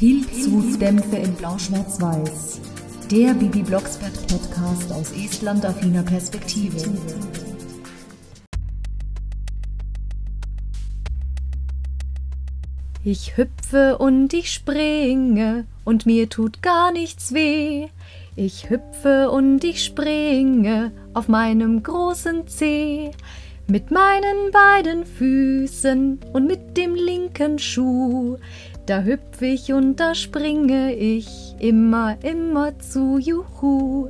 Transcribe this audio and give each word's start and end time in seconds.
Pilzhutdämpfe 0.00 1.16
in 1.16 1.34
Blau-Schwarz-Weiß. 1.34 2.62
Der 3.10 3.34
Bibi 3.34 3.60
Blocksberg 3.62 4.14
Podcast 4.28 4.90
aus 4.92 5.12
Estland-affiner 5.12 6.02
Perspektive. 6.02 6.78
Ich 13.04 13.36
hüpfe 13.36 13.98
und 13.98 14.32
ich 14.32 14.50
springe 14.50 15.66
und 15.84 16.06
mir 16.06 16.30
tut 16.30 16.62
gar 16.62 16.92
nichts 16.92 17.34
weh. 17.34 17.88
Ich 18.36 18.70
hüpfe 18.70 19.30
und 19.30 19.62
ich 19.64 19.84
springe 19.84 20.92
auf 21.12 21.28
meinem 21.28 21.82
großen 21.82 22.46
Zeh. 22.48 23.10
Mit 23.66 23.90
meinen 23.90 24.50
beiden 24.50 25.04
Füßen 25.04 26.18
und 26.32 26.46
mit 26.46 26.76
dem 26.78 26.94
linken 26.94 27.58
Schuh. 27.58 28.38
Da 28.86 29.02
hüpf 29.02 29.42
ich 29.42 29.72
und 29.72 29.96
da 29.96 30.14
springe 30.14 30.94
ich 30.94 31.54
immer, 31.58 32.16
immer 32.24 32.78
zu 32.78 33.18
Juhu. 33.18 34.08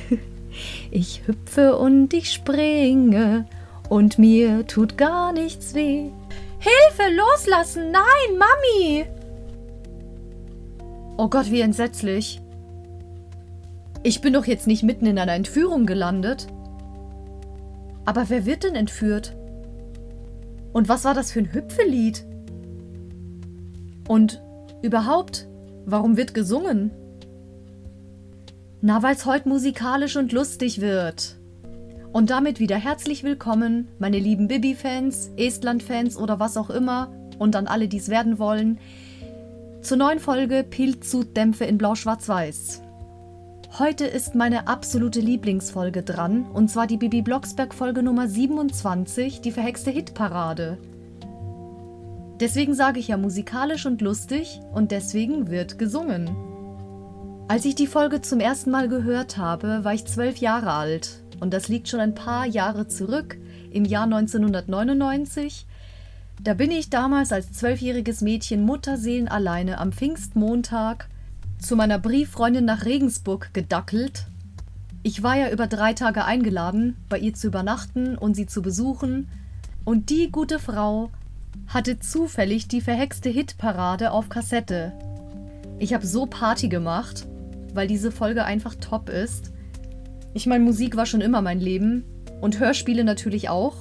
ich 0.90 1.26
hüpfe 1.26 1.76
und 1.76 2.12
ich 2.14 2.32
springe 2.32 3.46
und 3.88 4.18
mir 4.18 4.66
tut 4.66 4.96
gar 4.96 5.32
nichts 5.32 5.74
weh. 5.74 6.10
Hilfe, 6.58 7.14
loslassen! 7.14 7.90
Nein, 7.90 8.38
Mami! 8.38 9.06
Oh 11.16 11.28
Gott, 11.28 11.50
wie 11.50 11.60
entsetzlich. 11.60 12.40
Ich 14.02 14.20
bin 14.20 14.32
doch 14.32 14.46
jetzt 14.46 14.66
nicht 14.66 14.82
mitten 14.82 15.06
in 15.06 15.18
einer 15.18 15.34
Entführung 15.34 15.86
gelandet. 15.86 16.46
Aber 18.04 18.28
wer 18.28 18.46
wird 18.46 18.64
denn 18.64 18.74
entführt? 18.74 19.36
Und 20.72 20.88
was 20.88 21.04
war 21.04 21.14
das 21.14 21.32
für 21.32 21.40
ein 21.40 21.52
Hüpfelied? 21.52 22.24
Und 24.10 24.42
überhaupt, 24.82 25.46
warum 25.86 26.16
wird 26.16 26.34
gesungen? 26.34 26.90
Na, 28.80 29.04
weil's 29.04 29.24
heute 29.24 29.48
musikalisch 29.48 30.16
und 30.16 30.32
lustig 30.32 30.80
wird. 30.80 31.36
Und 32.12 32.30
damit 32.30 32.58
wieder 32.58 32.74
herzlich 32.74 33.22
willkommen, 33.22 33.86
meine 34.00 34.18
lieben 34.18 34.48
Bibi-Fans, 34.48 35.30
Estland-Fans 35.36 36.16
oder 36.16 36.40
was 36.40 36.56
auch 36.56 36.70
immer 36.70 37.12
und 37.38 37.54
an 37.54 37.68
alle, 37.68 37.86
die 37.86 37.98
es 37.98 38.08
werden 38.08 38.40
wollen, 38.40 38.80
zur 39.80 39.96
neuen 39.96 40.18
Folge 40.18 40.64
Pilzut-Dämpfe 40.68 41.66
in 41.66 41.78
Blau-Schwarz-Weiß. 41.78 42.82
Heute 43.78 44.06
ist 44.06 44.34
meine 44.34 44.66
absolute 44.66 45.20
Lieblingsfolge 45.20 46.02
dran, 46.02 46.46
und 46.46 46.68
zwar 46.68 46.88
die 46.88 46.96
Bibi 46.96 47.22
Blocksberg 47.22 47.72
Folge 47.72 48.02
Nummer 48.02 48.26
27, 48.26 49.40
die 49.40 49.52
verhexte 49.52 49.92
Hitparade. 49.92 50.78
Deswegen 52.40 52.74
sage 52.74 52.98
ich 52.98 53.08
ja 53.08 53.18
musikalisch 53.18 53.84
und 53.84 54.00
lustig 54.00 54.60
und 54.72 54.90
deswegen 54.92 55.50
wird 55.50 55.78
gesungen. 55.78 56.30
Als 57.48 57.66
ich 57.66 57.74
die 57.74 57.86
Folge 57.86 58.22
zum 58.22 58.40
ersten 58.40 58.70
Mal 58.70 58.88
gehört 58.88 59.36
habe, 59.36 59.84
war 59.84 59.92
ich 59.92 60.06
zwölf 60.06 60.38
Jahre 60.38 60.72
alt 60.72 61.22
und 61.40 61.52
das 61.52 61.68
liegt 61.68 61.88
schon 61.88 62.00
ein 62.00 62.14
paar 62.14 62.46
Jahre 62.46 62.88
zurück, 62.88 63.36
im 63.70 63.84
Jahr 63.84 64.04
1999. 64.04 65.66
Da 66.42 66.54
bin 66.54 66.70
ich 66.70 66.88
damals 66.88 67.32
als 67.32 67.52
zwölfjähriges 67.52 68.22
Mädchen 68.22 68.62
Mutterseelen 68.62 69.28
alleine 69.28 69.78
am 69.78 69.92
Pfingstmontag 69.92 71.08
zu 71.58 71.76
meiner 71.76 71.98
Brieffreundin 71.98 72.64
nach 72.64 72.86
Regensburg 72.86 73.52
gedackelt. 73.52 74.26
Ich 75.02 75.22
war 75.22 75.36
ja 75.36 75.50
über 75.50 75.66
drei 75.66 75.92
Tage 75.92 76.24
eingeladen, 76.24 76.96
bei 77.10 77.18
ihr 77.18 77.34
zu 77.34 77.48
übernachten 77.48 78.16
und 78.16 78.34
sie 78.34 78.46
zu 78.46 78.62
besuchen, 78.62 79.28
und 79.84 80.10
die 80.10 80.30
gute 80.30 80.58
Frau 80.58 81.10
hatte 81.66 81.98
zufällig 81.98 82.68
die 82.68 82.80
verhexte 82.80 83.28
Hitparade 83.28 84.10
auf 84.10 84.28
Kassette. 84.28 84.92
Ich 85.78 85.94
habe 85.94 86.06
so 86.06 86.26
Party 86.26 86.68
gemacht, 86.68 87.26
weil 87.74 87.86
diese 87.86 88.10
Folge 88.10 88.44
einfach 88.44 88.74
top 88.74 89.08
ist. 89.08 89.52
Ich 90.34 90.46
meine, 90.46 90.64
Musik 90.64 90.96
war 90.96 91.06
schon 91.06 91.20
immer 91.20 91.42
mein 91.42 91.60
Leben 91.60 92.04
und 92.40 92.58
Hörspiele 92.58 93.04
natürlich 93.04 93.48
auch. 93.48 93.76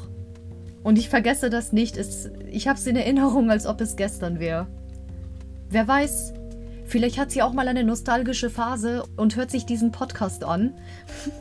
Und 0.84 0.97
ich 0.97 1.09
vergesse 1.09 1.50
das 1.50 1.74
nicht. 1.74 1.97
Es, 1.97 2.29
ich 2.50 2.68
habe 2.68 2.79
es 2.79 2.88
in 2.88 2.96
Erinnerung, 2.96 3.52
als 3.52 3.66
ob 3.66 3.81
es 3.81 3.96
gestern 3.96 4.40
wäre. 4.40 4.68
Wer 5.69 5.88
weiß, 5.88 6.34
vielleicht 6.85 7.18
hat 7.18 7.31
sie 7.31 7.41
auch 7.41 7.53
mal 7.53 7.68
eine 7.68 7.84
nostalgische 7.84 8.50
Phase 8.50 9.03
und 9.18 9.35
hört 9.35 9.52
sich 9.52 9.66
diesen 9.66 9.91
Podcast 9.91 10.44
an. 10.44 10.74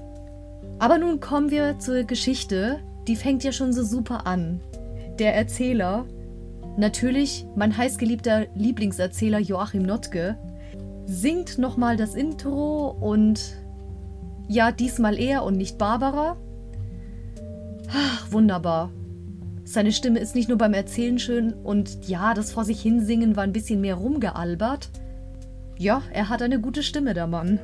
Aber 0.78 0.98
nun 0.98 1.20
kommen 1.20 1.50
wir 1.50 1.78
zur 1.78 2.04
Geschichte. 2.04 2.80
Die 3.06 3.16
fängt 3.16 3.44
ja 3.44 3.52
schon 3.52 3.72
so 3.72 3.82
super 3.82 4.26
an. 4.26 4.60
Der 5.18 5.34
Erzähler, 5.34 6.06
natürlich 6.78 7.44
mein 7.56 7.76
heißgeliebter 7.76 8.46
Lieblingserzähler 8.54 9.40
Joachim 9.40 9.82
Notke, 9.82 10.38
singt 11.06 11.58
nochmal 11.58 11.96
das 11.96 12.14
Intro 12.14 12.90
und 13.00 13.56
ja, 14.48 14.72
diesmal 14.72 15.18
er 15.18 15.44
und 15.44 15.56
nicht 15.56 15.76
Barbara. 15.76 16.36
Ach, 17.90 18.32
wunderbar. 18.32 18.90
Seine 19.64 19.92
Stimme 19.92 20.20
ist 20.20 20.34
nicht 20.34 20.48
nur 20.48 20.56
beim 20.56 20.72
Erzählen 20.72 21.18
schön 21.18 21.52
und 21.52 22.08
ja, 22.08 22.32
das 22.32 22.52
vor 22.52 22.64
sich 22.64 22.80
hinsingen 22.80 23.36
war 23.36 23.44
ein 23.44 23.52
bisschen 23.52 23.80
mehr 23.80 23.96
rumgealbert. 23.96 24.88
Ja, 25.76 26.02
er 26.12 26.28
hat 26.28 26.42
eine 26.42 26.60
gute 26.60 26.82
Stimme, 26.82 27.12
der 27.12 27.26
Mann. 27.26 27.58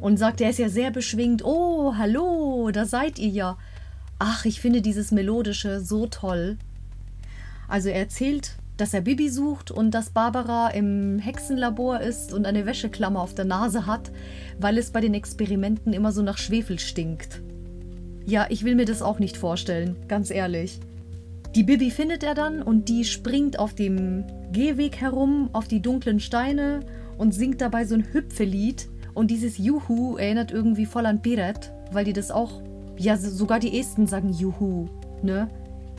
Und 0.00 0.18
sagt, 0.18 0.40
er 0.40 0.50
ist 0.50 0.58
ja 0.58 0.68
sehr 0.68 0.90
beschwingt. 0.90 1.44
Oh, 1.44 1.94
hallo, 1.96 2.70
da 2.72 2.84
seid 2.84 3.18
ihr 3.18 3.28
ja. 3.28 3.58
Ach, 4.18 4.44
ich 4.44 4.60
finde 4.60 4.82
dieses 4.82 5.12
Melodische 5.12 5.80
so 5.80 6.06
toll. 6.06 6.58
Also 7.72 7.88
er 7.88 8.00
erzählt 8.00 8.56
dass 8.82 8.94
er 8.94 9.02
Bibi 9.02 9.28
sucht 9.28 9.70
und 9.70 9.92
dass 9.92 10.10
Barbara 10.10 10.68
im 10.70 11.18
Hexenlabor 11.18 12.00
ist 12.00 12.32
und 12.32 12.46
eine 12.46 12.66
Wäscheklammer 12.66 13.20
auf 13.20 13.32
der 13.32 13.44
Nase 13.44 13.86
hat, 13.86 14.10
weil 14.58 14.76
es 14.76 14.90
bei 14.90 15.00
den 15.00 15.14
Experimenten 15.14 15.92
immer 15.92 16.10
so 16.10 16.20
nach 16.20 16.36
Schwefel 16.36 16.80
stinkt. 16.80 17.42
Ja, 18.24 18.46
ich 18.48 18.64
will 18.64 18.74
mir 18.74 18.84
das 18.84 19.00
auch 19.00 19.20
nicht 19.20 19.36
vorstellen, 19.36 19.94
ganz 20.08 20.30
ehrlich. 20.30 20.80
Die 21.54 21.62
Bibi 21.62 21.92
findet 21.92 22.24
er 22.24 22.34
dann 22.34 22.60
und 22.60 22.88
die 22.88 23.04
springt 23.04 23.58
auf 23.58 23.74
dem 23.74 24.24
Gehweg 24.50 24.96
herum 24.96 25.50
auf 25.52 25.68
die 25.68 25.80
dunklen 25.80 26.18
Steine 26.18 26.80
und 27.18 27.32
singt 27.32 27.60
dabei 27.60 27.84
so 27.84 27.94
ein 27.94 28.12
Hüpfelied. 28.12 28.88
Und 29.14 29.30
dieses 29.30 29.58
Juhu 29.58 30.16
erinnert 30.16 30.50
irgendwie 30.50 30.86
voll 30.86 31.06
an 31.06 31.22
Piret, 31.22 31.72
weil 31.92 32.04
die 32.04 32.14
das 32.14 32.32
auch, 32.32 32.62
ja, 32.96 33.16
sogar 33.16 33.60
die 33.60 33.78
Esten 33.78 34.08
sagen 34.08 34.32
Juhu, 34.32 34.88
ne? 35.22 35.48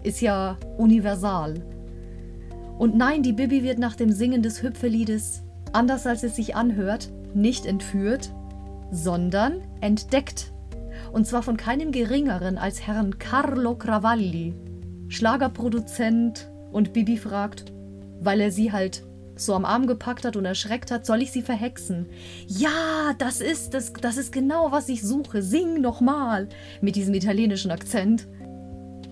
Ist 0.03 0.21
ja 0.21 0.57
universal. 0.77 1.55
Und 2.77 2.95
nein, 2.95 3.23
die 3.23 3.33
Bibi 3.33 3.63
wird 3.63 3.79
nach 3.79 3.95
dem 3.95 4.11
Singen 4.11 4.41
des 4.41 4.61
Hüpfeliedes, 4.61 5.43
anders 5.71 6.05
als 6.05 6.23
es 6.23 6.35
sich 6.35 6.55
anhört, 6.55 7.11
nicht 7.33 7.65
entführt, 7.65 8.33
sondern 8.91 9.61
entdeckt. 9.81 10.51
Und 11.11 11.27
zwar 11.27 11.43
von 11.43 11.57
keinem 11.57 11.91
geringeren 11.91 12.57
als 12.57 12.85
Herrn 12.85 13.19
Carlo 13.19 13.75
Cravalli, 13.75 14.53
Schlagerproduzent. 15.07 16.49
Und 16.71 16.91
Bibi 16.91 17.17
fragt, 17.17 17.71
weil 18.19 18.41
er 18.41 18.51
sie 18.51 18.71
halt 18.71 19.03
so 19.35 19.53
am 19.53 19.65
Arm 19.65 19.87
gepackt 19.87 20.25
hat 20.25 20.35
und 20.35 20.45
erschreckt 20.45 20.91
hat, 20.91 21.05
soll 21.05 21.21
ich 21.21 21.31
sie 21.31 21.41
verhexen? 21.41 22.07
Ja, 22.47 23.13
das 23.17 23.41
ist 23.41 23.73
das, 23.73 23.93
das 23.93 24.17
ist 24.17 24.31
genau, 24.31 24.71
was 24.71 24.89
ich 24.89 25.01
suche. 25.03 25.41
Sing 25.41 25.81
nochmal 25.81 26.49
mit 26.81 26.95
diesem 26.95 27.13
italienischen 27.13 27.71
Akzent. 27.71 28.27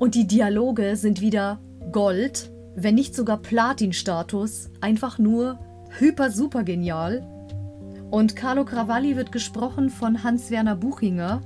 Und 0.02 0.16
die 0.16 0.26
Dialoge 0.26 0.98
sind 0.98 1.22
wieder 1.22 1.62
Gold 1.92 2.52
wenn 2.76 2.96
nicht 2.96 3.16
sogar 3.16 3.38
Platin-Status, 3.38 4.70
einfach 4.80 5.20
nur 5.20 5.60
hyper 6.00 6.32
super 6.32 6.64
genial. 6.64 7.28
Und 8.10 8.36
Carlo 8.36 8.66
Cravalli 8.66 9.16
wird 9.16 9.32
gesprochen 9.32 9.90
von 9.90 10.24
Hans-Werner 10.24 10.76
Buchinger. 10.76 11.42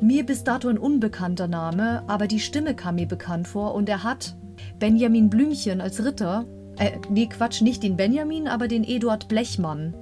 Mir 0.00 0.26
bis 0.26 0.44
dato 0.44 0.68
ein 0.68 0.78
unbekannter 0.78 1.46
Name, 1.46 2.02
aber 2.08 2.26
die 2.26 2.40
Stimme 2.40 2.74
kam 2.74 2.96
mir 2.96 3.06
bekannt 3.06 3.46
vor 3.46 3.74
und 3.74 3.88
er 3.88 4.02
hat 4.02 4.36
Benjamin 4.78 5.30
Blümchen 5.30 5.80
als 5.80 6.04
Ritter, 6.04 6.44
äh, 6.78 6.92
nee, 7.08 7.26
Quatsch, 7.26 7.62
nicht 7.62 7.82
den 7.82 7.96
Benjamin, 7.96 8.48
aber 8.48 8.66
den 8.66 8.82
Eduard 8.82 9.28
Blechmann, 9.28 9.94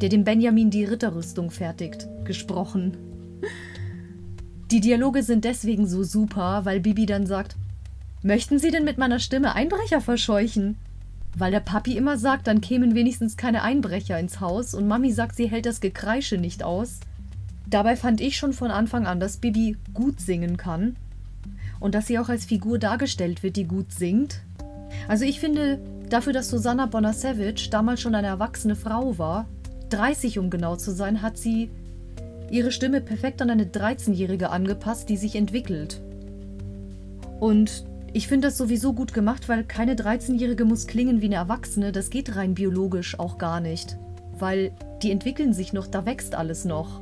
der 0.00 0.08
dem 0.08 0.22
Benjamin 0.24 0.70
die 0.70 0.84
Ritterrüstung 0.84 1.50
fertigt, 1.50 2.08
gesprochen. 2.24 2.96
Die 4.72 4.80
Dialoge 4.80 5.22
sind 5.22 5.44
deswegen 5.44 5.86
so 5.86 6.02
super, 6.02 6.64
weil 6.64 6.80
Bibi 6.80 7.04
dann 7.04 7.26
sagt, 7.26 7.56
Möchten 8.22 8.58
Sie 8.58 8.70
denn 8.70 8.84
mit 8.84 8.96
meiner 8.96 9.18
Stimme 9.18 9.54
Einbrecher 9.54 10.00
verscheuchen? 10.00 10.78
Weil 11.36 11.50
der 11.50 11.60
Papi 11.60 11.94
immer 11.94 12.16
sagt, 12.16 12.46
dann 12.46 12.62
kämen 12.62 12.94
wenigstens 12.94 13.36
keine 13.36 13.62
Einbrecher 13.62 14.18
ins 14.18 14.40
Haus 14.40 14.72
und 14.72 14.88
Mami 14.88 15.12
sagt, 15.12 15.36
sie 15.36 15.50
hält 15.50 15.66
das 15.66 15.80
Gekreische 15.82 16.38
nicht 16.38 16.62
aus. 16.62 17.00
Dabei 17.68 17.96
fand 17.96 18.22
ich 18.22 18.38
schon 18.38 18.54
von 18.54 18.70
Anfang 18.70 19.06
an, 19.06 19.20
dass 19.20 19.36
Bibi 19.36 19.76
gut 19.92 20.20
singen 20.20 20.56
kann 20.56 20.96
und 21.78 21.94
dass 21.94 22.06
sie 22.06 22.18
auch 22.18 22.30
als 22.30 22.46
Figur 22.46 22.78
dargestellt 22.78 23.42
wird, 23.42 23.56
die 23.56 23.64
gut 23.64 23.92
singt. 23.92 24.40
Also 25.06 25.26
ich 25.26 25.38
finde, 25.38 25.80
dafür, 26.08 26.32
dass 26.32 26.48
Susanna 26.48 26.86
Bonasevich 26.86 27.68
damals 27.68 28.00
schon 28.00 28.14
eine 28.14 28.28
erwachsene 28.28 28.76
Frau 28.76 29.18
war, 29.18 29.46
30 29.90 30.38
um 30.38 30.48
genau 30.48 30.76
zu 30.76 30.92
sein, 30.92 31.20
hat 31.20 31.36
sie 31.36 31.70
ihre 32.52 32.70
Stimme 32.70 33.00
perfekt 33.00 33.42
an 33.42 33.50
eine 33.50 33.64
13-Jährige 33.64 34.50
angepasst, 34.50 35.08
die 35.08 35.16
sich 35.16 35.34
entwickelt. 35.34 36.00
Und 37.40 37.84
Ich 38.14 38.28
finde 38.28 38.48
das 38.48 38.58
sowieso 38.58 38.92
gut 38.92 39.14
gemacht, 39.14 39.48
weil 39.48 39.64
keine 39.64 39.94
13-Jährige 39.94 40.66
muss 40.66 40.86
klingen 40.86 41.22
wie 41.22 41.26
eine 41.26 41.36
Erwachsene. 41.36 41.92
Das 41.92 42.10
geht 42.10 42.36
rein 42.36 42.52
biologisch 42.52 43.18
auch 43.18 43.38
gar 43.38 43.60
nicht. 43.60 43.96
Weil 44.38 44.72
die 45.02 45.10
entwickeln 45.10 45.54
sich 45.54 45.72
noch, 45.72 45.86
da 45.86 46.04
wächst 46.04 46.34
alles 46.34 46.66
noch. 46.66 47.00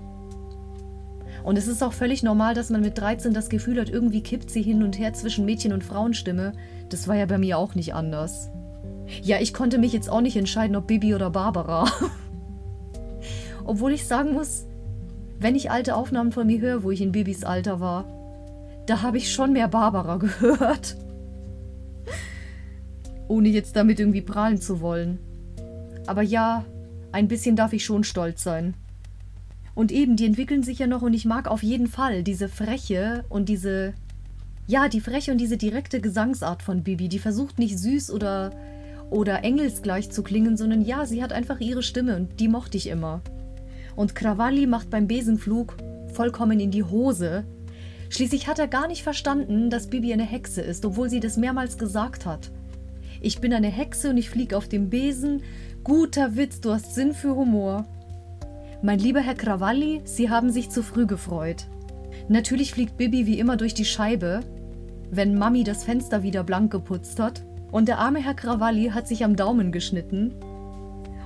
Und 1.42 1.58
es 1.58 1.66
ist 1.66 1.82
auch 1.82 1.92
völlig 1.92 2.22
normal, 2.22 2.54
dass 2.54 2.70
man 2.70 2.80
mit 2.80 2.96
13 2.96 3.34
das 3.34 3.48
Gefühl 3.48 3.80
hat, 3.80 3.90
irgendwie 3.90 4.22
kippt 4.22 4.50
sie 4.50 4.62
hin 4.62 4.84
und 4.84 5.00
her 5.00 5.12
zwischen 5.12 5.44
Mädchen- 5.46 5.72
und 5.72 5.82
Frauenstimme. 5.82 6.52
Das 6.90 7.08
war 7.08 7.16
ja 7.16 7.26
bei 7.26 7.38
mir 7.38 7.58
auch 7.58 7.74
nicht 7.74 7.92
anders. 7.92 8.50
Ja, 9.20 9.40
ich 9.40 9.52
konnte 9.52 9.78
mich 9.78 9.92
jetzt 9.92 10.08
auch 10.08 10.20
nicht 10.20 10.36
entscheiden, 10.36 10.76
ob 10.76 10.86
Bibi 10.86 11.12
oder 11.12 11.30
Barbara. 11.30 11.90
Obwohl 13.64 13.92
ich 13.92 14.06
sagen 14.06 14.32
muss, 14.32 14.66
wenn 15.40 15.56
ich 15.56 15.70
alte 15.70 15.96
Aufnahmen 15.96 16.32
von 16.32 16.46
mir 16.46 16.60
höre, 16.60 16.82
wo 16.82 16.90
ich 16.90 17.00
in 17.00 17.12
Bibis 17.12 17.44
Alter 17.44 17.80
war, 17.80 18.04
da 18.86 19.02
habe 19.02 19.16
ich 19.16 19.32
schon 19.32 19.52
mehr 19.52 19.68
Barbara 19.68 20.16
gehört. 20.18 20.96
Ohne 23.26 23.48
jetzt 23.48 23.74
damit 23.74 24.00
irgendwie 24.00 24.20
prahlen 24.20 24.60
zu 24.60 24.80
wollen. 24.80 25.18
Aber 26.06 26.22
ja, 26.22 26.64
ein 27.12 27.28
bisschen 27.28 27.56
darf 27.56 27.72
ich 27.72 27.84
schon 27.84 28.04
stolz 28.04 28.42
sein. 28.42 28.74
Und 29.74 29.92
eben, 29.92 30.16
die 30.16 30.26
entwickeln 30.26 30.62
sich 30.62 30.78
ja 30.78 30.86
noch 30.86 31.02
und 31.02 31.14
ich 31.14 31.24
mag 31.24 31.48
auf 31.48 31.62
jeden 31.62 31.86
Fall 31.86 32.22
diese 32.22 32.48
Freche 32.48 33.24
und 33.28 33.48
diese. 33.48 33.94
Ja, 34.66 34.88
die 34.88 35.00
Freche 35.00 35.32
und 35.32 35.38
diese 35.38 35.56
direkte 35.56 36.00
Gesangsart 36.00 36.62
von 36.62 36.82
Bibi. 36.82 37.08
Die 37.08 37.18
versucht 37.18 37.58
nicht 37.58 37.78
süß 37.78 38.10
oder, 38.10 38.50
oder 39.10 39.42
engelsgleich 39.42 40.10
zu 40.10 40.22
klingen, 40.22 40.56
sondern 40.56 40.82
ja, 40.82 41.06
sie 41.06 41.22
hat 41.22 41.32
einfach 41.32 41.60
ihre 41.60 41.82
Stimme 41.82 42.16
und 42.16 42.38
die 42.38 42.48
mochte 42.48 42.76
ich 42.76 42.88
immer. 42.88 43.20
Und 44.00 44.14
Krawalli 44.14 44.66
macht 44.66 44.88
beim 44.88 45.06
Besenflug 45.06 45.76
vollkommen 46.14 46.58
in 46.58 46.70
die 46.70 46.84
Hose, 46.84 47.44
Schließlich 48.08 48.48
hat 48.48 48.58
er 48.58 48.66
gar 48.66 48.88
nicht 48.88 49.02
verstanden, 49.02 49.68
dass 49.68 49.86
Bibi 49.86 50.12
eine 50.12 50.24
Hexe 50.24 50.62
ist, 50.62 50.84
obwohl 50.84 51.08
sie 51.08 51.20
das 51.20 51.36
mehrmals 51.36 51.78
gesagt 51.78 52.26
hat. 52.26 52.50
Ich 53.20 53.40
bin 53.40 53.52
eine 53.52 53.68
Hexe 53.68 54.10
und 54.10 54.16
ich 54.16 54.30
fliege 54.30 54.56
auf 54.56 54.68
dem 54.68 54.90
Besen. 54.90 55.42
Guter 55.84 56.34
Witz, 56.34 56.60
du 56.60 56.72
hast 56.72 56.94
Sinn 56.94 57.12
für 57.12 57.36
Humor. 57.36 57.84
Mein 58.82 58.98
lieber 58.98 59.20
Herr 59.20 59.36
Krawalli, 59.36 60.00
Sie 60.04 60.28
haben 60.28 60.50
sich 60.50 60.70
zu 60.70 60.82
früh 60.82 61.06
gefreut. 61.06 61.68
Natürlich 62.28 62.72
fliegt 62.72 62.96
Bibi 62.96 63.26
wie 63.26 63.38
immer 63.38 63.56
durch 63.56 63.74
die 63.74 63.84
Scheibe, 63.84 64.40
wenn 65.10 65.38
Mami 65.38 65.62
das 65.62 65.84
Fenster 65.84 66.24
wieder 66.24 66.42
blank 66.42 66.72
geputzt 66.72 67.20
hat. 67.20 67.44
Und 67.70 67.86
der 67.86 67.98
arme 67.98 68.18
Herr 68.18 68.34
Krawalli 68.34 68.88
hat 68.88 69.06
sich 69.06 69.24
am 69.24 69.36
Daumen 69.36 69.70
geschnitten. 69.70 70.34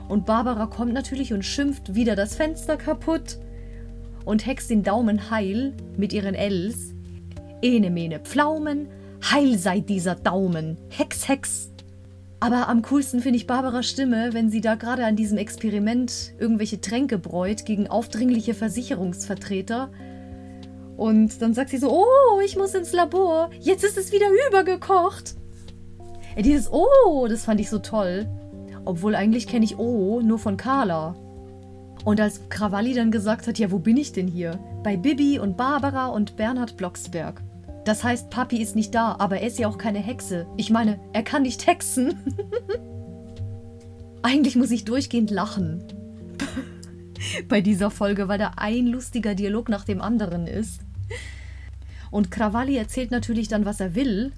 Und 0.09 0.27
Barbara 0.27 0.67
kommt 0.67 0.93
natürlich 0.93 1.33
und 1.33 1.45
schimpft 1.45 1.95
wieder 1.95 2.15
das 2.17 2.37
Fenster 2.37 2.77
kaputt 2.77 3.39
und 4.25 4.47
hext 4.47 4.71
den 4.71 4.83
Daumen 4.83 5.31
heil 5.31 5.75
mit 5.97 6.13
ihren 6.13 6.35
Ls. 6.35 6.95
Ene 7.63 7.91
mene 7.91 8.21
Pflaumen, 8.21 8.89
heil 9.31 9.59
sei 9.59 9.81
dieser 9.81 10.15
Daumen, 10.15 10.77
Hex, 10.91 11.29
Hex. 11.29 11.71
Aber 12.41 12.69
am 12.69 12.83
coolsten 12.83 13.21
finde 13.21 13.39
ich 13.39 13.47
Barbaras 13.47 13.89
Stimme, 13.89 14.35
wenn 14.35 14.51
sie 14.51 14.61
da 14.61 14.75
gerade 14.75 15.07
an 15.07 15.17
diesem 15.17 15.39
Experiment 15.39 16.35
irgendwelche 16.39 16.81
Tränke 16.81 17.17
bräut 17.17 17.65
gegen 17.65 17.89
aufdringliche 17.89 18.53
Versicherungsvertreter. 18.53 19.91
Und 20.99 21.41
dann 21.41 21.55
sagt 21.55 21.71
sie 21.71 21.79
so, 21.79 21.91
oh, 21.91 22.41
ich 22.45 22.57
muss 22.57 22.75
ins 22.75 22.93
Labor, 22.93 23.51
jetzt 23.61 23.83
ist 23.83 23.97
es 23.97 24.13
wieder 24.13 24.27
übergekocht. 24.49 25.37
Ja, 26.37 26.43
dieses 26.43 26.71
Oh, 26.71 27.27
das 27.29 27.45
fand 27.45 27.61
ich 27.61 27.71
so 27.71 27.79
toll. 27.79 28.29
Obwohl 28.85 29.15
eigentlich 29.15 29.47
kenne 29.47 29.65
ich 29.65 29.79
Oh 29.79 30.21
nur 30.21 30.39
von 30.39 30.57
Carla. 30.57 31.15
Und 32.05 32.21
als 32.21 32.49
Krawalli 32.51 32.93
dann 32.93 33.11
gesagt 33.11 33.47
hat, 33.47 33.59
ja, 33.59 33.71
wo 33.71 33.79
bin 33.79 33.97
ich 33.97 34.13
denn 34.13 34.29
hier? 34.29 34.59
Bei 34.83 34.97
Bibi 34.97 35.39
und 35.39 35.57
Barbara 35.57 36.09
und 36.09 36.37
Bernhard 36.37 36.77
Blocksberg. 36.77 37.43
Das 37.85 38.03
heißt, 38.03 38.31
Papi 38.31 38.61
ist 38.63 38.77
nicht 38.77 38.95
da, 38.95 39.17
aber 39.19 39.41
er 39.41 39.47
ist 39.47 39.59
ja 39.59 39.69
auch 39.69 39.79
keine 39.79 39.99
Hexe. 39.99 40.47
Ich 40.57 40.71
meine, 40.71 40.99
er 41.13 41.23
kann 41.23 41.43
nicht 41.43 41.67
hexen. 41.67 42.15
Eigentlich 44.23 44.57
muss 44.57 44.71
ich 44.71 44.85
durchgehend 44.85 45.31
lachen. 45.31 45.85
Bei 47.49 47.61
dieser 47.61 47.91
Folge, 47.91 48.29
weil 48.29 48.39
da 48.39 48.53
ein 48.57 48.87
lustiger 48.87 49.35
Dialog 49.35 49.69
nach 49.69 49.85
dem 49.85 50.01
anderen 50.01 50.47
ist. 50.47 50.81
Und 52.11 52.31
Krawalli 52.31 52.77
erzählt 52.77 53.11
natürlich 53.11 53.49
dann, 53.49 53.65
was 53.65 53.81
er 53.81 53.95
will. 53.95 54.33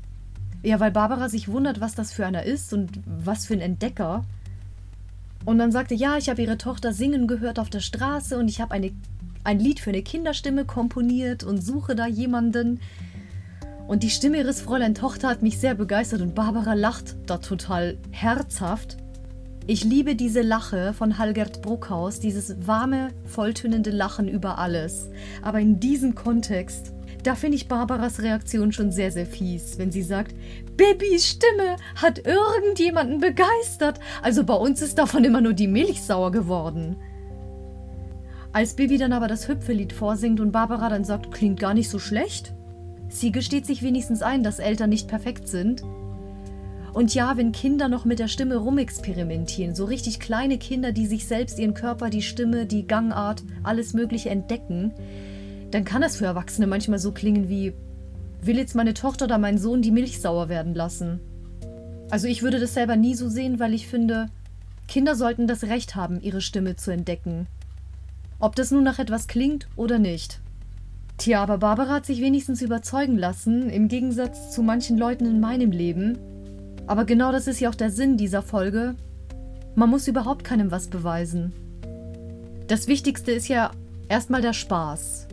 Ja, 0.63 0.81
weil 0.81 0.91
Barbara 0.91 1.29
sich 1.29 1.49
wundert, 1.49 1.81
was 1.81 1.95
das 1.95 2.13
für 2.13 2.27
einer 2.27 2.43
ist 2.43 2.73
und 2.73 3.01
was 3.07 3.47
für 3.47 3.55
ein 3.55 3.61
Entdecker. 3.61 4.25
Und 5.47 5.59
dann 5.59 5.71
sagte, 5.71 5.95
ja, 5.95 6.19
ich 6.19 6.29
habe 6.29 6.43
ihre 6.43 6.59
Tochter 6.59 6.93
singen 6.93 7.29
gehört 7.29 7.61
auf 7.61 7.71
der 7.71 7.81
Straße 7.81 8.37
und 8.37 8.49
ich 8.49 8.61
habe 8.61 8.75
eine, 8.75 8.91
ein 9.45 9.61
Lied 9.61 9.79
für 9.79 9.91
eine 9.91 10.03
Kinderstimme 10.03 10.65
komponiert 10.65 11.45
und 11.45 11.65
suche 11.65 11.95
da 11.95 12.07
jemanden. 12.07 12.81
Und 13.87 14.03
die 14.03 14.11
Stimme 14.11 14.39
ihres 14.39 14.61
Fräulein 14.61 14.97
Tochter 14.97 15.29
hat 15.29 15.43
mich 15.43 15.59
sehr 15.59 15.77
begeistert 15.77 16.21
und 16.21 16.35
Barbara 16.35 16.75
lacht 16.75 17.15
da 17.27 17.39
total 17.39 17.97
herzhaft. 18.11 18.97
Ich 19.69 19.85
liebe 19.85 20.17
diese 20.17 20.43
Lache 20.43 20.93
von 20.93 21.17
Halgert 21.17 21.63
Bruckhaus, 21.63 22.19
dieses 22.19 22.67
warme, 22.67 23.11
volltönende 23.25 23.91
Lachen 23.91 24.27
über 24.27 24.59
alles. 24.59 25.11
Aber 25.43 25.61
in 25.61 25.79
diesem 25.79 26.17
Kontext 26.17 26.93
da 27.27 27.35
finde 27.35 27.57
ich 27.57 27.67
Barbaras 27.67 28.23
Reaktion 28.23 28.71
schon 28.71 28.93
sehr, 28.93 29.11
sehr 29.11 29.27
fies, 29.27 29.79
wenn 29.79 29.91
sie 29.91 30.03
sagt, 30.03 30.35
Bibis 30.77 31.27
Stimme 31.27 31.77
hat 31.97 32.25
irgendjemanden 32.25 33.19
begeistert. 33.19 33.99
Also 34.23 34.45
bei 34.45 34.55
uns 34.55 34.81
ist 34.81 34.99
davon 34.99 35.25
immer 35.25 35.41
nur 35.41 35.53
die 35.53 35.67
Milch 35.67 36.03
sauer 36.03 36.31
geworden. 36.31 36.97
Als 38.53 38.75
Bibi 38.75 38.97
dann 38.97 39.13
aber 39.13 39.27
das 39.27 39.49
Hüpfelied 39.49 39.93
vorsingt 39.93 40.41
und 40.41 40.53
Barbara 40.53 40.89
dann 40.89 41.05
sagt, 41.05 41.33
klingt 41.33 41.59
gar 41.59 41.75
nicht 41.75 41.91
so 41.91 41.99
schlecht. 41.99 42.55
Sie 43.09 43.33
gesteht 43.33 43.67
sich 43.67 43.83
wenigstens 43.83 44.23
ein, 44.23 44.43
dass 44.43 44.61
Eltern 44.61 44.91
nicht 44.91 45.09
perfekt 45.09 45.49
sind. 45.49 45.83
Und 46.95 47.13
ja, 47.15 47.37
wenn 47.37 47.53
Kinder 47.53 47.89
noch 47.89 48.05
mit 48.05 48.19
der 48.21 48.29
Stimme 48.29 48.57
rumexperimentieren, 48.57 49.75
so 49.75 49.85
richtig 49.85 50.21
kleine 50.21 50.59
Kinder, 50.59 50.93
die 50.93 51.07
sich 51.07 51.27
selbst 51.27 51.59
ihren 51.59 51.75
Körper, 51.75 52.09
die 52.09 52.23
Stimme, 52.23 52.67
die 52.67 52.87
Gangart, 52.87 53.43
alles 53.63 53.93
Mögliche 53.93 54.31
entdecken, 54.31 54.95
dann 55.71 55.85
kann 55.85 56.03
das 56.03 56.17
für 56.17 56.27
Erwachsene 56.27 56.67
manchmal 56.67 56.99
so 56.99 57.13
klingen 57.13 57.49
wie, 57.49 57.73
will 58.41 58.57
jetzt 58.57 58.75
meine 58.75 58.95
Tochter 58.95 59.25
oder 59.27 59.39
mein 59.39 59.59
Sohn 59.59 59.83
die 59.83 59.91
Milch 59.91 60.21
sauer 60.21 60.49
werden 60.49 60.75
lassen. 60.75 61.21
Also 62.11 62.29
ich 62.29 62.43
würde 62.43 62.61
das 62.61 62.75
selber 62.75 62.97
nie 62.97 63.15
so 63.15 63.29
sehen, 63.29 63.59
weil 63.59 63.75
ich 63.75 63.89
finde, 63.89 64.29
Kinder 64.87 65.17
sollten 65.17 65.47
das 65.47 65.65
Recht 65.65 65.97
haben, 65.97 66.21
ihre 66.21 66.41
Stimme 66.41 66.77
zu 66.77 66.93
entdecken. 66.93 67.47
Ob 68.39 68.55
das 68.55 68.71
nun 68.71 68.85
nach 68.85 68.99
etwas 68.99 69.27
klingt 69.27 69.67
oder 69.77 69.99
nicht. 69.99 70.41
Tja, 71.19 71.43
aber 71.43 71.59
Barbara 71.59 71.95
hat 71.95 72.07
sich 72.07 72.21
wenigstens 72.21 72.61
überzeugen 72.61 73.17
lassen, 73.17 73.71
im 73.71 73.89
Gegensatz 73.89 74.53
zu 74.53 74.63
manchen 74.63 74.99
Leuten 74.99 75.25
in 75.25 75.41
meinem 75.41 75.71
Leben. 75.71 76.19
Aber 76.87 77.05
genau 77.05 77.33
das 77.33 77.47
ist 77.47 77.59
ja 77.59 77.71
auch 77.71 77.75
der 77.75 77.91
Sinn 77.91 78.17
dieser 78.17 78.43
Folge. 78.43 78.95
Man 79.75 79.91
muss 79.91 80.07
überhaupt 80.07 80.45
keinem 80.45 80.71
was 80.71 80.89
beweisen. 80.89 81.53
Das 82.69 82.87
Wichtigste 82.87 83.33
ist 83.33 83.49
ja 83.49 83.71
erstmal 84.09 84.43
der 84.43 84.53
Spaß. 84.53 85.27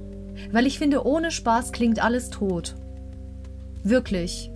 Weil 0.52 0.68
ich 0.68 0.80
finde, 0.80 1.06
ohne 1.06 1.32
Spaß 1.32 1.72
klingt 1.72 2.04
alles 2.04 2.30
tot. 2.30 2.76
Wirklich. 3.84 4.52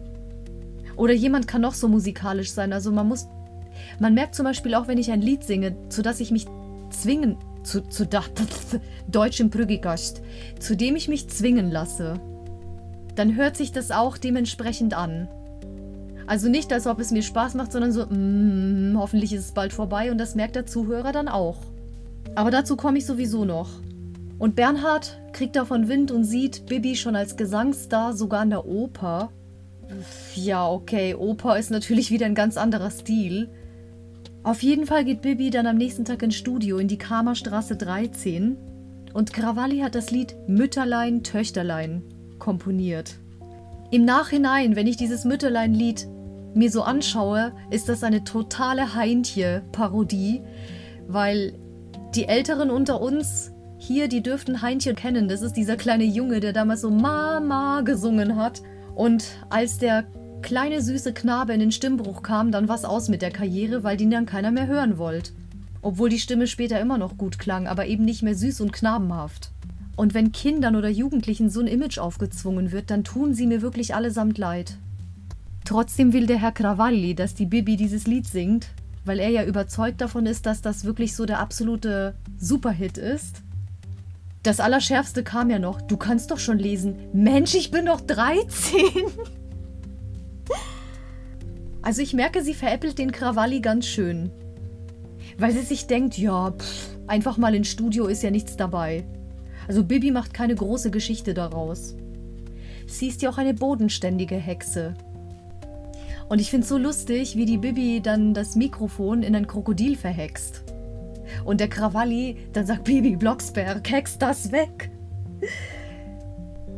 Oder 0.95 1.13
jemand 1.13 1.47
kann 1.47 1.61
noch 1.61 1.73
so 1.73 1.87
musikalisch 1.87 2.51
sein. 2.51 2.73
Also 2.73 2.91
man 2.91 3.07
muss. 3.07 3.27
Man 3.99 4.13
merkt 4.13 4.35
zum 4.35 4.43
Beispiel 4.45 4.73
auch, 4.73 4.87
wenn 4.87 4.97
ich 4.97 5.11
ein 5.11 5.21
Lied 5.21 5.43
singe, 5.43 5.75
zu 5.89 6.01
das 6.01 6.19
ich 6.19 6.31
mich 6.31 6.45
zwingen. 6.89 7.37
Zu, 7.63 7.81
zu 7.81 8.05
da, 8.05 8.23
Deutsch 9.07 9.43
Prügigast, 9.43 10.21
zu 10.59 10.77
dem 10.77 10.95
ich 10.95 11.09
mich 11.09 11.27
zwingen 11.29 11.69
lasse, 11.69 12.19
dann 13.15 13.35
hört 13.35 13.57
sich 13.57 13.73
das 13.73 13.91
auch 13.91 14.17
dementsprechend 14.17 14.93
an. 14.93 15.27
Also 16.27 16.49
nicht, 16.49 16.71
als 16.71 16.87
ob 16.87 16.99
es 16.99 17.11
mir 17.11 17.23
Spaß 17.23 17.55
macht, 17.55 17.71
sondern 17.71 17.91
so, 17.91 18.05
mm, 18.05 18.95
hoffentlich 18.97 19.33
ist 19.33 19.45
es 19.45 19.51
bald 19.51 19.73
vorbei 19.73 20.11
und 20.11 20.17
das 20.17 20.35
merkt 20.35 20.55
der 20.55 20.65
Zuhörer 20.65 21.11
dann 21.11 21.27
auch. 21.27 21.57
Aber 22.35 22.51
dazu 22.51 22.75
komme 22.75 22.97
ich 22.97 23.05
sowieso 23.05 23.45
noch. 23.45 23.69
Und 24.39 24.55
Bernhard 24.55 25.19
kriegt 25.33 25.55
davon 25.55 25.87
Wind 25.87 26.11
und 26.11 26.23
sieht 26.23 26.67
Bibi 26.67 26.95
schon 26.95 27.15
als 27.15 27.37
Gesangsstar 27.37 28.13
sogar 28.13 28.43
in 28.43 28.51
der 28.51 28.65
Oper. 28.67 29.31
Ja, 30.35 30.69
okay, 30.69 31.15
Oper 31.15 31.57
ist 31.57 31.71
natürlich 31.71 32.11
wieder 32.11 32.25
ein 32.25 32.35
ganz 32.35 32.57
anderer 32.57 32.91
Stil. 32.91 33.49
Auf 34.43 34.61
jeden 34.61 34.85
Fall 34.85 35.05
geht 35.05 35.21
Bibi 35.21 35.49
dann 35.49 35.65
am 35.65 35.77
nächsten 35.77 36.05
Tag 36.05 36.21
ins 36.21 36.35
Studio 36.35 36.77
in 36.77 36.87
die 36.87 36.97
Kramerstraße 36.97 37.75
13 37.75 38.57
und 39.13 39.33
Krawalli 39.33 39.79
hat 39.79 39.95
das 39.95 40.11
Lied 40.11 40.35
Mütterlein, 40.47 41.23
Töchterlein 41.23 42.03
komponiert. 42.37 43.15
Im 43.89 44.05
Nachhinein, 44.05 44.75
wenn 44.75 44.85
ich 44.85 44.97
dieses 44.97 45.25
Mütterlein-Lied 45.25 46.07
mir 46.53 46.69
so 46.69 46.83
anschaue, 46.83 47.53
ist 47.71 47.89
das 47.89 48.03
eine 48.03 48.23
totale 48.23 48.93
Heintje-Parodie, 48.93 50.41
weil 51.07 51.53
die 52.15 52.25
Älteren 52.25 52.69
unter 52.69 53.01
uns 53.01 53.51
hier, 53.77 54.07
die 54.07 54.23
dürften 54.23 54.61
Heinchen 54.61 54.95
kennen. 54.95 55.27
Das 55.27 55.41
ist 55.41 55.53
dieser 55.53 55.77
kleine 55.77 56.03
Junge, 56.03 56.39
der 56.39 56.53
damals 56.53 56.81
so 56.81 56.89
Mama 56.89 57.81
gesungen 57.81 58.35
hat. 58.35 58.61
Und 58.95 59.25
als 59.49 59.77
der 59.77 60.05
kleine 60.41 60.81
süße 60.81 61.13
Knabe 61.13 61.53
in 61.53 61.59
den 61.59 61.71
Stimmbruch 61.71 62.23
kam, 62.23 62.51
dann 62.51 62.67
war's 62.67 62.85
aus 62.85 63.09
mit 63.09 63.21
der 63.21 63.31
Karriere, 63.31 63.83
weil 63.83 63.97
den 63.97 64.11
dann 64.11 64.25
keiner 64.25 64.51
mehr 64.51 64.67
hören 64.67 64.97
wollte. 64.97 65.31
Obwohl 65.81 66.09
die 66.09 66.19
Stimme 66.19 66.47
später 66.47 66.79
immer 66.79 66.97
noch 66.97 67.17
gut 67.17 67.37
klang, 67.39 67.67
aber 67.67 67.85
eben 67.85 68.05
nicht 68.05 68.23
mehr 68.23 68.35
süß 68.35 68.61
und 68.61 68.73
knabenhaft. 68.73 69.51
Und 69.95 70.13
wenn 70.13 70.31
Kindern 70.31 70.75
oder 70.75 70.89
Jugendlichen 70.89 71.49
so 71.49 71.59
ein 71.59 71.67
Image 71.67 71.97
aufgezwungen 71.97 72.71
wird, 72.71 72.91
dann 72.91 73.03
tun 73.03 73.33
sie 73.33 73.47
mir 73.47 73.61
wirklich 73.61 73.95
allesamt 73.95 74.37
leid. 74.37 74.77
Trotzdem 75.65 76.13
will 76.13 76.27
der 76.27 76.37
Herr 76.37 76.51
Cravalli, 76.51 77.13
dass 77.13 77.35
die 77.35 77.45
Bibi 77.45 77.75
dieses 77.77 78.07
Lied 78.07 78.25
singt, 78.25 78.67
weil 79.05 79.19
er 79.19 79.29
ja 79.29 79.43
überzeugt 79.43 80.01
davon 80.01 80.25
ist, 80.25 80.45
dass 80.45 80.61
das 80.61 80.85
wirklich 80.85 81.15
so 81.15 81.25
der 81.25 81.39
absolute 81.39 82.13
Superhit 82.37 82.97
ist. 82.97 83.41
Das 84.47 84.61
Allerschärfste 84.61 85.25
kam 85.25 85.49
ja 85.49 85.59
noch. 85.59 85.81
Du 85.81 85.97
kannst 85.97 86.31
doch 86.31 86.39
schon 86.39 86.57
lesen. 86.57 86.95
Mensch, 87.11 87.53
ich 87.53 87.69
bin 87.69 87.85
doch 87.85 87.99
13. 87.99 88.79
Also 91.81 92.01
ich 92.01 92.13
merke, 92.13 92.41
sie 92.41 92.53
veräppelt 92.53 92.97
den 92.97 93.11
Krawalli 93.11 93.59
ganz 93.59 93.87
schön. 93.87 94.31
Weil 95.37 95.51
sie 95.51 95.63
sich 95.63 95.87
denkt, 95.87 96.17
ja, 96.17 96.51
pff, 96.51 96.97
einfach 97.07 97.35
mal 97.35 97.55
ins 97.55 97.67
Studio 97.67 98.07
ist 98.07 98.23
ja 98.23 98.31
nichts 98.31 98.55
dabei. 98.55 99.03
Also 99.67 99.83
Bibi 99.83 100.11
macht 100.11 100.33
keine 100.33 100.55
große 100.55 100.91
Geschichte 100.91 101.33
daraus. 101.33 101.97
Sie 102.85 103.09
ist 103.09 103.21
ja 103.21 103.29
auch 103.29 103.37
eine 103.37 103.53
bodenständige 103.53 104.37
Hexe. 104.37 104.93
Und 106.29 106.39
ich 106.39 106.51
finde 106.51 106.63
es 106.63 106.69
so 106.69 106.77
lustig, 106.77 107.35
wie 107.35 107.45
die 107.45 107.57
Bibi 107.57 107.99
dann 108.01 108.33
das 108.33 108.55
Mikrofon 108.55 109.23
in 109.23 109.35
ein 109.35 109.47
Krokodil 109.47 109.97
verhext. 109.97 110.63
Und 111.45 111.59
der 111.59 111.69
Krawalli 111.69 112.37
dann 112.53 112.65
sagt, 112.65 112.85
Bibi 112.85 113.15
Blocksberg, 113.15 113.89
hext 113.89 114.21
das 114.21 114.51
weg. 114.51 114.91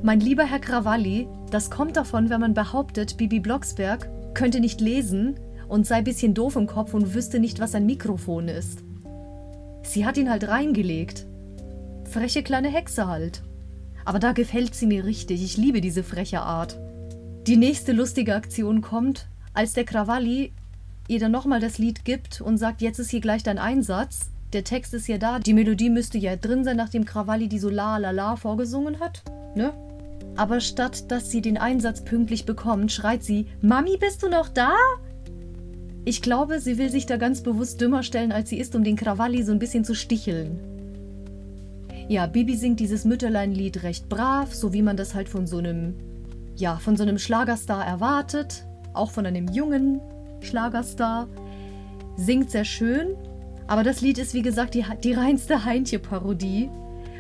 Mein 0.02 0.20
lieber 0.20 0.46
Herr 0.46 0.60
Krawalli, 0.60 1.28
das 1.52 1.70
kommt 1.70 1.98
davon, 1.98 2.30
wenn 2.30 2.40
man 2.40 2.54
behauptet, 2.54 3.18
Bibi 3.18 3.40
Blocksberg 3.40 4.10
könnte 4.34 4.60
nicht 4.60 4.80
lesen 4.80 5.40
und 5.68 5.86
sei 5.86 5.96
ein 5.96 6.04
bisschen 6.04 6.34
doof 6.34 6.56
im 6.56 6.68
Kopf 6.68 6.94
und 6.94 7.14
wüsste 7.14 7.40
nicht, 7.40 7.60
was 7.60 7.76
ein 7.76 7.86
Mikrofon 7.86 8.48
ist. 8.48 8.84
Sie 9.84 10.06
hat 10.06 10.18
ihn 10.18 10.30
halt 10.30 10.48
reingelegt. 10.48 11.26
Freche 12.06 12.44
kleine 12.44 12.70
Hexe 12.70 13.08
halt. 13.08 13.44
Aber 14.06 14.20
da 14.20 14.32
gefällt 14.32 14.74
sie 14.74 14.88
mir 14.88 15.06
richtig. 15.06 15.44
Ich 15.44 15.58
liebe 15.58 15.82
diese 15.82 16.04
freche 16.04 16.42
Art. 16.42 16.80
Die 17.48 17.58
nächste 17.58 17.92
lustige 17.92 18.36
Aktion 18.36 18.82
kommt, 18.82 19.28
als 19.54 19.74
der 19.74 19.84
Krawalli 19.84 20.54
ihr 21.08 21.20
dann 21.20 21.32
nochmal 21.32 21.60
das 21.60 21.78
Lied 21.78 22.06
gibt 22.06 22.40
und 22.40 22.58
sagt, 22.58 22.82
jetzt 22.82 23.00
ist 23.00 23.10
hier 23.10 23.22
gleich 23.22 23.44
dein 23.44 23.58
Einsatz. 23.58 24.30
Der 24.54 24.64
Text 24.64 24.94
ist 24.96 25.08
ja 25.08 25.20
da, 25.20 25.38
die 25.38 25.54
Melodie 25.54 25.90
müsste 25.90 26.18
ja 26.18 26.36
drin 26.36 26.64
sein, 26.64 26.78
nachdem 26.78 27.06
Krawalli 27.06 27.48
die 27.48 27.60
so 27.60 27.70
la 27.70 27.98
la 27.98 28.12
la 28.12 28.36
vorgesungen 28.36 29.00
hat, 29.00 29.22
ne? 29.56 29.74
Aber 30.36 30.60
statt 30.60 31.12
dass 31.12 31.30
sie 31.30 31.42
den 31.42 31.58
Einsatz 31.58 32.04
pünktlich 32.04 32.46
bekommt, 32.46 32.92
schreit 32.92 33.24
sie: 33.24 33.46
Mami, 33.62 33.98
bist 33.98 34.24
du 34.24 34.30
noch 34.30 34.50
da? 34.50 34.72
Ich 36.06 36.24
glaube, 36.24 36.60
sie 36.60 36.80
will 36.80 36.90
sich 36.90 37.06
da 37.06 37.18
ganz 37.18 37.42
bewusst 37.42 37.80
dümmer 37.82 38.02
stellen, 38.02 38.32
als 38.32 38.50
sie 38.50 38.58
ist, 38.58 38.76
um 38.76 38.84
den 38.84 38.96
Krawalli 38.96 39.44
so 39.44 39.52
ein 39.52 39.60
bisschen 39.60 39.86
zu 39.86 39.94
sticheln. 39.94 40.60
Ja, 42.08 42.26
Bibi 42.26 42.56
singt 42.56 42.80
dieses 42.80 43.06
Mütterlein-Lied 43.06 43.84
recht 43.84 44.10
brav, 44.10 44.56
so 44.56 44.74
wie 44.74 44.82
man 44.82 44.98
das 44.98 45.14
halt 45.14 45.30
von 45.30 45.46
so 45.46 45.58
einem, 45.58 45.94
ja, 46.56 46.78
von 46.78 46.98
so 46.98 47.04
einem 47.04 47.20
Schlagerstar 47.20 47.86
erwartet. 47.86 48.66
Auch 48.94 49.12
von 49.12 49.28
einem 49.28 49.48
jungen 49.50 50.02
Schlagerstar. 50.42 51.28
Singt 52.18 52.50
sehr 52.50 52.66
schön, 52.66 53.10
aber 53.70 53.84
das 53.84 54.02
Lied 54.02 54.18
ist 54.18 54.34
wie 54.34 54.42
gesagt 54.42 54.74
die, 54.74 54.84
die 55.04 55.14
reinste 55.14 55.64
Heintje-Parodie. 55.64 56.72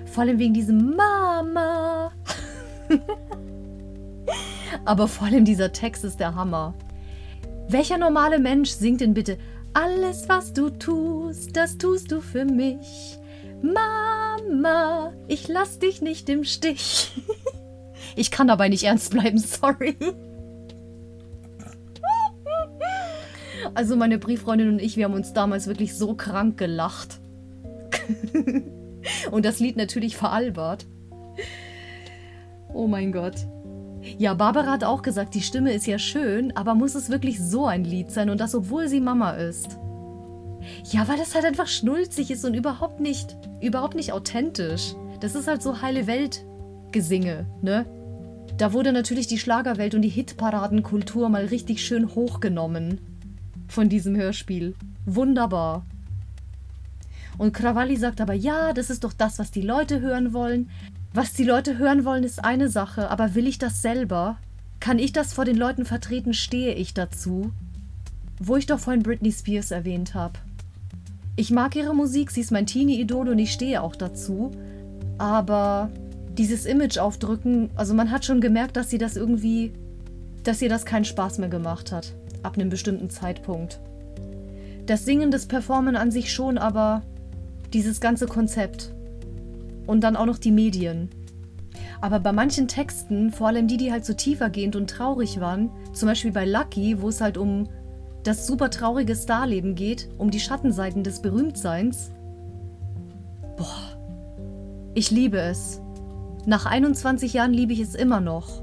Vor 0.05 0.23
allem 0.23 0.39
wegen 0.39 0.55
diesem 0.55 0.95
Mama. 0.95 2.11
Aber 4.85 5.07
vor 5.07 5.27
allem 5.27 5.45
dieser 5.45 5.71
Text 5.71 6.03
ist 6.03 6.19
der 6.19 6.33
Hammer. 6.33 6.73
Welcher 7.67 7.99
normale 7.99 8.39
Mensch 8.39 8.71
singt 8.71 9.01
denn 9.01 9.13
bitte 9.13 9.37
Alles, 9.75 10.27
was 10.27 10.51
du 10.51 10.71
tust, 10.71 11.55
das 11.55 11.77
tust 11.77 12.11
du 12.11 12.19
für 12.19 12.45
mich. 12.45 13.19
Mama, 13.61 15.13
ich 15.27 15.47
lass 15.47 15.77
dich 15.77 16.01
nicht 16.01 16.29
im 16.29 16.43
Stich. 16.43 17.11
Ich 18.15 18.31
kann 18.31 18.47
dabei 18.47 18.69
nicht 18.69 18.85
ernst 18.85 19.11
bleiben, 19.11 19.37
sorry. 19.37 19.95
Also 23.75 23.95
meine 23.95 24.17
Brieffreundin 24.17 24.69
und 24.69 24.81
ich, 24.81 24.97
wir 24.97 25.05
haben 25.05 25.13
uns 25.13 25.33
damals 25.33 25.67
wirklich 25.67 25.95
so 25.95 26.15
krank 26.15 26.57
gelacht. 26.57 27.19
und 29.31 29.45
das 29.45 29.59
Lied 29.59 29.77
natürlich 29.77 30.17
veralbert. 30.17 30.85
Oh 32.73 32.87
mein 32.87 33.11
Gott. 33.11 33.35
Ja, 34.17 34.33
Barbara 34.33 34.71
hat 34.71 34.83
auch 34.83 35.01
gesagt, 35.01 35.35
die 35.35 35.41
Stimme 35.41 35.73
ist 35.73 35.85
ja 35.85 35.99
schön, 35.99 36.55
aber 36.55 36.75
muss 36.75 36.95
es 36.95 37.09
wirklich 37.09 37.39
so 37.39 37.65
ein 37.65 37.83
Lied 37.83 38.11
sein 38.11 38.29
und 38.29 38.39
das, 38.39 38.55
obwohl 38.55 38.87
sie 38.87 39.01
Mama 39.01 39.31
ist? 39.31 39.77
Ja, 40.91 41.07
weil 41.07 41.17
das 41.17 41.35
halt 41.35 41.45
einfach 41.45 41.67
schnulzig 41.67 42.31
ist 42.31 42.45
und 42.45 42.53
überhaupt 42.53 42.99
nicht, 42.99 43.37
überhaupt 43.61 43.95
nicht 43.95 44.13
authentisch. 44.13 44.93
Das 45.19 45.35
ist 45.35 45.47
halt 45.47 45.61
so 45.61 45.81
heile 45.81 46.07
Welt-Gesinge, 46.07 47.45
ne? 47.61 47.85
Da 48.57 48.73
wurde 48.73 48.91
natürlich 48.91 49.27
die 49.27 49.37
Schlagerwelt 49.37 49.95
und 49.95 50.01
die 50.01 50.09
Hitparadenkultur 50.09 51.29
mal 51.29 51.45
richtig 51.45 51.85
schön 51.85 52.13
hochgenommen 52.13 52.99
von 53.69 53.87
diesem 53.87 54.15
Hörspiel. 54.15 54.75
Wunderbar. 55.05 55.85
Und 57.37 57.53
Krawalli 57.53 57.95
sagt 57.95 58.19
aber, 58.19 58.33
ja, 58.33 58.73
das 58.73 58.89
ist 58.89 59.05
doch 59.05 59.13
das, 59.13 59.39
was 59.39 59.51
die 59.51 59.61
Leute 59.61 60.01
hören 60.01 60.33
wollen. 60.33 60.69
Was 61.13 61.33
die 61.33 61.45
Leute 61.45 61.77
hören 61.77 62.03
wollen, 62.03 62.23
ist 62.23 62.43
eine 62.43 62.69
Sache, 62.69 63.09
aber 63.09 63.33
will 63.33 63.47
ich 63.47 63.57
das 63.57 63.81
selber? 63.81 64.37
Kann 64.79 64.99
ich 64.99 65.13
das 65.13 65.33
vor 65.33 65.45
den 65.45 65.55
Leuten 65.55 65.85
vertreten? 65.85 66.33
Stehe 66.33 66.73
ich 66.73 66.93
dazu? 66.93 67.51
Wo 68.39 68.57
ich 68.57 68.65
doch 68.65 68.79
vorhin 68.79 69.03
Britney 69.03 69.31
Spears 69.31 69.71
erwähnt 69.71 70.13
habe. 70.13 70.39
Ich 71.35 71.51
mag 71.51 71.75
ihre 71.75 71.95
Musik, 71.95 72.31
sie 72.31 72.41
ist 72.41 72.51
mein 72.51 72.65
Teenie-Idol 72.65 73.29
und 73.29 73.39
ich 73.39 73.53
stehe 73.53 73.81
auch 73.81 73.95
dazu. 73.95 74.51
Aber 75.17 75.89
dieses 76.37 76.65
Image 76.65 76.97
aufdrücken, 76.97 77.69
also 77.75 77.93
man 77.93 78.11
hat 78.11 78.25
schon 78.25 78.41
gemerkt, 78.41 78.75
dass 78.75 78.89
sie 78.89 78.97
das 78.97 79.15
irgendwie, 79.15 79.71
dass 80.43 80.61
ihr 80.61 80.69
das 80.69 80.85
keinen 80.85 81.05
Spaß 81.05 81.37
mehr 81.37 81.49
gemacht 81.49 81.91
hat. 81.91 82.13
Ab 82.43 82.55
einem 82.55 82.69
bestimmten 82.69 83.09
Zeitpunkt. 83.09 83.79
Das 84.85 85.05
Singen, 85.05 85.31
das 85.31 85.45
Performen 85.45 85.95
an 85.95 86.11
sich 86.11 86.33
schon, 86.33 86.57
aber 86.57 87.03
dieses 87.73 88.01
ganze 88.01 88.25
Konzept. 88.25 88.93
Und 89.85 90.01
dann 90.01 90.15
auch 90.15 90.25
noch 90.25 90.37
die 90.37 90.51
Medien. 90.51 91.09
Aber 92.01 92.19
bei 92.19 92.31
manchen 92.31 92.67
Texten, 92.67 93.31
vor 93.31 93.47
allem 93.47 93.67
die, 93.67 93.77
die 93.77 93.91
halt 93.91 94.05
so 94.05 94.13
tiefergehend 94.13 94.75
und 94.75 94.89
traurig 94.89 95.39
waren, 95.39 95.69
zum 95.93 96.07
Beispiel 96.07 96.31
bei 96.31 96.45
Lucky, 96.45 97.01
wo 97.01 97.09
es 97.09 97.21
halt 97.21 97.37
um 97.37 97.67
das 98.23 98.47
super 98.47 98.69
traurige 98.69 99.15
Starleben 99.15 99.75
geht, 99.75 100.09
um 100.17 100.31
die 100.31 100.39
Schattenseiten 100.39 101.03
des 101.03 101.21
Berühmtseins. 101.21 102.11
Boah, 103.57 103.97
ich 104.93 105.11
liebe 105.11 105.39
es. 105.39 105.81
Nach 106.45 106.65
21 106.65 107.33
Jahren 107.33 107.53
liebe 107.53 107.73
ich 107.73 107.79
es 107.79 107.95
immer 107.95 108.21
noch. 108.21 108.61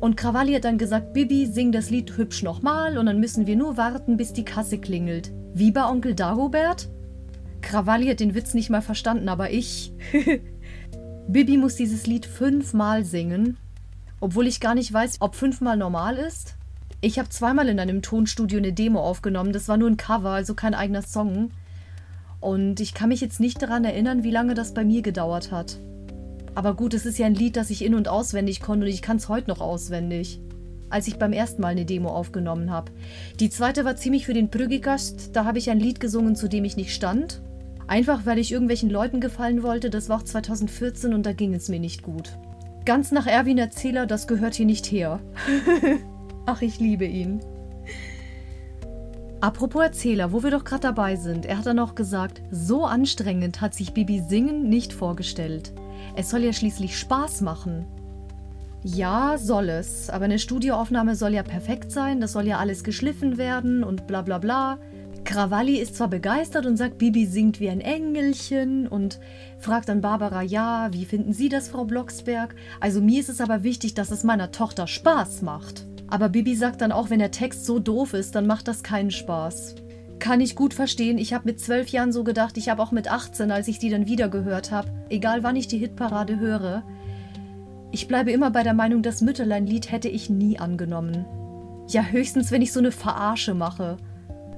Und 0.00 0.16
Krawalli 0.16 0.54
hat 0.54 0.64
dann 0.64 0.78
gesagt, 0.78 1.12
Bibi, 1.12 1.46
sing 1.46 1.72
das 1.72 1.90
Lied 1.90 2.16
hübsch 2.16 2.42
nochmal 2.42 2.96
und 2.96 3.06
dann 3.06 3.20
müssen 3.20 3.46
wir 3.46 3.54
nur 3.54 3.76
warten, 3.76 4.16
bis 4.16 4.32
die 4.32 4.46
Kasse 4.46 4.78
klingelt. 4.78 5.30
Wie 5.52 5.70
bei 5.70 5.84
Onkel 5.84 6.14
Dagobert? 6.14 6.88
Krawalli 7.60 8.08
hat 8.08 8.20
den 8.20 8.34
Witz 8.34 8.54
nicht 8.54 8.70
mal 8.70 8.80
verstanden, 8.80 9.28
aber 9.28 9.50
ich. 9.50 9.92
Bibi 11.28 11.58
muss 11.58 11.76
dieses 11.76 12.06
Lied 12.06 12.24
fünfmal 12.24 13.04
singen, 13.04 13.58
obwohl 14.20 14.46
ich 14.46 14.60
gar 14.60 14.74
nicht 14.74 14.90
weiß, 14.90 15.18
ob 15.20 15.34
fünfmal 15.34 15.76
normal 15.76 16.16
ist. 16.16 16.54
Ich 17.02 17.18
habe 17.18 17.28
zweimal 17.28 17.68
in 17.68 17.78
einem 17.78 18.00
Tonstudio 18.00 18.58
eine 18.58 18.72
Demo 18.72 19.00
aufgenommen, 19.00 19.52
das 19.52 19.68
war 19.68 19.76
nur 19.76 19.88
ein 19.88 19.96
Cover, 19.98 20.30
also 20.30 20.54
kein 20.54 20.74
eigener 20.74 21.02
Song. 21.02 21.50
Und 22.40 22.80
ich 22.80 22.94
kann 22.94 23.10
mich 23.10 23.20
jetzt 23.20 23.38
nicht 23.38 23.60
daran 23.60 23.84
erinnern, 23.84 24.24
wie 24.24 24.30
lange 24.30 24.54
das 24.54 24.72
bei 24.72 24.84
mir 24.84 25.02
gedauert 25.02 25.52
hat. 25.52 25.78
Aber 26.54 26.74
gut, 26.74 26.94
es 26.94 27.06
ist 27.06 27.18
ja 27.18 27.26
ein 27.26 27.34
Lied, 27.34 27.56
das 27.56 27.70
ich 27.70 27.84
in- 27.84 27.94
und 27.94 28.08
auswendig 28.08 28.60
konnte 28.60 28.86
und 28.86 28.92
ich 28.92 29.02
kann 29.02 29.18
es 29.18 29.28
heute 29.28 29.48
noch 29.48 29.60
auswendig. 29.60 30.40
Als 30.88 31.06
ich 31.06 31.16
beim 31.16 31.32
ersten 31.32 31.62
Mal 31.62 31.68
eine 31.68 31.84
Demo 31.84 32.08
aufgenommen 32.08 32.70
habe. 32.70 32.90
Die 33.38 33.50
zweite 33.50 33.84
war 33.84 33.96
ziemlich 33.96 34.26
für 34.26 34.34
den 34.34 34.50
Prügigast, 34.50 35.36
da 35.36 35.44
habe 35.44 35.58
ich 35.58 35.70
ein 35.70 35.78
Lied 35.78 36.00
gesungen, 36.00 36.34
zu 36.34 36.48
dem 36.48 36.64
ich 36.64 36.76
nicht 36.76 36.92
stand. 36.92 37.42
Einfach 37.86 38.26
weil 38.26 38.38
ich 38.38 38.52
irgendwelchen 38.52 38.90
Leuten 38.90 39.20
gefallen 39.20 39.62
wollte, 39.62 39.90
das 39.90 40.08
war 40.08 40.18
auch 40.18 40.22
2014 40.22 41.14
und 41.14 41.26
da 41.26 41.32
ging 41.32 41.54
es 41.54 41.68
mir 41.68 41.80
nicht 41.80 42.02
gut. 42.02 42.38
Ganz 42.84 43.12
nach 43.12 43.26
Erwin 43.26 43.58
Erzähler, 43.58 44.06
das 44.06 44.26
gehört 44.26 44.54
hier 44.54 44.66
nicht 44.66 44.90
her. 44.90 45.20
Ach, 46.46 46.62
ich 46.62 46.80
liebe 46.80 47.04
ihn. 47.04 47.40
Apropos 49.40 49.82
Erzähler, 49.82 50.32
wo 50.32 50.42
wir 50.42 50.50
doch 50.50 50.64
gerade 50.64 50.82
dabei 50.82 51.16
sind, 51.16 51.46
er 51.46 51.58
hat 51.58 51.66
dann 51.66 51.78
auch 51.78 51.94
gesagt, 51.94 52.42
so 52.50 52.84
anstrengend 52.84 53.60
hat 53.60 53.74
sich 53.74 53.94
Bibi 53.94 54.20
Singen 54.20 54.68
nicht 54.68 54.92
vorgestellt. 54.92 55.72
Es 56.14 56.30
soll 56.30 56.44
ja 56.44 56.52
schließlich 56.52 56.98
Spaß 56.98 57.40
machen. 57.40 57.86
Ja, 58.82 59.36
soll 59.36 59.68
es, 59.68 60.08
aber 60.08 60.24
eine 60.24 60.38
Studioaufnahme 60.38 61.14
soll 61.14 61.34
ja 61.34 61.42
perfekt 61.42 61.92
sein, 61.92 62.20
das 62.20 62.32
soll 62.32 62.46
ja 62.46 62.58
alles 62.58 62.82
geschliffen 62.82 63.36
werden 63.36 63.84
und 63.84 64.06
bla 64.06 64.22
bla 64.22 64.38
bla. 64.38 64.78
Krawalli 65.24 65.76
ist 65.76 65.96
zwar 65.96 66.08
begeistert 66.08 66.64
und 66.64 66.78
sagt, 66.78 66.96
Bibi 66.96 67.26
singt 67.26 67.60
wie 67.60 67.68
ein 67.68 67.82
Engelchen 67.82 68.88
und 68.88 69.20
fragt 69.58 69.90
dann 69.90 70.00
Barbara, 70.00 70.42
ja, 70.42 70.88
wie 70.92 71.04
finden 71.04 71.34
Sie 71.34 71.50
das, 71.50 71.68
Frau 71.68 71.84
Blocksberg? 71.84 72.54
Also 72.80 73.02
mir 73.02 73.20
ist 73.20 73.28
es 73.28 73.42
aber 73.42 73.62
wichtig, 73.62 73.92
dass 73.92 74.10
es 74.10 74.24
meiner 74.24 74.50
Tochter 74.50 74.86
Spaß 74.86 75.42
macht. 75.42 75.86
Aber 76.08 76.30
Bibi 76.30 76.56
sagt 76.56 76.80
dann 76.80 76.90
auch, 76.90 77.10
wenn 77.10 77.18
der 77.20 77.30
Text 77.30 77.66
so 77.66 77.78
doof 77.78 78.14
ist, 78.14 78.34
dann 78.34 78.46
macht 78.46 78.66
das 78.66 78.82
keinen 78.82 79.10
Spaß. 79.10 79.76
Kann 80.20 80.42
ich 80.42 80.54
gut 80.54 80.74
verstehen. 80.74 81.18
Ich 81.18 81.32
habe 81.32 81.46
mit 81.46 81.60
zwölf 81.60 81.88
Jahren 81.88 82.12
so 82.12 82.24
gedacht, 82.24 82.58
ich 82.58 82.68
habe 82.68 82.82
auch 82.82 82.92
mit 82.92 83.10
18, 83.10 83.50
als 83.50 83.68
ich 83.68 83.78
die 83.78 83.88
dann 83.88 84.06
wieder 84.06 84.28
gehört 84.28 84.70
habe, 84.70 84.90
egal 85.08 85.42
wann 85.42 85.56
ich 85.56 85.66
die 85.66 85.78
Hitparade 85.78 86.38
höre. 86.38 86.82
Ich 87.90 88.06
bleibe 88.06 88.30
immer 88.30 88.50
bei 88.50 88.62
der 88.62 88.74
Meinung, 88.74 89.02
das 89.02 89.22
Mütterlein-Lied 89.22 89.90
hätte 89.90 90.08
ich 90.08 90.30
nie 90.30 90.58
angenommen. 90.58 91.24
Ja, 91.88 92.02
höchstens, 92.02 92.52
wenn 92.52 92.62
ich 92.62 92.72
so 92.72 92.78
eine 92.78 92.92
Verarsche 92.92 93.54
mache. 93.54 93.96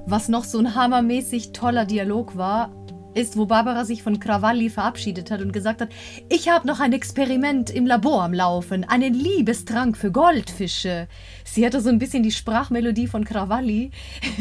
Was 0.05 0.27
noch 0.27 0.43
so 0.43 0.59
ein 0.59 0.75
hammermäßig 0.75 1.53
toller 1.53 1.85
Dialog 1.85 2.37
war, 2.37 2.71
ist, 3.15 3.37
wo 3.37 3.45
Barbara 3.45 3.85
sich 3.85 4.03
von 4.03 4.19
Cravalli 4.19 4.69
verabschiedet 4.69 5.31
hat 5.31 5.41
und 5.41 5.53
gesagt 5.53 5.81
hat, 5.81 5.89
ich 6.29 6.49
habe 6.49 6.67
noch 6.67 6.79
ein 6.79 6.93
Experiment 6.93 7.69
im 7.69 7.85
Labor 7.85 8.23
am 8.23 8.33
Laufen, 8.33 8.83
einen 8.83 9.13
Liebestrank 9.13 9.97
für 9.97 10.11
Goldfische. 10.11 11.07
Sie 11.43 11.65
hatte 11.65 11.81
so 11.81 11.89
ein 11.89 11.99
bisschen 11.99 12.23
die 12.23 12.31
Sprachmelodie 12.31 13.07
von 13.07 13.25
Cravalli 13.25 13.91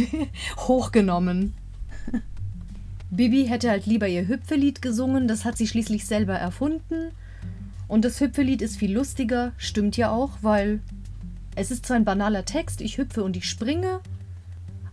hochgenommen. 0.57 1.55
Bibi 3.11 3.45
hätte 3.47 3.69
halt 3.69 3.85
lieber 3.85 4.09
ihr 4.09 4.27
Hüpfelied 4.27 4.81
gesungen, 4.81 5.29
das 5.29 5.45
hat 5.45 5.59
sie 5.59 5.67
schließlich 5.67 6.07
selber 6.07 6.35
erfunden. 6.35 7.13
Und 7.87 8.07
das 8.07 8.19
Hüpfelied 8.21 8.63
ist 8.63 8.79
viel 8.79 8.95
lustiger, 8.95 9.53
stimmt 9.59 9.99
ja 9.99 10.11
auch, 10.11 10.31
weil 10.41 10.81
es 11.55 11.71
ist 11.71 11.85
zwar 11.85 11.97
ein 11.97 12.07
banaler 12.07 12.47
Text, 12.47 12.81
ich 12.81 12.97
hüpfe 12.97 13.23
und 13.23 13.37
ich 13.37 13.47
springe, 13.47 14.01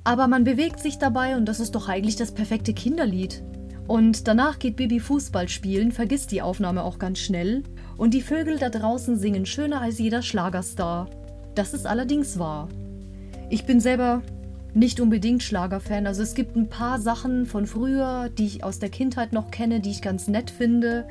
aber 0.04 0.28
man 0.28 0.44
bewegt 0.44 0.82
sich 0.82 0.98
dabei 0.98 1.38
und 1.38 1.46
das 1.46 1.62
ist 1.62 1.76
doch 1.76 1.88
eigentlich 1.88 2.18
das 2.18 2.34
perfekte 2.34 2.74
Kinderlied. 2.74 3.42
Und 3.90 4.28
danach 4.28 4.60
geht 4.60 4.76
Bibi 4.76 5.00
Fußball 5.00 5.50
spielen, 5.50 5.92
vergisst 5.92 6.32
die 6.32 6.44
Aufnahme 6.44 6.84
auch 6.84 7.00
ganz 7.00 7.18
schnell. 7.18 7.64
Und 7.98 8.14
die 8.14 8.22
Vögel 8.22 8.60
da 8.60 8.70
draußen 8.70 9.18
singen 9.18 9.48
schöner 9.48 9.82
als 9.82 9.98
jeder 9.98 10.22
Schlagerstar. 10.22 11.10
Das 11.56 11.74
ist 11.74 11.88
allerdings 11.88 12.38
wahr. 12.38 12.70
Ich 13.50 13.66
bin 13.66 13.80
selber 13.80 14.22
nicht 14.76 15.00
unbedingt 15.00 15.42
Schlagerfan. 15.42 16.06
Also 16.06 16.22
es 16.22 16.36
gibt 16.36 16.56
ein 16.56 16.70
paar 16.70 17.00
Sachen 17.00 17.48
von 17.48 17.66
früher, 17.66 18.30
die 18.30 18.46
ich 18.46 18.64
aus 18.64 18.78
der 18.78 18.90
Kindheit 18.90 19.34
noch 19.34 19.50
kenne, 19.50 19.80
die 19.80 19.90
ich 19.90 20.04
ganz 20.04 20.28
nett 20.28 20.52
finde. 20.52 21.08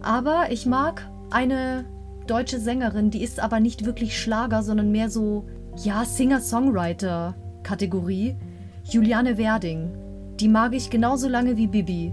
Aber 0.00 0.50
ich 0.50 0.64
mag 0.64 1.06
eine 1.30 1.84
deutsche 2.26 2.58
Sängerin, 2.58 3.10
die 3.10 3.22
ist 3.22 3.38
aber 3.38 3.60
nicht 3.60 3.84
wirklich 3.84 4.18
Schlager, 4.18 4.62
sondern 4.62 4.92
mehr 4.92 5.10
so, 5.10 5.46
ja, 5.84 6.06
Singer-Songwriter-Kategorie. 6.06 8.36
Juliane 8.82 9.36
Werding. 9.36 10.05
Die 10.40 10.48
mag 10.48 10.74
ich 10.74 10.90
genauso 10.90 11.28
lange 11.28 11.56
wie 11.56 11.66
Bibi. 11.66 12.12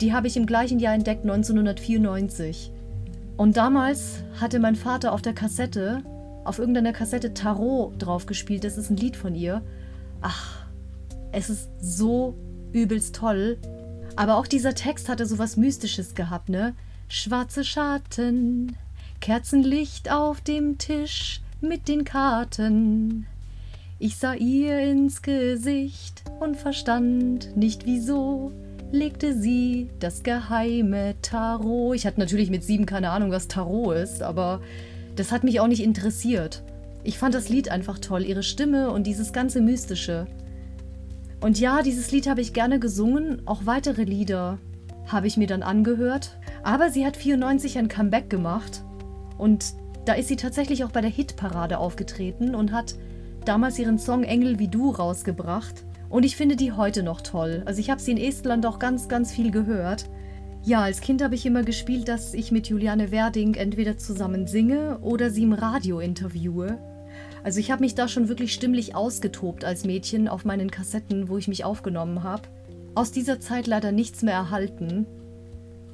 Die 0.00 0.12
habe 0.12 0.28
ich 0.28 0.36
im 0.36 0.46
gleichen 0.46 0.78
Jahr 0.78 0.94
entdeckt, 0.94 1.22
1994. 1.22 2.70
Und 3.36 3.56
damals 3.56 4.22
hatte 4.40 4.60
mein 4.60 4.76
Vater 4.76 5.12
auf 5.12 5.22
der 5.22 5.32
Kassette, 5.32 6.04
auf 6.44 6.60
irgendeiner 6.60 6.92
Kassette 6.92 7.34
Tarot 7.34 7.94
draufgespielt. 7.98 8.62
Das 8.62 8.78
ist 8.78 8.90
ein 8.90 8.96
Lied 8.96 9.16
von 9.16 9.34
ihr. 9.34 9.60
Ach, 10.20 10.66
es 11.32 11.50
ist 11.50 11.68
so 11.80 12.36
übelst 12.72 13.16
toll. 13.16 13.58
Aber 14.14 14.36
auch 14.36 14.46
dieser 14.46 14.74
Text 14.74 15.08
hatte 15.08 15.26
so 15.26 15.38
was 15.38 15.56
Mystisches 15.56 16.14
gehabt, 16.14 16.48
ne? 16.48 16.74
Schwarze 17.08 17.64
Schatten, 17.64 18.76
Kerzenlicht 19.20 20.12
auf 20.12 20.40
dem 20.42 20.78
Tisch 20.78 21.40
mit 21.60 21.88
den 21.88 22.04
Karten. 22.04 23.26
Ich 23.98 24.16
sah 24.16 24.34
ihr 24.34 24.78
ins 24.80 25.22
Gesicht 25.22 26.21
und 26.40 26.56
verstand 26.56 27.56
nicht 27.56 27.86
wieso, 27.86 28.52
legte 28.90 29.34
sie 29.34 29.88
das 29.98 30.22
geheime 30.22 31.14
Tarot. 31.22 31.96
Ich 31.96 32.06
hatte 32.06 32.20
natürlich 32.20 32.50
mit 32.50 32.62
sieben 32.62 32.86
keine 32.86 33.10
Ahnung, 33.10 33.30
was 33.30 33.48
Tarot 33.48 33.96
ist, 33.96 34.22
aber 34.22 34.60
das 35.16 35.32
hat 35.32 35.44
mich 35.44 35.60
auch 35.60 35.66
nicht 35.66 35.82
interessiert. 35.82 36.62
Ich 37.04 37.18
fand 37.18 37.34
das 37.34 37.48
Lied 37.48 37.70
einfach 37.70 37.98
toll, 37.98 38.24
ihre 38.24 38.42
Stimme 38.42 38.90
und 38.90 39.06
dieses 39.06 39.32
ganze 39.32 39.60
Mystische. 39.60 40.26
Und 41.40 41.58
ja, 41.58 41.82
dieses 41.82 42.12
Lied 42.12 42.28
habe 42.28 42.40
ich 42.40 42.52
gerne 42.52 42.78
gesungen, 42.78 43.42
auch 43.46 43.66
weitere 43.66 44.04
Lieder 44.04 44.58
habe 45.06 45.26
ich 45.26 45.36
mir 45.36 45.48
dann 45.48 45.62
angehört. 45.62 46.38
Aber 46.62 46.90
sie 46.90 47.04
hat 47.04 47.16
94 47.16 47.78
ein 47.78 47.88
Comeback 47.88 48.30
gemacht 48.30 48.84
und 49.38 49.74
da 50.04 50.14
ist 50.14 50.28
sie 50.28 50.36
tatsächlich 50.36 50.84
auch 50.84 50.90
bei 50.90 51.00
der 51.00 51.10
Hitparade 51.10 51.78
aufgetreten 51.78 52.54
und 52.54 52.72
hat 52.72 52.94
damals 53.44 53.78
ihren 53.78 53.98
Song 53.98 54.22
Engel 54.22 54.58
wie 54.58 54.68
du 54.68 54.90
rausgebracht. 54.90 55.84
Und 56.12 56.24
ich 56.26 56.36
finde 56.36 56.56
die 56.56 56.72
heute 56.72 57.02
noch 57.02 57.22
toll. 57.22 57.62
Also 57.64 57.80
ich 57.80 57.88
habe 57.88 57.98
sie 57.98 58.10
in 58.10 58.18
Estland 58.18 58.66
auch 58.66 58.78
ganz, 58.78 59.08
ganz 59.08 59.32
viel 59.32 59.50
gehört. 59.50 60.10
Ja, 60.62 60.82
als 60.82 61.00
Kind 61.00 61.22
habe 61.22 61.34
ich 61.34 61.46
immer 61.46 61.62
gespielt, 61.62 62.06
dass 62.06 62.34
ich 62.34 62.52
mit 62.52 62.68
Juliane 62.68 63.10
Werding 63.10 63.54
entweder 63.54 63.96
zusammen 63.96 64.46
singe 64.46 64.98
oder 65.00 65.30
sie 65.30 65.44
im 65.44 65.54
Radio 65.54 66.00
interviewe. 66.00 66.76
Also 67.42 67.60
ich 67.60 67.70
habe 67.70 67.80
mich 67.80 67.94
da 67.94 68.08
schon 68.08 68.28
wirklich 68.28 68.52
stimmlich 68.52 68.94
ausgetobt 68.94 69.64
als 69.64 69.84
Mädchen 69.86 70.28
auf 70.28 70.44
meinen 70.44 70.70
Kassetten, 70.70 71.30
wo 71.30 71.38
ich 71.38 71.48
mich 71.48 71.64
aufgenommen 71.64 72.22
habe. 72.22 72.42
Aus 72.94 73.10
dieser 73.10 73.40
Zeit 73.40 73.66
leider 73.66 73.90
nichts 73.90 74.20
mehr 74.20 74.34
erhalten. 74.34 75.06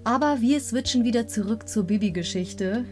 Aber 0.02 0.40
wir 0.40 0.58
switchen 0.58 1.04
wieder 1.04 1.28
zurück 1.28 1.68
zur 1.68 1.84
Bibi-Geschichte. 1.84 2.84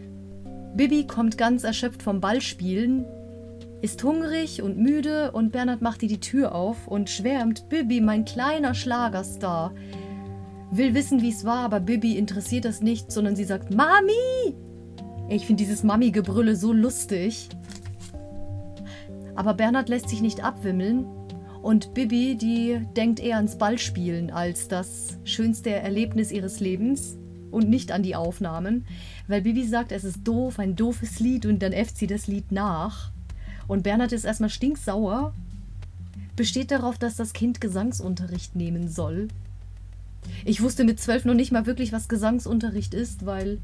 Bibi 0.76 1.08
kommt 1.08 1.36
ganz 1.36 1.64
erschöpft 1.64 2.04
vom 2.04 2.20
Ballspielen, 2.20 3.04
ist 3.82 4.02
hungrig 4.02 4.62
und 4.62 4.78
müde 4.78 5.32
und 5.32 5.52
Bernhard 5.52 5.82
macht 5.82 6.02
ihr 6.02 6.08
die 6.08 6.20
Tür 6.20 6.54
auf 6.54 6.88
und 6.88 7.10
schwärmt, 7.10 7.68
Bibi, 7.68 8.00
mein 8.00 8.24
kleiner 8.24 8.74
Schlagerstar. 8.74 9.72
Will 10.70 10.94
wissen, 10.94 11.22
wie 11.22 11.30
es 11.30 11.44
war, 11.44 11.64
aber 11.64 11.80
Bibi 11.80 12.16
interessiert 12.16 12.64
das 12.64 12.80
nicht, 12.80 13.12
sondern 13.12 13.36
sie 13.36 13.44
sagt, 13.44 13.74
Mami! 13.74 14.54
Ich 15.28 15.46
finde 15.46 15.62
dieses 15.62 15.82
Mami-Gebrülle 15.82 16.56
so 16.56 16.72
lustig. 16.72 17.48
Aber 19.34 19.54
Bernhard 19.54 19.88
lässt 19.88 20.08
sich 20.08 20.22
nicht 20.22 20.42
abwimmeln 20.42 21.06
und 21.62 21.94
Bibi, 21.94 22.36
die 22.36 22.80
denkt 22.96 23.20
eher 23.20 23.36
ans 23.36 23.58
Ballspielen 23.58 24.30
als 24.30 24.68
das 24.68 25.18
schönste 25.24 25.70
Erlebnis 25.70 26.32
ihres 26.32 26.60
Lebens 26.60 27.18
und 27.50 27.68
nicht 27.68 27.92
an 27.92 28.02
die 28.02 28.16
Aufnahmen, 28.16 28.86
weil 29.28 29.42
Bibi 29.42 29.66
sagt, 29.66 29.92
es 29.92 30.04
ist 30.04 30.22
doof, 30.22 30.58
ein 30.58 30.76
doofes 30.76 31.20
Lied 31.20 31.44
und 31.44 31.60
dann 31.62 31.72
äfft 31.72 31.98
sie 31.98 32.06
das 32.06 32.26
Lied 32.28 32.52
nach. 32.52 33.12
Und 33.68 33.82
Bernhard 33.82 34.12
ist 34.12 34.24
erstmal 34.24 34.50
stinksauer, 34.50 35.32
besteht 36.36 36.70
darauf, 36.70 36.98
dass 36.98 37.16
das 37.16 37.32
Kind 37.32 37.60
Gesangsunterricht 37.60 38.54
nehmen 38.54 38.88
soll. 38.88 39.28
Ich 40.44 40.60
wusste 40.60 40.84
mit 40.84 41.00
zwölf 41.00 41.24
noch 41.24 41.34
nicht 41.34 41.52
mal 41.52 41.66
wirklich, 41.66 41.92
was 41.92 42.08
Gesangsunterricht 42.08 42.94
ist, 42.94 43.26
weil 43.26 43.58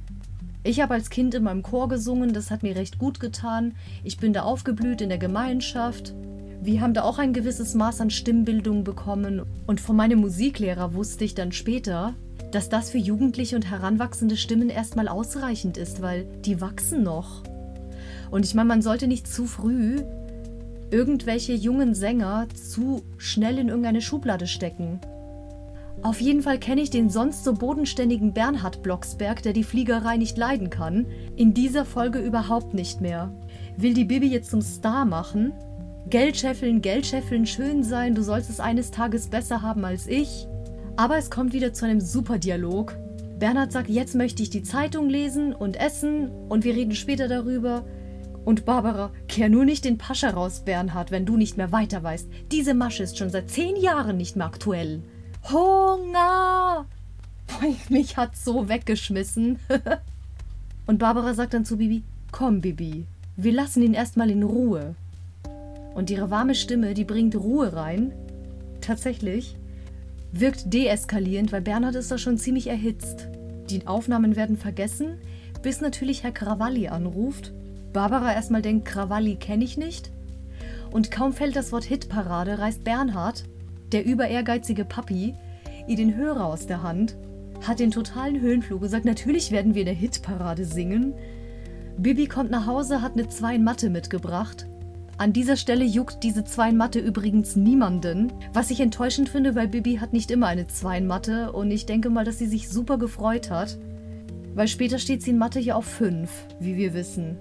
ich 0.65 0.81
habe 0.81 0.95
als 0.95 1.11
Kind 1.11 1.35
in 1.35 1.43
meinem 1.43 1.63
Chor 1.63 1.89
gesungen, 1.89 2.33
das 2.33 2.51
hat 2.51 2.63
mir 2.63 2.77
recht 2.77 2.99
gut 2.99 3.19
getan. 3.19 3.75
Ich 4.05 4.19
bin 4.19 4.33
da 4.33 4.43
aufgeblüht 4.43 5.01
in 5.01 5.09
der 5.09 5.19
Gemeinschaft. 5.19 6.15
Wir 6.63 6.81
haben 6.81 6.95
da 6.95 7.03
auch 7.03 7.19
ein 7.19 7.33
gewisses 7.33 7.75
Maß 7.75 8.01
an 8.01 8.11
Stimmbildung 8.11 8.85
bekommen 8.85 9.43
und 9.67 9.81
von 9.81 9.97
meinem 9.97 10.21
Musiklehrer 10.21 10.95
wusste 10.95 11.25
ich 11.25 11.35
dann 11.35 11.51
später, 11.51 12.15
dass 12.53 12.69
das 12.69 12.91
für 12.91 12.99
jugendliche 12.99 13.57
und 13.57 13.69
heranwachsende 13.69 14.37
Stimmen 14.37 14.69
erstmal 14.69 15.09
ausreichend 15.09 15.77
ist, 15.77 16.03
weil 16.03 16.27
die 16.45 16.61
wachsen 16.61 17.03
noch. 17.03 17.43
Und 18.33 18.47
ich 18.47 18.55
meine, 18.55 18.69
man 18.69 18.83
sollte 18.83 19.07
nicht 19.07 19.29
zu 19.29 19.45
früh 19.45 19.99
irgendwelche 20.91 21.53
jungen 21.53 21.95
Sänger 21.95 22.47
zu 22.55 23.03
schnell 23.19 23.59
in 23.59 23.69
irgendeine 23.69 24.01
Schublade 24.01 24.47
stecken. 24.47 25.01
Auf 26.03 26.21
jeden 26.21 26.43
Fall 26.43 26.59
kenne 26.59 26.81
ich 26.81 26.89
den 26.89 27.11
sonst 27.11 27.45
so 27.45 27.53
bodenständigen 27.53 28.33
Bernhard 28.33 28.83
Blocksberg, 28.83 29.43
der 29.43 29.53
die 29.53 29.65
Fliegerei 29.65 30.17
nicht 30.17 30.39
leiden 30.39 30.71
kann, 30.71 31.07
in 31.37 31.53
dieser 31.53 31.85
Folge 31.85 32.19
überhaupt 32.19 32.73
nicht 32.73 33.03
mehr. 33.03 33.31
Will 33.77 33.93
die 33.93 34.07
Bibi 34.07 34.29
jetzt 34.29 34.51
zum 34.51 34.63
Star 34.63 35.05
machen? 35.05 35.53
Geld 36.09 36.39
scheffeln, 36.39 36.81
Geld 36.81 37.07
scheffeln, 37.07 37.47
schön 37.47 37.85
sein, 37.85 38.15
du 38.15 38.23
sollst 38.23 38.49
es 38.49 38.61
eines 38.61 38.91
Tages 38.91 39.29
besser 39.29 39.61
haben 39.61 39.85
als 39.85 40.07
ich. 40.07 40.49
Aber 40.97 41.19
es 41.19 41.31
kommt 41.31 41.53
wieder 41.53 41.75
zu 41.75 41.85
einem 41.85 42.01
super 42.01 42.39
Dialog. 42.39 42.97
Bernhard 43.39 43.73
sagt, 43.73 43.91
jetzt 43.91 44.15
möchte 44.15 44.43
ich 44.43 44.51
die 44.51 44.63
Zeitung 44.63 45.11
lesen 45.11 45.55
und 45.55 45.79
essen 45.79 46.31
und 46.49 46.65
wir 46.65 46.75
reden 46.75 46.95
später 46.95 47.29
darüber, 47.29 47.85
und 48.45 48.65
Barbara, 48.65 49.11
kehr 49.29 49.49
nur 49.49 49.65
nicht 49.65 49.85
den 49.85 49.99
Pascha 49.99 50.31
raus, 50.31 50.63
Bernhard, 50.65 51.11
wenn 51.11 51.27
du 51.27 51.37
nicht 51.37 51.57
mehr 51.57 51.71
weiter 51.71 52.03
weißt. 52.03 52.29
Diese 52.51 52.75
Masche 52.75 53.05
ist 53.05 53.19
schon 53.19 53.31
seit 53.31 53.51
zehn 53.51 53.77
Jahren 53.77 54.17
nicht 54.17 54.37
mehr 54.37 54.47
aktuell. 54.47 55.03
Hunger! 55.51 56.87
Mich 57.89 58.17
hat 58.17 58.37
so 58.37 58.69
weggeschmissen. 58.69 59.59
Und 60.87 60.99
Barbara 60.99 61.35
sagt 61.35 61.55
dann 61.55 61.65
zu 61.65 61.77
Bibi, 61.77 62.03
komm 62.33 62.61
Bibi, 62.61 63.07
wir 63.37 63.53
lassen 63.53 63.83
ihn 63.83 63.95
erstmal 63.95 64.31
in 64.31 64.43
Ruhe. 64.43 64.97
Und 65.95 66.11
ihre 66.11 66.31
warme 66.31 66.55
Stimme, 66.55 66.95
die 66.95 67.05
bringt 67.05 67.37
Ruhe 67.37 67.73
rein. 67.73 68.13
Tatsächlich. 68.81 69.57
Wirkt 70.33 70.73
deeskalierend, 70.73 71.53
weil 71.53 71.61
Bernhard 71.61 71.95
ist 71.95 72.11
da 72.11 72.19
schon 72.19 72.39
ziemlich 72.39 72.67
erhitzt. 72.67 73.29
Die 73.71 73.87
Aufnahmen 73.87 74.35
werden 74.35 74.57
vergessen, 74.57 75.19
bis 75.63 75.81
natürlich 75.81 76.25
Herr 76.25 76.33
Krawalli 76.33 76.89
anruft 76.89 77.53
Barbara 77.93 78.33
erstmal 78.33 78.63
denkt, 78.63 78.87
Krawalli 78.87 79.37
kenne 79.37 79.65
ich 79.65 79.77
nicht. 79.77 80.11
Und 80.91 81.11
kaum 81.11 81.33
fällt 81.33 81.57
das 81.57 81.73
Wort 81.73 81.85
Hitparade, 81.85 82.59
reißt 82.59 82.85
Bernhard, 82.85 83.45
der 83.93 84.05
über 84.05 84.29
ehrgeizige 84.29 84.85
Papi, 84.85 85.35
ihr 85.87 85.97
den 85.97 86.17
Hörer 86.17 86.45
aus 86.45 86.67
der 86.67 86.83
Hand, 86.83 87.17
hat 87.67 87.81
den 87.81 87.91
totalen 87.91 88.41
Höhenflug 88.41 88.81
gesagt, 88.81 89.05
natürlich 89.05 89.51
werden 89.53 89.75
wir 89.75 89.83
in 89.83 89.87
der 89.87 89.95
Hitparade 89.95 90.65
singen. 90.65 91.15
Bibi 91.97 92.27
kommt 92.27 92.51
nach 92.51 92.67
Hause, 92.67 93.03
hat 93.03 93.13
eine 93.13 93.29
2 93.29 93.57
in 93.57 93.65
mitgebracht. 93.91 94.67
An 95.19 95.33
dieser 95.33 95.57
Stelle 95.57 95.85
juckt 95.85 96.23
diese 96.23 96.45
2 96.45 96.71
in 96.71 96.99
übrigens 96.99 97.55
niemanden, 97.55 98.33
was 98.53 98.71
ich 98.71 98.81
enttäuschend 98.81 99.29
finde, 99.29 99.55
weil 99.55 99.69
Bibi 99.69 99.97
hat 99.97 100.13
nicht 100.13 100.31
immer 100.31 100.47
eine 100.47 100.67
2 100.67 100.99
in 100.99 101.07
und 101.51 101.71
ich 101.71 101.87
denke 101.87 102.11
mal, 102.11 102.25
dass 102.25 102.39
sie 102.39 102.47
sich 102.47 102.69
super 102.69 102.99
gefreut 102.99 103.51
hat, 103.51 103.79
weil 104.55 104.69
später 104.69 104.99
steht 104.99 105.23
sie 105.23 105.31
in 105.31 105.39
Mathe 105.39 105.61
hier 105.61 105.77
auf 105.77 105.85
5, 105.85 106.31
wie 106.61 106.77
wir 106.77 106.95
wissen. 106.95 107.37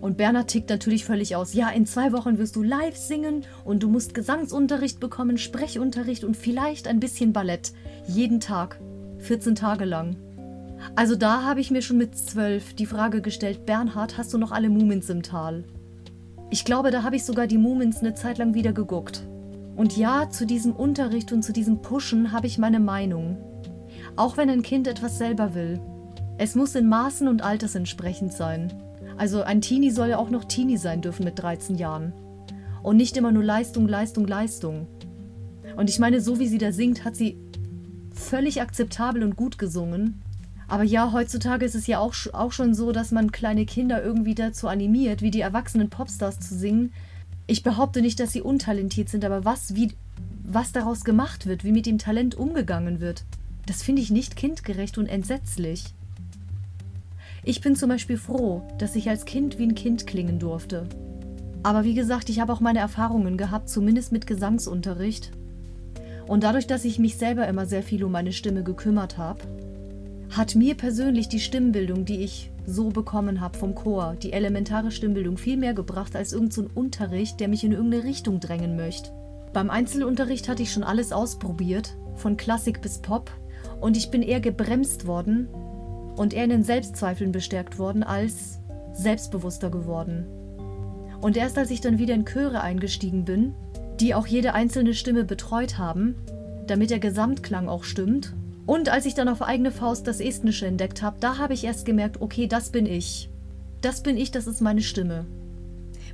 Und 0.00 0.16
Bernhard 0.16 0.48
tickt 0.48 0.70
natürlich 0.70 1.04
völlig 1.04 1.36
aus. 1.36 1.52
Ja, 1.52 1.68
in 1.68 1.86
zwei 1.86 2.12
Wochen 2.12 2.38
wirst 2.38 2.56
du 2.56 2.62
live 2.62 2.96
singen 2.96 3.44
und 3.64 3.82
du 3.82 3.88
musst 3.88 4.14
Gesangsunterricht 4.14 4.98
bekommen, 4.98 5.36
Sprechunterricht 5.36 6.24
und 6.24 6.36
vielleicht 6.36 6.88
ein 6.88 7.00
bisschen 7.00 7.32
Ballett. 7.32 7.72
Jeden 8.06 8.40
Tag. 8.40 8.80
14 9.18 9.54
Tage 9.54 9.84
lang. 9.84 10.16
Also 10.96 11.14
da 11.14 11.42
habe 11.42 11.60
ich 11.60 11.70
mir 11.70 11.82
schon 11.82 11.98
mit 11.98 12.16
zwölf 12.16 12.74
die 12.74 12.86
Frage 12.86 13.20
gestellt, 13.20 13.66
Bernhard, 13.66 14.16
hast 14.16 14.32
du 14.32 14.38
noch 14.38 14.52
alle 14.52 14.70
Mumins 14.70 15.10
im 15.10 15.22
Tal? 15.22 15.64
Ich 16.48 16.64
glaube, 16.64 16.90
da 16.90 17.02
habe 17.02 17.16
ich 17.16 17.24
sogar 17.24 17.46
die 17.46 17.58
Mumins 17.58 17.98
eine 17.98 18.14
Zeit 18.14 18.38
lang 18.38 18.54
wieder 18.54 18.72
geguckt. 18.72 19.22
Und 19.76 19.96
ja, 19.96 20.30
zu 20.30 20.46
diesem 20.46 20.72
Unterricht 20.74 21.32
und 21.32 21.42
zu 21.42 21.52
diesem 21.52 21.82
Pushen 21.82 22.32
habe 22.32 22.46
ich 22.46 22.58
meine 22.58 22.80
Meinung. 22.80 23.36
Auch 24.16 24.36
wenn 24.36 24.50
ein 24.50 24.62
Kind 24.62 24.88
etwas 24.88 25.18
selber 25.18 25.54
will. 25.54 25.80
Es 26.38 26.54
muss 26.54 26.74
in 26.74 26.88
Maßen 26.88 27.28
und 27.28 27.42
Alters 27.42 27.74
entsprechend 27.74 28.32
sein. 28.32 28.72
Also 29.20 29.42
ein 29.42 29.60
Teenie 29.60 29.90
soll 29.90 30.08
ja 30.08 30.16
auch 30.16 30.30
noch 30.30 30.44
Teenie 30.44 30.78
sein 30.78 31.02
dürfen 31.02 31.26
mit 31.26 31.38
13 31.38 31.76
Jahren. 31.76 32.14
Und 32.82 32.96
nicht 32.96 33.18
immer 33.18 33.32
nur 33.32 33.44
Leistung, 33.44 33.86
Leistung, 33.86 34.26
Leistung. 34.26 34.86
Und 35.76 35.90
ich 35.90 35.98
meine, 35.98 36.22
so 36.22 36.38
wie 36.38 36.48
sie 36.48 36.56
da 36.56 36.72
singt, 36.72 37.04
hat 37.04 37.16
sie 37.16 37.36
völlig 38.14 38.62
akzeptabel 38.62 39.22
und 39.22 39.36
gut 39.36 39.58
gesungen. 39.58 40.22
Aber 40.68 40.84
ja, 40.84 41.12
heutzutage 41.12 41.66
ist 41.66 41.74
es 41.74 41.86
ja 41.86 41.98
auch, 41.98 42.14
auch 42.32 42.52
schon 42.52 42.72
so, 42.72 42.92
dass 42.92 43.10
man 43.10 43.30
kleine 43.30 43.66
Kinder 43.66 44.02
irgendwie 44.02 44.34
dazu 44.34 44.68
animiert, 44.68 45.20
wie 45.20 45.30
die 45.30 45.42
erwachsenen 45.42 45.90
Popstars 45.90 46.40
zu 46.40 46.56
singen. 46.56 46.90
Ich 47.46 47.62
behaupte 47.62 48.00
nicht, 48.00 48.20
dass 48.20 48.32
sie 48.32 48.40
untalentiert 48.40 49.10
sind, 49.10 49.26
aber 49.26 49.44
was, 49.44 49.74
wie, 49.74 49.92
was 50.44 50.72
daraus 50.72 51.04
gemacht 51.04 51.44
wird, 51.44 51.62
wie 51.62 51.72
mit 51.72 51.84
dem 51.84 51.98
Talent 51.98 52.36
umgegangen 52.36 53.00
wird, 53.00 53.24
das 53.66 53.82
finde 53.82 54.00
ich 54.00 54.10
nicht 54.10 54.34
kindgerecht 54.34 54.96
und 54.96 55.08
entsetzlich. 55.08 55.92
Ich 57.42 57.60
bin 57.60 57.74
zum 57.74 57.88
Beispiel 57.88 58.18
froh, 58.18 58.62
dass 58.78 58.96
ich 58.96 59.08
als 59.08 59.24
Kind 59.24 59.58
wie 59.58 59.64
ein 59.64 59.74
Kind 59.74 60.06
klingen 60.06 60.38
durfte. 60.38 60.86
Aber 61.62 61.84
wie 61.84 61.94
gesagt, 61.94 62.28
ich 62.28 62.40
habe 62.40 62.52
auch 62.52 62.60
meine 62.60 62.78
Erfahrungen 62.78 63.36
gehabt, 63.36 63.68
zumindest 63.68 64.12
mit 64.12 64.26
Gesangsunterricht. 64.26 65.32
Und 66.26 66.44
dadurch, 66.44 66.66
dass 66.66 66.84
ich 66.84 66.98
mich 66.98 67.16
selber 67.16 67.48
immer 67.48 67.66
sehr 67.66 67.82
viel 67.82 68.04
um 68.04 68.12
meine 68.12 68.32
Stimme 68.32 68.62
gekümmert 68.62 69.18
habe, 69.18 69.40
hat 70.30 70.54
mir 70.54 70.76
persönlich 70.76 71.28
die 71.28 71.40
Stimmbildung, 71.40 72.04
die 72.04 72.22
ich 72.22 72.50
so 72.66 72.90
bekommen 72.90 73.40
habe 73.40 73.58
vom 73.58 73.74
Chor, 73.74 74.16
die 74.22 74.32
elementare 74.32 74.90
Stimmbildung, 74.90 75.38
viel 75.38 75.56
mehr 75.56 75.74
gebracht 75.74 76.14
als 76.14 76.32
irgendein 76.32 76.68
so 76.68 76.70
Unterricht, 76.74 77.40
der 77.40 77.48
mich 77.48 77.64
in 77.64 77.72
irgendeine 77.72 78.04
Richtung 78.04 78.38
drängen 78.38 78.76
möchte. 78.76 79.10
Beim 79.52 79.70
Einzelunterricht 79.70 80.48
hatte 80.48 80.62
ich 80.62 80.72
schon 80.72 80.84
alles 80.84 81.12
ausprobiert, 81.12 81.96
von 82.14 82.36
Klassik 82.36 82.80
bis 82.80 82.98
Pop, 82.98 83.30
und 83.80 83.96
ich 83.96 84.10
bin 84.10 84.22
eher 84.22 84.40
gebremst 84.40 85.06
worden, 85.06 85.48
und 86.20 86.34
er 86.34 86.44
in 86.44 86.50
den 86.50 86.64
Selbstzweifeln 86.64 87.32
bestärkt 87.32 87.78
worden 87.78 88.02
als 88.02 88.58
selbstbewusster 88.92 89.70
geworden. 89.70 90.26
Und 91.22 91.38
erst 91.38 91.56
als 91.56 91.70
ich 91.70 91.80
dann 91.80 91.96
wieder 91.96 92.12
in 92.12 92.26
Chöre 92.26 92.60
eingestiegen 92.60 93.24
bin, 93.24 93.54
die 94.00 94.14
auch 94.14 94.26
jede 94.26 94.52
einzelne 94.52 94.92
Stimme 94.92 95.24
betreut 95.24 95.78
haben, 95.78 96.16
damit 96.66 96.90
der 96.90 96.98
Gesamtklang 96.98 97.70
auch 97.70 97.84
stimmt, 97.84 98.34
und 98.66 98.90
als 98.90 99.06
ich 99.06 99.14
dann 99.14 99.30
auf 99.30 99.40
eigene 99.40 99.70
Faust 99.70 100.06
das 100.06 100.20
Estnische 100.20 100.66
entdeckt 100.66 101.00
habe, 101.00 101.16
da 101.20 101.38
habe 101.38 101.54
ich 101.54 101.64
erst 101.64 101.86
gemerkt, 101.86 102.20
okay, 102.20 102.46
das 102.46 102.68
bin 102.68 102.84
ich. 102.84 103.30
Das 103.80 104.02
bin 104.02 104.18
ich, 104.18 104.30
das 104.30 104.46
ist 104.46 104.60
meine 104.60 104.82
Stimme. 104.82 105.24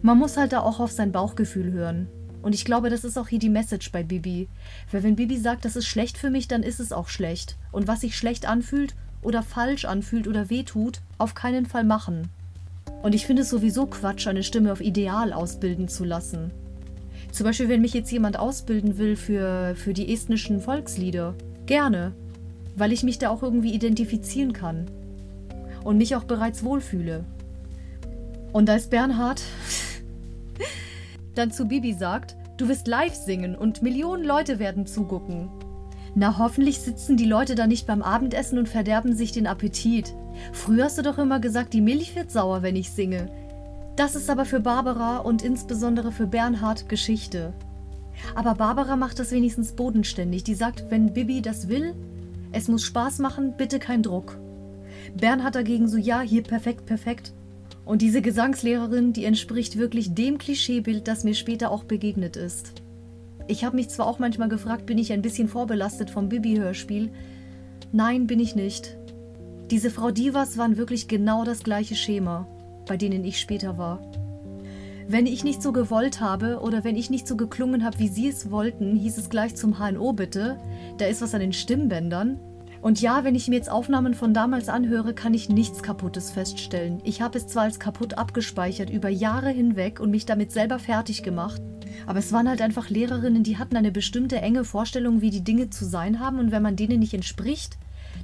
Man 0.02 0.18
muss 0.18 0.36
halt 0.36 0.52
da 0.52 0.60
auch 0.60 0.78
auf 0.78 0.92
sein 0.92 1.10
Bauchgefühl 1.10 1.72
hören. 1.72 2.06
Und 2.42 2.54
ich 2.54 2.64
glaube, 2.64 2.90
das 2.90 3.02
ist 3.02 3.18
auch 3.18 3.26
hier 3.26 3.40
die 3.40 3.48
Message 3.48 3.90
bei 3.90 4.04
Bibi. 4.04 4.48
Weil 4.92 5.02
wenn 5.02 5.16
Bibi 5.16 5.36
sagt, 5.36 5.64
das 5.64 5.74
ist 5.74 5.86
schlecht 5.86 6.16
für 6.16 6.30
mich, 6.30 6.46
dann 6.46 6.62
ist 6.62 6.78
es 6.78 6.92
auch 6.92 7.08
schlecht. 7.08 7.56
Und 7.72 7.88
was 7.88 8.02
sich 8.02 8.16
schlecht 8.16 8.46
anfühlt, 8.46 8.94
oder 9.26 9.42
falsch 9.42 9.84
anfühlt 9.84 10.28
oder 10.28 10.48
wehtut, 10.48 11.00
auf 11.18 11.34
keinen 11.34 11.66
Fall 11.66 11.84
machen. 11.84 12.28
Und 13.02 13.14
ich 13.14 13.26
finde 13.26 13.42
es 13.42 13.50
sowieso 13.50 13.86
Quatsch, 13.86 14.26
eine 14.26 14.42
Stimme 14.42 14.72
auf 14.72 14.80
Ideal 14.80 15.32
ausbilden 15.32 15.88
zu 15.88 16.04
lassen. 16.04 16.52
Zum 17.32 17.44
Beispiel, 17.44 17.68
wenn 17.68 17.82
mich 17.82 17.92
jetzt 17.92 18.10
jemand 18.10 18.38
ausbilden 18.38 18.98
will 18.98 19.16
für, 19.16 19.74
für 19.74 19.92
die 19.92 20.12
estnischen 20.12 20.60
Volkslieder. 20.60 21.34
Gerne. 21.66 22.12
Weil 22.76 22.92
ich 22.92 23.02
mich 23.02 23.18
da 23.18 23.28
auch 23.30 23.42
irgendwie 23.42 23.74
identifizieren 23.74 24.52
kann. 24.52 24.86
Und 25.84 25.98
mich 25.98 26.16
auch 26.16 26.24
bereits 26.24 26.64
wohlfühle. 26.64 27.24
Und 28.52 28.70
als 28.70 28.88
Bernhard 28.88 29.42
dann 31.34 31.50
zu 31.50 31.66
Bibi 31.66 31.92
sagt, 31.92 32.36
du 32.56 32.68
wirst 32.68 32.86
live 32.86 33.14
singen 33.14 33.54
und 33.54 33.82
Millionen 33.82 34.24
Leute 34.24 34.58
werden 34.58 34.86
zugucken, 34.86 35.50
na, 36.18 36.38
hoffentlich 36.38 36.80
sitzen 36.80 37.18
die 37.18 37.26
Leute 37.26 37.54
da 37.54 37.66
nicht 37.66 37.86
beim 37.86 38.00
Abendessen 38.00 38.58
und 38.58 38.70
verderben 38.70 39.14
sich 39.14 39.32
den 39.32 39.46
Appetit. 39.46 40.14
Früher 40.50 40.84
hast 40.84 40.96
du 40.96 41.02
doch 41.02 41.18
immer 41.18 41.40
gesagt, 41.40 41.74
die 41.74 41.82
Milch 41.82 42.16
wird 42.16 42.32
sauer, 42.32 42.62
wenn 42.62 42.74
ich 42.74 42.90
singe. 42.90 43.30
Das 43.96 44.16
ist 44.16 44.30
aber 44.30 44.46
für 44.46 44.60
Barbara 44.60 45.18
und 45.18 45.42
insbesondere 45.42 46.12
für 46.12 46.26
Bernhard 46.26 46.88
Geschichte. 46.88 47.52
Aber 48.34 48.54
Barbara 48.54 48.96
macht 48.96 49.18
das 49.18 49.30
wenigstens 49.30 49.72
bodenständig. 49.72 50.42
Die 50.42 50.54
sagt, 50.54 50.86
wenn 50.88 51.12
Bibi 51.12 51.42
das 51.42 51.68
will, 51.68 51.94
es 52.50 52.66
muss 52.66 52.82
Spaß 52.84 53.18
machen, 53.18 53.52
bitte 53.58 53.78
kein 53.78 54.02
Druck. 54.02 54.38
Bernhard 55.14 55.54
dagegen 55.54 55.86
so, 55.86 55.98
ja, 55.98 56.22
hier 56.22 56.42
perfekt, 56.42 56.86
perfekt. 56.86 57.34
Und 57.84 58.00
diese 58.00 58.22
Gesangslehrerin, 58.22 59.12
die 59.12 59.26
entspricht 59.26 59.76
wirklich 59.76 60.14
dem 60.14 60.38
Klischeebild, 60.38 61.08
das 61.08 61.24
mir 61.24 61.34
später 61.34 61.70
auch 61.70 61.84
begegnet 61.84 62.36
ist. 62.36 62.85
Ich 63.48 63.64
habe 63.64 63.76
mich 63.76 63.88
zwar 63.88 64.06
auch 64.06 64.18
manchmal 64.18 64.48
gefragt, 64.48 64.86
bin 64.86 64.98
ich 64.98 65.12
ein 65.12 65.22
bisschen 65.22 65.48
vorbelastet 65.48 66.10
vom 66.10 66.28
Bibi-Hörspiel? 66.28 67.10
Nein, 67.92 68.26
bin 68.26 68.40
ich 68.40 68.56
nicht. 68.56 68.96
Diese 69.70 69.90
Frau 69.90 70.10
Divas 70.10 70.58
waren 70.58 70.76
wirklich 70.76 71.06
genau 71.06 71.44
das 71.44 71.62
gleiche 71.62 71.94
Schema, 71.94 72.46
bei 72.86 72.96
denen 72.96 73.24
ich 73.24 73.38
später 73.38 73.78
war. 73.78 74.00
Wenn 75.08 75.26
ich 75.26 75.44
nicht 75.44 75.62
so 75.62 75.70
gewollt 75.72 76.20
habe 76.20 76.58
oder 76.60 76.82
wenn 76.82 76.96
ich 76.96 77.10
nicht 77.10 77.28
so 77.28 77.36
geklungen 77.36 77.84
habe, 77.84 78.00
wie 78.00 78.08
sie 78.08 78.28
es 78.28 78.50
wollten, 78.50 78.96
hieß 78.96 79.18
es 79.18 79.30
gleich 79.30 79.54
zum 79.54 79.78
HNO 79.78 80.12
bitte. 80.12 80.58
Da 80.98 81.06
ist 81.06 81.22
was 81.22 81.32
an 81.32 81.40
den 81.40 81.52
Stimmbändern. 81.52 82.40
Und 82.82 83.00
ja, 83.00 83.22
wenn 83.22 83.36
ich 83.36 83.46
mir 83.46 83.54
jetzt 83.56 83.70
Aufnahmen 83.70 84.14
von 84.14 84.34
damals 84.34 84.68
anhöre, 84.68 85.14
kann 85.14 85.34
ich 85.34 85.48
nichts 85.48 85.82
Kaputtes 85.82 86.32
feststellen. 86.32 87.00
Ich 87.04 87.22
habe 87.22 87.38
es 87.38 87.46
zwar 87.46 87.64
als 87.64 87.78
kaputt 87.78 88.18
abgespeichert 88.18 88.90
über 88.90 89.08
Jahre 89.08 89.50
hinweg 89.50 90.00
und 90.00 90.10
mich 90.10 90.26
damit 90.26 90.50
selber 90.50 90.78
fertig 90.80 91.22
gemacht, 91.22 91.62
aber 92.04 92.18
es 92.18 92.32
waren 92.32 92.48
halt 92.48 92.60
einfach 92.60 92.90
Lehrerinnen, 92.90 93.42
die 93.42 93.58
hatten 93.58 93.76
eine 93.76 93.92
bestimmte 93.92 94.40
enge 94.40 94.64
Vorstellung, 94.64 95.20
wie 95.20 95.30
die 95.30 95.44
Dinge 95.44 95.70
zu 95.70 95.84
sein 95.84 96.20
haben. 96.20 96.38
Und 96.38 96.50
wenn 96.50 96.62
man 96.62 96.76
denen 96.76 96.98
nicht 96.98 97.14
entspricht, 97.14 97.78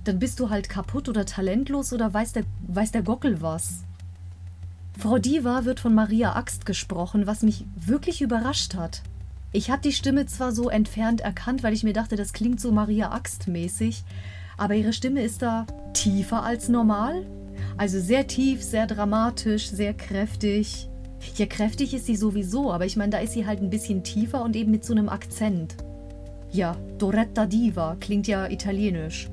dann 0.04 0.18
bist 0.18 0.40
du 0.40 0.50
halt 0.50 0.68
kaputt 0.68 1.08
oder 1.08 1.24
talentlos 1.24 1.92
oder 1.92 2.12
weiß 2.12 2.32
der, 2.32 2.44
weiß 2.66 2.92
der 2.92 3.02
Gockel 3.02 3.40
was. 3.40 3.84
Frau 4.98 5.18
Diva 5.18 5.64
wird 5.64 5.80
von 5.80 5.94
Maria 5.94 6.36
Axt 6.36 6.66
gesprochen, 6.66 7.26
was 7.26 7.42
mich 7.42 7.64
wirklich 7.74 8.20
überrascht 8.20 8.74
hat. 8.74 9.02
Ich 9.52 9.70
habe 9.70 9.82
die 9.82 9.92
Stimme 9.92 10.26
zwar 10.26 10.52
so 10.52 10.68
entfernt 10.68 11.20
erkannt, 11.20 11.62
weil 11.62 11.74
ich 11.74 11.82
mir 11.82 11.92
dachte, 11.92 12.16
das 12.16 12.32
klingt 12.32 12.60
so 12.60 12.72
Maria 12.72 13.12
Axt 13.12 13.48
mäßig, 13.48 14.04
aber 14.56 14.74
ihre 14.74 14.92
Stimme 14.92 15.22
ist 15.22 15.42
da 15.42 15.66
tiefer 15.92 16.42
als 16.42 16.68
normal. 16.68 17.26
Also 17.76 18.00
sehr 18.00 18.26
tief, 18.26 18.62
sehr 18.62 18.86
dramatisch, 18.86 19.68
sehr 19.68 19.94
kräftig. 19.94 20.88
Ja, 21.36 21.46
kräftig 21.46 21.94
ist 21.94 22.06
sie 22.06 22.16
sowieso, 22.16 22.72
aber 22.72 22.84
ich 22.86 22.96
meine, 22.96 23.10
da 23.10 23.18
ist 23.18 23.32
sie 23.32 23.46
halt 23.46 23.60
ein 23.60 23.70
bisschen 23.70 24.02
tiefer 24.02 24.42
und 24.42 24.56
eben 24.56 24.70
mit 24.70 24.84
so 24.84 24.92
einem 24.92 25.08
Akzent. 25.08 25.76
Ja, 26.50 26.76
Doretta 26.98 27.46
Diva 27.46 27.96
klingt 28.00 28.26
ja 28.26 28.48
italienisch. 28.50 29.30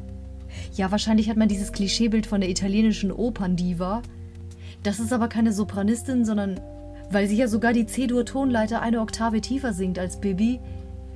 Ja, 0.73 0.91
wahrscheinlich 0.91 1.29
hat 1.29 1.37
man 1.37 1.49
dieses 1.49 1.71
Klischeebild 1.71 2.25
von 2.25 2.41
der 2.41 2.49
italienischen 2.49 3.11
Operndiva. 3.11 4.01
Das 4.83 4.99
ist 4.99 5.11
aber 5.11 5.27
keine 5.27 5.51
Sopranistin, 5.51 6.25
sondern 6.25 6.59
weil 7.11 7.27
sie 7.27 7.37
ja 7.37 7.47
sogar 7.47 7.73
die 7.73 7.85
C-Dur-Tonleiter 7.85 8.81
eine 8.81 9.01
Oktave 9.01 9.41
tiefer 9.41 9.73
singt 9.73 9.99
als 9.99 10.21
Bibi, 10.21 10.59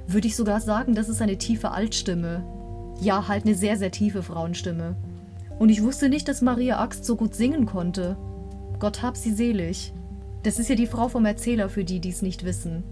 würde 0.07 0.27
ich 0.27 0.36
sogar 0.36 0.59
sagen, 0.59 0.95
das 0.95 1.07
ist 1.07 1.21
eine 1.21 1.38
tiefe 1.38 1.71
Altstimme. 1.71 2.43
Ja, 2.99 3.27
halt 3.27 3.45
eine 3.45 3.55
sehr, 3.55 3.77
sehr 3.77 3.91
tiefe 3.91 4.23
Frauenstimme. 4.23 4.95
Und 5.59 5.69
ich 5.69 5.83
wusste 5.83 6.09
nicht, 6.09 6.27
dass 6.27 6.41
Maria 6.41 6.79
Axt 6.79 7.05
so 7.05 7.15
gut 7.15 7.36
singen 7.36 7.65
konnte. 7.65 8.17
Gott 8.79 9.01
hab 9.01 9.15
sie 9.15 9.31
selig. 9.31 9.93
Das 10.43 10.60
ist 10.60 10.69
ja 10.69 10.75
die 10.75 10.88
Frau 10.88 11.08
vom 11.08 11.25
Erzähler, 11.25 11.69
für 11.69 11.84
die, 11.84 11.99
die 11.99 12.10
es 12.10 12.21
nicht 12.21 12.43
wissen. 12.43 12.84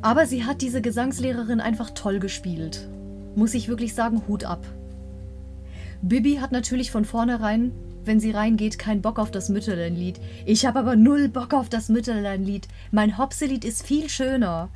Aber 0.00 0.26
sie 0.26 0.44
hat 0.44 0.62
diese 0.62 0.80
Gesangslehrerin 0.80 1.60
einfach 1.60 1.90
toll 1.90 2.20
gespielt. 2.20 2.88
Muss 3.34 3.54
ich 3.54 3.68
wirklich 3.68 3.94
sagen, 3.94 4.22
Hut 4.28 4.44
ab. 4.44 4.64
Bibi 6.02 6.36
hat 6.36 6.52
natürlich 6.52 6.90
von 6.92 7.04
vornherein, 7.04 7.72
wenn 8.04 8.20
sie 8.20 8.30
reingeht, 8.30 8.78
keinen 8.78 9.02
Bock 9.02 9.18
auf 9.18 9.32
das 9.32 9.48
Mütterleinlied. 9.48 10.20
Ich 10.44 10.64
habe 10.64 10.78
aber 10.78 10.94
null 10.94 11.28
Bock 11.28 11.52
auf 11.52 11.68
das 11.68 11.88
Mütterleinlied. 11.88 12.68
Mein 12.92 13.18
Hopselied 13.18 13.64
ist 13.64 13.84
viel 13.84 14.08
schöner. 14.08 14.68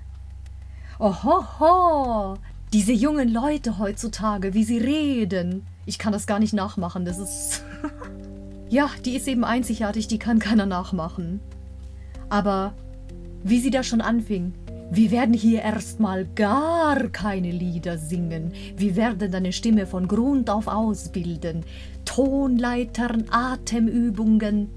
Ohoho! 0.99 2.37
Diese 2.73 2.93
jungen 2.93 3.33
Leute 3.33 3.79
heutzutage, 3.79 4.55
wie 4.55 4.65
sie 4.65 4.79
reden. 4.79 5.67
Ich 5.87 5.99
kann 5.99 6.13
das 6.13 6.27
gar 6.27 6.41
nicht 6.41 6.53
nachmachen, 6.53 7.05
das 7.05 7.19
ist. 7.19 7.63
ja, 8.69 8.91
die 9.05 9.17
ist 9.17 9.29
eben 9.29 9.45
einzigartig, 9.45 10.09
die 10.09 10.19
kann 10.19 10.41
keiner 10.41 10.67
nachmachen. 10.67 11.41
Aber 12.31 12.73
wie 13.45 13.61
sie 13.61 13.71
da 13.71 13.83
schon 13.83 14.01
anfing, 14.01 14.55
wir 14.93 15.11
werden 15.13 15.35
hier 15.35 15.63
erstmal 15.63 16.27
gar 16.35 16.97
keine 17.11 17.51
Lieder 17.51 17.97
singen. 17.97 18.53
Wir 18.77 18.97
werden 18.97 19.31
deine 19.31 19.53
Stimme 19.53 19.87
von 19.87 20.09
Grund 20.09 20.51
auf 20.51 20.67
ausbilden. 20.67 21.65
Tonleitern, 22.05 23.27
Atemübungen. 23.31 24.69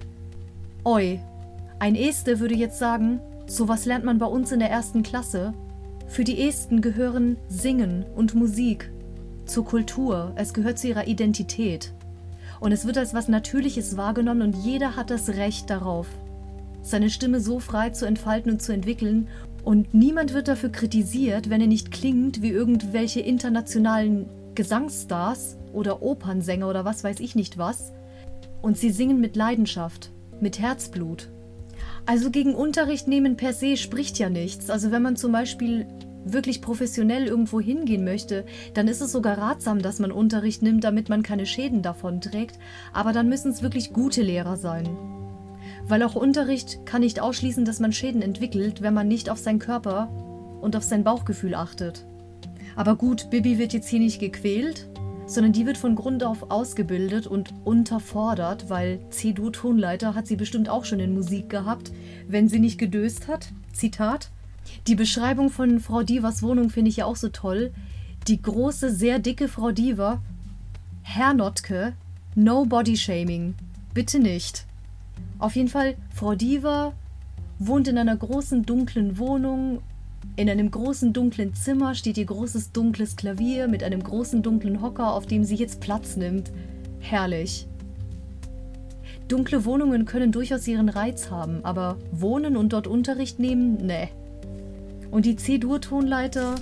Oi, 0.84 1.20
Ein 1.80 1.96
Este 1.96 2.40
würde 2.40 2.54
jetzt 2.54 2.78
sagen, 2.78 3.22
sowas 3.48 3.86
lernt 3.86 4.06
man 4.06 4.20
bei 4.20 4.26
uns 4.26 4.52
in 4.52 4.60
der 4.60 4.70
ersten 4.70 5.02
Klasse. 5.02 5.54
Für 6.08 6.24
die 6.24 6.48
Esten 6.48 6.82
gehören 6.82 7.38
Singen 7.48 8.06
und 8.16 8.36
Musik 8.36 8.92
zur 9.46 9.66
Kultur, 9.66 10.32
es 10.36 10.54
gehört 10.54 10.78
zu 10.78 10.88
ihrer 10.88 11.08
Identität. 11.08 11.92
Und 12.60 12.72
es 12.72 12.86
wird 12.86 12.98
als 12.98 13.14
was 13.14 13.28
Natürliches 13.28 13.98
wahrgenommen 13.98 14.42
und 14.44 14.56
jeder 14.64 14.96
hat 14.96 15.10
das 15.10 15.30
Recht 15.30 15.70
darauf, 15.70 16.08
seine 16.84 17.10
Stimme 17.10 17.40
so 17.40 17.60
frei 17.60 17.90
zu 17.90 18.06
entfalten 18.06 18.52
und 18.52 18.62
zu 18.62 18.74
entwickeln. 18.74 19.30
Und 19.64 19.94
niemand 19.94 20.34
wird 20.34 20.48
dafür 20.48 20.70
kritisiert, 20.70 21.50
wenn 21.50 21.62
er 21.62 21.68
nicht 21.68 21.92
klingt 21.92 22.42
wie 22.42 22.50
irgendwelche 22.50 23.22
internationalen 23.22 24.28
Gesangsstars 24.54 25.58
oder 25.72 26.04
Opernsänger 26.04 26.70
oder 26.70 26.86
was 26.86 27.04
weiß 27.04 27.20
ich 27.22 27.34
nicht 27.34 27.58
was. 27.58 27.94
Und 28.62 28.78
sie 28.78 28.92
singen 28.92 29.20
mit 29.20 29.36
Leidenschaft, 29.36 30.12
mit 30.40 30.60
Herzblut. 30.60 31.30
Also 32.06 32.30
gegen 32.30 32.54
Unterricht 32.54 33.08
nehmen 33.08 33.38
per 33.38 33.54
se 33.54 33.78
spricht 33.78 34.20
ja 34.20 34.30
nichts. 34.30 34.70
Also 34.70 34.92
wenn 34.92 35.02
man 35.02 35.16
zum 35.16 35.32
Beispiel 35.32 35.88
wirklich 36.26 36.62
professionell 36.62 37.26
irgendwo 37.26 37.60
hingehen 37.60 38.04
möchte, 38.04 38.46
dann 38.74 38.88
ist 38.88 39.02
es 39.02 39.12
sogar 39.12 39.38
ratsam, 39.38 39.82
dass 39.82 40.00
man 40.00 40.12
Unterricht 40.12 40.62
nimmt, 40.62 40.84
damit 40.84 41.10
man 41.10 41.24
keine 41.24 41.46
Schäden 41.46 41.82
davon 41.82 42.22
trägt. 42.22 42.60
Aber 42.92 43.14
dann 43.14 43.30
müssen 43.30 43.52
es 43.52 43.62
wirklich 43.62 43.94
gute 43.94 44.22
Lehrer 44.22 44.58
sein. 44.58 44.88
Weil 45.86 46.04
auch 46.04 46.16
Unterricht 46.16 46.86
kann 46.86 47.02
nicht 47.02 47.20
ausschließen, 47.20 47.66
dass 47.66 47.80
man 47.80 47.92
Schäden 47.92 48.22
entwickelt, 48.22 48.82
wenn 48.82 48.94
man 48.94 49.08
nicht 49.08 49.30
auf 49.30 49.40
seinen 49.40 49.60
Körper 49.60 50.10
und 50.62 50.76
auf 50.76 50.84
sein 50.84 51.04
Bauchgefühl 51.04 51.56
achtet. 51.56 52.06
Aber 52.76 52.96
gut, 52.96 53.30
Bibi 53.30 53.58
wird 53.58 53.74
jetzt 53.74 53.90
hier 53.90 54.00
nicht 54.00 54.20
gequält, 54.20 54.88
sondern 55.26 55.54
die 55.54 55.66
wird 55.66 55.78
von 55.78 55.96
Grund 55.96 56.24
auf 56.24 56.50
ausgebildet 56.52 57.28
und 57.28 57.54
unterfordert, 57.64 58.70
weil 58.70 59.00
C-Dur-Tonleiter 59.10 60.16
hat 60.16 60.28
sie 60.28 60.36
bestimmt 60.36 60.70
auch 60.70 60.86
schon 60.86 61.00
in 61.00 61.14
Musik 61.14 61.50
gehabt, 61.50 61.92
wenn 62.28 62.48
sie 62.48 62.60
nicht 62.60 62.78
gedöst 62.78 63.28
hat. 63.28 63.50
Zitat. 63.74 64.30
Die 64.88 64.96
Beschreibung 64.96 65.50
von 65.50 65.80
Frau 65.80 66.04
Divas 66.04 66.42
Wohnung 66.44 66.70
finde 66.70 66.90
ich 66.90 66.98
ja 66.98 67.06
auch 67.06 67.16
so 67.16 67.30
toll. 67.30 67.74
Die 68.28 68.42
große, 68.42 68.90
sehr 68.90 69.20
dicke 69.20 69.48
Frau 69.48 69.72
Diva. 69.72 70.22
Herr 71.02 71.34
Notke, 71.34 71.94
no 72.36 72.66
body 72.66 72.96
shaming. 72.96 73.56
Bitte 73.94 74.20
nicht. 74.20 74.66
Auf 75.44 75.58
jeden 75.58 75.68
Fall, 75.68 75.96
Frau 76.16 76.36
Diva 76.36 76.94
wohnt 77.60 77.90
in 77.90 77.98
einer 77.98 78.16
großen, 78.16 78.66
dunklen 78.66 79.18
Wohnung 79.18 79.82
in 80.38 80.50
einem 80.50 80.72
großen 80.72 81.12
dunklen 81.12 81.54
Zimmer 81.54 81.96
steht 81.96 82.18
ihr 82.18 82.24
großes 82.24 82.72
dunkles 82.72 83.18
Klavier 83.18 83.68
mit 83.68 83.84
einem 83.84 84.02
großen 84.02 84.42
dunklen 84.42 84.82
Hocker, 84.82 85.12
auf 85.12 85.26
dem 85.26 85.44
sie 85.44 85.56
jetzt 85.56 85.82
Platz 85.82 86.16
nimmt. 86.16 86.50
Herrlich. 87.02 87.68
Dunkle 89.28 89.66
Wohnungen 89.66 90.06
können 90.06 90.32
durchaus 90.32 90.66
ihren 90.66 90.88
Reiz 90.88 91.30
haben, 91.30 91.60
aber 91.64 91.98
wohnen 92.14 92.56
und 92.56 92.72
dort 92.72 92.88
Unterricht 92.88 93.38
nehmen, 93.38 93.86
ne. 93.86 94.08
Und 95.12 95.26
die 95.26 95.36
C-Dur-Tonleiter, 95.36 96.56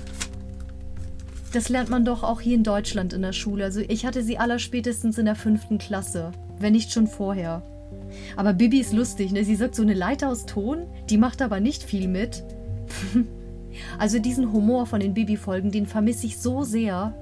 das 1.54 1.70
lernt 1.70 1.92
man 1.92 2.04
doch 2.04 2.24
auch 2.24 2.42
hier 2.42 2.56
in 2.56 2.64
Deutschland 2.64 3.14
in 3.14 3.22
der 3.22 3.34
Schule. 3.34 3.64
Also 3.64 3.82
ich 3.82 4.08
hatte 4.08 4.24
sie 4.24 4.40
allerspätestens 4.40 5.20
in 5.20 5.26
der 5.26 5.36
fünften 5.36 5.78
Klasse, 5.78 6.32
wenn 6.58 6.74
nicht 6.74 6.92
schon 6.92 7.06
vorher. 7.06 7.62
Aber 8.36 8.54
Bibi 8.54 8.80
ist 8.80 8.94
lustig, 8.94 9.32
ne? 9.32 9.44
Sie 9.44 9.56
sagt 9.56 9.76
so 9.76 9.82
eine 9.82 9.94
Leiter 9.94 10.30
aus 10.30 10.46
Ton, 10.46 10.88
die 11.10 11.18
macht 11.18 11.42
aber 11.42 11.60
nicht 11.60 11.84
viel 11.84 12.08
mit. 12.08 12.44
Also 13.98 14.20
diesen 14.20 14.52
Humor 14.52 14.86
von 14.86 15.00
den 15.00 15.14
Bibi-Folgen, 15.14 15.72
den 15.72 15.86
vermisse 15.86 16.28
ich 16.28 16.38
so 16.40 16.64
sehr. 16.64 17.16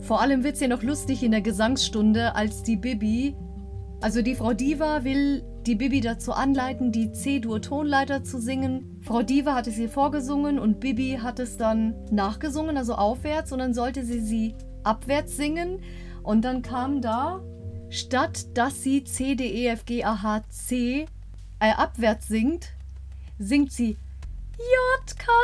Vor 0.00 0.22
allem 0.22 0.42
wird 0.42 0.54
es 0.54 0.60
ja 0.60 0.68
noch 0.68 0.82
lustig 0.82 1.22
in 1.22 1.32
der 1.32 1.42
Gesangsstunde, 1.42 2.34
als 2.34 2.62
die 2.62 2.76
Bibi, 2.76 3.36
also 4.00 4.22
die 4.22 4.34
Frau 4.34 4.54
Diva 4.54 5.04
will 5.04 5.42
die 5.66 5.74
Bibi 5.74 6.00
dazu 6.00 6.32
anleiten, 6.32 6.90
die 6.90 7.12
C-Dur-Tonleiter 7.12 8.24
zu 8.24 8.40
singen. 8.40 8.98
Frau 9.02 9.22
Diva 9.22 9.54
hat 9.54 9.66
es 9.66 9.78
ihr 9.78 9.90
vorgesungen 9.90 10.58
und 10.58 10.80
Bibi 10.80 11.18
hat 11.22 11.38
es 11.38 11.58
dann 11.58 11.94
nachgesungen, 12.10 12.78
also 12.78 12.94
aufwärts, 12.94 13.52
und 13.52 13.58
dann 13.58 13.74
sollte 13.74 14.02
sie 14.02 14.20
sie 14.20 14.54
abwärts 14.84 15.36
singen. 15.36 15.80
Und 16.22 16.46
dann 16.46 16.62
kam 16.62 17.02
da, 17.02 17.42
statt 17.90 18.56
dass 18.56 18.82
sie 18.82 19.04
C, 19.04 19.34
D, 19.34 19.44
E, 19.46 19.66
F, 19.68 19.84
G, 19.84 20.02
A, 20.04 20.22
H, 20.22 20.42
C 20.48 21.06
äh, 21.60 21.72
abwärts 21.72 22.28
singt, 22.28 22.70
singt 23.38 23.72
sie 23.72 23.96
J-K-L-M-N-O-P-Q. 24.60 25.40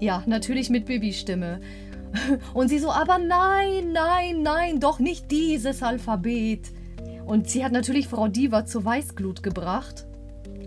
Ja, 0.00 0.22
natürlich 0.26 0.70
mit 0.70 0.86
Bibi-Stimme. 0.86 1.60
Und 2.54 2.68
sie 2.68 2.78
so, 2.78 2.90
aber 2.90 3.18
nein, 3.18 3.92
nein, 3.92 4.42
nein, 4.42 4.80
doch 4.80 4.98
nicht 4.98 5.30
dieses 5.30 5.82
Alphabet. 5.82 6.70
Und 7.26 7.48
sie 7.48 7.64
hat 7.64 7.72
natürlich 7.72 8.08
Frau 8.08 8.28
Diva 8.28 8.64
zur 8.66 8.84
Weißglut 8.84 9.42
gebracht. 9.42 10.06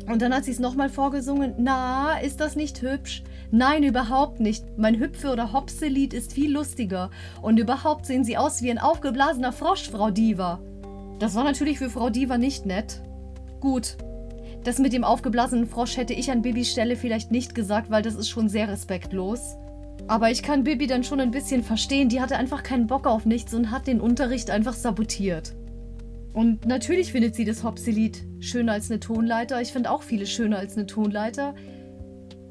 Und 0.08 0.22
dann 0.22 0.34
hat 0.34 0.46
sie 0.46 0.52
es 0.52 0.60
nochmal 0.60 0.90
vorgesungen. 0.90 1.56
Na, 1.58 2.18
ist 2.20 2.40
das 2.40 2.56
nicht 2.56 2.82
hübsch? 2.82 3.24
Nein, 3.58 3.84
überhaupt 3.84 4.42
nicht. 4.42 4.66
Mein 4.78 5.00
Hüpfe- 5.00 5.32
oder 5.32 5.54
Hopse-Lied 5.54 6.14
ist 6.14 6.34
viel 6.34 6.52
lustiger. 6.52 7.10
Und 7.42 7.58
überhaupt 7.58 8.06
sehen 8.06 8.26
sie 8.26 8.36
aus 8.36 8.62
wie 8.62 8.70
ein 8.70 8.80
aufgeblasener 8.80 9.54
Frosch, 9.54 9.90
Frau 9.90 10.12
Diva. 10.12 10.60
Das 11.20 11.36
war 11.36 11.46
natürlich 11.46 11.78
für 11.78 11.90
Frau 11.90 12.10
Diva 12.10 12.38
nicht 12.38 12.66
nett. 12.66 13.02
Gut. 13.62 13.96
Das 14.66 14.78
mit 14.78 14.92
dem 14.92 15.06
aufgeblasenen 15.06 15.68
Frosch 15.68 15.96
hätte 15.96 16.12
ich 16.12 16.30
an 16.32 16.42
Bibis 16.42 16.70
Stelle 16.70 16.98
vielleicht 16.98 17.32
nicht 17.32 17.56
gesagt, 17.56 17.90
weil 17.90 18.02
das 18.02 18.16
ist 18.16 18.28
schon 18.28 18.50
sehr 18.50 18.68
respektlos. 18.68 19.56
Aber 20.06 20.30
ich 20.32 20.44
kann 20.44 20.66
Bibi 20.66 20.86
dann 20.86 21.06
schon 21.06 21.22
ein 21.22 21.32
bisschen 21.32 21.64
verstehen. 21.64 22.10
Die 22.10 22.20
hatte 22.20 22.36
einfach 22.36 22.62
keinen 22.62 22.88
Bock 22.88 23.08
auf 23.08 23.26
nichts 23.26 23.54
und 23.54 23.72
hat 23.72 23.88
den 23.88 24.02
Unterricht 24.02 24.50
einfach 24.50 24.74
sabotiert. 24.74 25.54
Und 26.34 26.66
natürlich 26.66 27.14
findet 27.14 27.36
sie 27.36 27.46
das 27.46 27.64
Hopsi-Lied 27.64 28.22
schöner 28.42 28.74
als 28.74 28.92
eine 28.92 29.00
Tonleiter. 29.00 29.62
Ich 29.62 29.72
finde 29.72 29.92
auch 29.92 30.04
viele 30.04 30.26
schöner 30.26 30.58
als 30.58 30.76
eine 30.76 30.88
Tonleiter. 30.88 31.56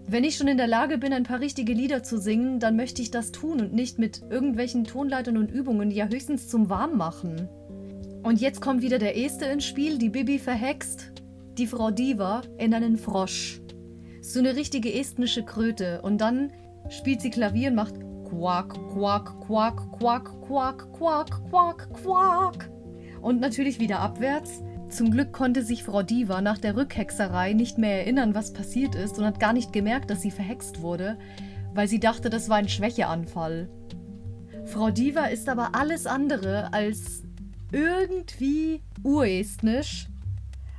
Wenn 0.06 0.24
ich 0.24 0.36
schon 0.36 0.48
in 0.48 0.58
der 0.58 0.66
Lage 0.66 0.98
bin, 0.98 1.12
ein 1.12 1.22
paar 1.22 1.40
richtige 1.40 1.72
Lieder 1.72 2.02
zu 2.02 2.18
singen, 2.18 2.60
dann 2.60 2.76
möchte 2.76 3.00
ich 3.00 3.10
das 3.10 3.32
tun 3.32 3.60
und 3.60 3.72
nicht 3.72 3.98
mit 3.98 4.22
irgendwelchen 4.28 4.84
Tonleitern 4.84 5.38
und 5.38 5.50
Übungen, 5.50 5.90
ja 5.90 6.06
höchstens 6.06 6.48
zum 6.48 6.68
Warmmachen. 6.68 7.48
Und 8.22 8.40
jetzt 8.40 8.60
kommt 8.60 8.82
wieder 8.82 8.98
der 8.98 9.16
Este 9.16 9.44
ins 9.46 9.64
Spiel, 9.64 9.98
die 9.98 10.10
Bibi 10.10 10.38
verhext, 10.38 11.12
die 11.58 11.66
Frau 11.66 11.90
Diva, 11.90 12.42
in 12.58 12.74
einen 12.74 12.96
Frosch. 12.96 13.60
So 14.20 14.40
eine 14.40 14.56
richtige 14.56 14.92
estnische 14.92 15.42
Kröte. 15.42 16.00
Und 16.02 16.18
dann 16.18 16.50
spielt 16.88 17.20
sie 17.20 17.30
Klavier 17.30 17.68
und 17.68 17.76
macht 17.76 17.94
Quack, 18.28 18.74
Quack, 18.92 19.40
Quack, 19.46 19.92
Quack, 19.98 20.42
Quack, 20.42 20.92
Quack, 20.92 21.50
Quack, 21.50 21.88
Quack. 22.02 22.70
Und 23.20 23.40
natürlich 23.40 23.78
wieder 23.78 24.00
abwärts. 24.00 24.62
Zum 24.94 25.10
Glück 25.10 25.32
konnte 25.32 25.64
sich 25.64 25.82
Frau 25.82 26.04
Diva 26.04 26.40
nach 26.40 26.56
der 26.56 26.76
Rückhexerei 26.76 27.52
nicht 27.52 27.78
mehr 27.78 27.98
erinnern, 27.98 28.32
was 28.36 28.52
passiert 28.52 28.94
ist 28.94 29.18
und 29.18 29.24
hat 29.24 29.40
gar 29.40 29.52
nicht 29.52 29.72
gemerkt, 29.72 30.08
dass 30.08 30.22
sie 30.22 30.30
verhext 30.30 30.82
wurde, 30.82 31.18
weil 31.74 31.88
sie 31.88 31.98
dachte, 31.98 32.30
das 32.30 32.48
war 32.48 32.58
ein 32.58 32.68
Schwächeanfall. 32.68 33.68
Frau 34.66 34.92
Diva 34.92 35.24
ist 35.24 35.48
aber 35.48 35.74
alles 35.74 36.06
andere 36.06 36.72
als 36.72 37.24
irgendwie 37.72 38.82
urestnisch. 39.02 40.06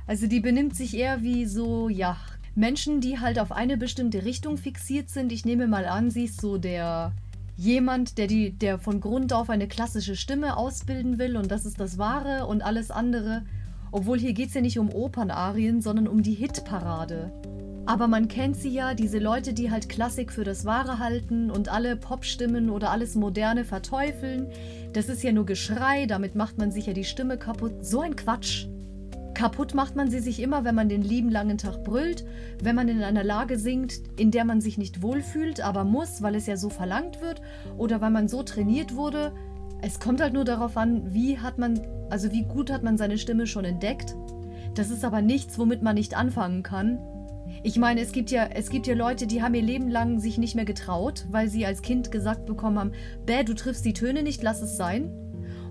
Also 0.06 0.26
die 0.26 0.40
benimmt 0.40 0.74
sich 0.74 0.96
eher 0.96 1.20
wie 1.22 1.44
so, 1.44 1.90
ja, 1.90 2.16
Menschen, 2.54 3.02
die 3.02 3.20
halt 3.20 3.38
auf 3.38 3.52
eine 3.52 3.76
bestimmte 3.76 4.24
Richtung 4.24 4.56
fixiert 4.56 5.10
sind. 5.10 5.30
Ich 5.30 5.44
nehme 5.44 5.66
mal 5.66 5.84
an, 5.84 6.10
sie 6.10 6.24
ist 6.24 6.40
so 6.40 6.56
der 6.56 7.12
jemand, 7.58 8.16
der 8.16 8.28
die, 8.28 8.52
der 8.52 8.78
von 8.78 9.02
Grund 9.02 9.34
auf 9.34 9.50
eine 9.50 9.68
klassische 9.68 10.16
Stimme 10.16 10.56
ausbilden 10.56 11.18
will 11.18 11.36
und 11.36 11.50
das 11.50 11.66
ist 11.66 11.78
das 11.78 11.98
Wahre 11.98 12.46
und 12.46 12.62
alles 12.62 12.90
andere. 12.90 13.42
Obwohl 13.92 14.18
hier 14.18 14.32
geht 14.32 14.48
es 14.48 14.54
ja 14.54 14.60
nicht 14.60 14.78
um 14.78 14.92
Opernarien, 14.92 15.80
sondern 15.80 16.08
um 16.08 16.22
die 16.22 16.34
Hitparade. 16.34 17.32
Aber 17.86 18.08
man 18.08 18.26
kennt 18.26 18.56
sie 18.56 18.70
ja, 18.70 18.94
diese 18.94 19.20
Leute, 19.20 19.54
die 19.54 19.70
halt 19.70 19.88
Klassik 19.88 20.32
für 20.32 20.42
das 20.42 20.64
Wahre 20.64 20.98
halten 20.98 21.52
und 21.52 21.68
alle 21.68 21.94
Popstimmen 21.94 22.68
oder 22.68 22.90
alles 22.90 23.14
Moderne 23.14 23.64
verteufeln. 23.64 24.48
Das 24.92 25.08
ist 25.08 25.22
ja 25.22 25.30
nur 25.30 25.46
Geschrei, 25.46 26.06
damit 26.06 26.34
macht 26.34 26.58
man 26.58 26.72
sich 26.72 26.86
ja 26.86 26.92
die 26.92 27.04
Stimme 27.04 27.38
kaputt. 27.38 27.86
So 27.86 28.00
ein 28.00 28.16
Quatsch. 28.16 28.66
Kaputt 29.34 29.74
macht 29.74 29.94
man 29.94 30.10
sie 30.10 30.20
sich 30.20 30.40
immer, 30.40 30.64
wenn 30.64 30.74
man 30.74 30.88
den 30.88 31.02
lieben 31.02 31.30
langen 31.30 31.58
Tag 31.58 31.84
brüllt, 31.84 32.24
wenn 32.60 32.74
man 32.74 32.88
in 32.88 33.02
einer 33.02 33.22
Lage 33.22 33.58
singt, 33.58 34.00
in 34.16 34.30
der 34.30 34.46
man 34.46 34.62
sich 34.62 34.78
nicht 34.78 35.02
wohlfühlt, 35.02 35.60
aber 35.60 35.84
muss, 35.84 36.22
weil 36.22 36.34
es 36.34 36.46
ja 36.46 36.56
so 36.56 36.70
verlangt 36.70 37.20
wird 37.20 37.42
oder 37.76 38.00
weil 38.00 38.10
man 38.10 38.28
so 38.28 38.42
trainiert 38.42 38.96
wurde. 38.96 39.32
Es 39.82 40.00
kommt 40.00 40.20
halt 40.20 40.32
nur 40.32 40.44
darauf 40.44 40.76
an, 40.76 41.12
wie 41.12 41.38
hat 41.38 41.58
man, 41.58 41.80
also 42.10 42.32
wie 42.32 42.42
gut 42.42 42.70
hat 42.70 42.82
man 42.82 42.96
seine 42.96 43.18
Stimme 43.18 43.46
schon 43.46 43.64
entdeckt. 43.64 44.16
Das 44.74 44.90
ist 44.90 45.04
aber 45.04 45.22
nichts, 45.22 45.58
womit 45.58 45.82
man 45.82 45.94
nicht 45.94 46.16
anfangen 46.16 46.62
kann. 46.62 46.98
Ich 47.62 47.78
meine, 47.78 48.00
es 48.00 48.12
gibt 48.12 48.30
ja, 48.30 48.48
es 48.52 48.70
gibt 48.70 48.86
ja 48.86 48.94
Leute, 48.94 49.26
die 49.26 49.42
haben 49.42 49.54
ihr 49.54 49.62
Leben 49.62 49.88
lang 49.88 50.18
sich 50.18 50.38
nicht 50.38 50.54
mehr 50.54 50.64
getraut, 50.64 51.26
weil 51.30 51.48
sie 51.48 51.64
als 51.64 51.82
Kind 51.82 52.10
gesagt 52.10 52.46
bekommen 52.46 52.78
haben, 52.78 52.92
bäh, 53.24 53.44
du 53.44 53.54
triffst 53.54 53.84
die 53.84 53.92
Töne 53.92 54.22
nicht, 54.22 54.42
lass 54.42 54.62
es 54.62 54.76
sein. 54.76 55.12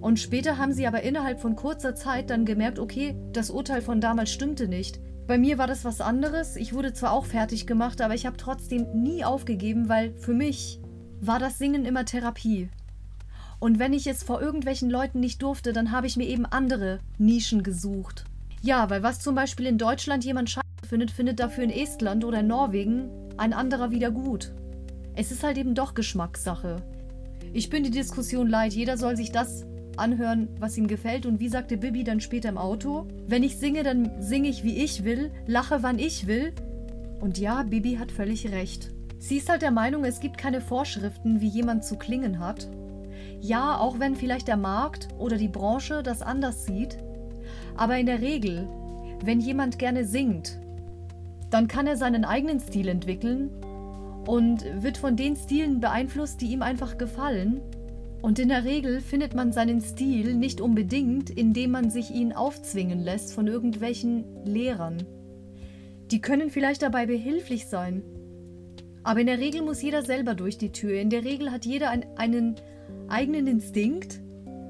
Und 0.02 0.20
später 0.20 0.58
haben 0.58 0.74
sie 0.74 0.88
aber 0.88 1.02
innerhalb 1.04 1.40
von 1.40 1.56
kurzer 1.56 1.96
Zeit 1.96 2.30
dann 2.30 2.46
gemerkt, 2.46 2.80
okay, 2.80 3.16
das 3.34 3.50
Urteil 3.50 3.82
von 3.82 4.02
damals 4.02 4.32
stimmte 4.32 4.68
nicht. 4.68 5.00
Bei 5.28 5.38
mir 5.38 5.58
war 5.58 5.68
das 5.68 5.84
was 5.84 6.02
anderes. 6.02 6.56
Ich 6.56 6.74
wurde 6.74 6.94
zwar 6.94 7.12
auch 7.12 7.26
fertig 7.26 7.66
gemacht, 7.66 8.02
aber 8.02 8.14
ich 8.14 8.26
habe 8.26 8.38
trotzdem 8.38 8.86
nie 8.94 9.26
aufgegeben, 9.26 9.90
weil 9.90 10.14
für 10.14 10.34
mich 10.34 10.80
war 11.20 11.40
das 11.40 11.58
Singen 11.58 11.86
immer 11.86 12.06
Therapie. 12.06 12.70
Und 13.60 13.80
wenn 13.80 13.94
ich 13.94 14.08
es 14.08 14.24
vor 14.24 14.42
irgendwelchen 14.42 14.90
Leuten 14.90 15.20
nicht 15.20 15.42
durfte, 15.42 15.74
dann 15.74 15.92
habe 15.92 16.08
ich 16.08 16.18
mir 16.18 16.28
eben 16.28 16.46
andere 16.46 17.00
Nischen 17.18 17.64
gesucht. 17.64 18.26
Ja, 18.62 18.90
weil 18.90 19.04
was 19.04 19.20
zum 19.20 19.36
Beispiel 19.36 19.66
in 19.66 19.78
Deutschland 19.78 20.26
jemand 20.26 20.50
scheiße 20.50 20.66
findet, 20.88 21.12
findet 21.12 21.40
dafür 21.40 21.64
in 21.64 21.70
Estland 21.70 22.26
oder 22.26 22.40
in 22.40 22.48
Norwegen 22.48 23.10
ein 23.38 23.54
anderer 23.54 23.92
wieder 23.92 24.12
gut. 24.12 24.54
Es 25.16 25.32
ist 25.32 25.44
halt 25.44 25.58
eben 25.58 25.76
doch 25.76 25.94
Geschmackssache. 25.94 26.82
Ich 27.54 27.70
bin 27.70 27.84
die 27.84 27.92
Diskussion 27.92 28.50
leid, 28.50 28.74
jeder 28.74 28.98
soll 28.98 29.16
sich 29.16 29.32
das 29.32 29.66
anhören, 29.98 30.50
was 30.60 30.78
ihm 30.78 30.88
gefällt. 30.88 31.26
Und 31.26 31.40
wie 31.40 31.50
sagte 31.50 31.78
Bibi 31.78 32.04
dann 32.04 32.20
später 32.20 32.50
im 32.50 32.58
Auto? 32.58 33.08
Wenn 33.28 33.44
ich 33.44 33.58
singe, 33.58 33.84
dann 33.84 34.12
singe 34.22 34.50
ich, 34.50 34.64
wie 34.64 34.84
ich 34.84 35.04
will, 35.04 35.32
lache, 35.48 35.84
wann 35.84 36.00
ich 36.00 36.28
will. 36.28 36.54
Und 37.22 37.38
ja, 37.38 37.64
Bibi 37.64 37.96
hat 37.96 38.12
völlig 38.12 38.52
recht. 38.52 38.92
Sie 39.20 39.38
ist 39.38 39.50
halt 39.50 39.62
der 39.62 39.72
Meinung, 39.72 40.04
es 40.04 40.20
gibt 40.20 40.38
keine 40.38 40.62
Vorschriften, 40.62 41.42
wie 41.42 41.48
jemand 41.48 41.86
zu 41.86 41.98
klingen 41.98 42.40
hat. 42.40 42.68
Ja, 43.46 43.78
auch 43.78 44.00
wenn 44.00 44.16
vielleicht 44.16 44.48
der 44.48 44.58
Markt 44.58 45.08
oder 45.20 45.38
die 45.38 45.48
Branche 45.48 46.02
das 46.02 46.24
anders 46.24 46.66
sieht. 46.66 46.98
Aber 47.78 47.96
in 47.96 48.08
der 48.08 48.20
Regel, 48.20 48.68
wenn 49.24 49.40
jemand 49.40 49.78
gerne 49.78 50.04
singt, 50.04 50.58
dann 51.52 51.68
kann 51.68 51.86
er 51.86 51.96
seinen 51.96 52.26
eigenen 52.26 52.60
Stil 52.60 52.88
entwickeln 52.88 53.52
und 54.26 54.66
wird 54.82 54.98
von 54.98 55.16
den 55.16 55.36
Stilen 55.36 55.80
beeinflusst, 55.80 56.42
die 56.42 56.48
ihm 56.48 56.64
einfach 56.64 56.98
gefallen. 56.98 57.62
Und 58.24 58.40
in 58.40 58.50
der 58.50 58.64
Regel 58.64 59.00
findet 59.00 59.36
man 59.36 59.52
seinen 59.52 59.80
Stil 59.80 60.34
nicht 60.34 60.60
unbedingt, 60.60 61.30
indem 61.30 61.70
man 61.70 61.92
sich 61.92 62.10
ihn 62.10 62.34
aufzwingen 62.34 63.04
lässt 63.04 63.32
von 63.32 63.46
irgendwelchen 63.46 64.26
Lehrern. 64.44 65.04
Die 66.10 66.20
können 66.20 66.50
vielleicht 66.50 66.82
dabei 66.82 67.06
behilflich 67.06 67.68
sein. 67.68 68.02
Aber 69.04 69.20
in 69.20 69.28
der 69.28 69.38
Regel 69.38 69.62
muss 69.62 69.84
jeder 69.84 70.02
selber 70.02 70.34
durch 70.34 70.58
die 70.58 70.72
Tür. 70.72 71.00
In 71.00 71.12
der 71.12 71.24
Regel 71.24 71.52
hat 71.52 71.68
jeder 71.68 71.92
ein, 71.92 72.08
einen 72.16 72.56
eigenen 73.08 73.48
Instinkt, 73.48 74.22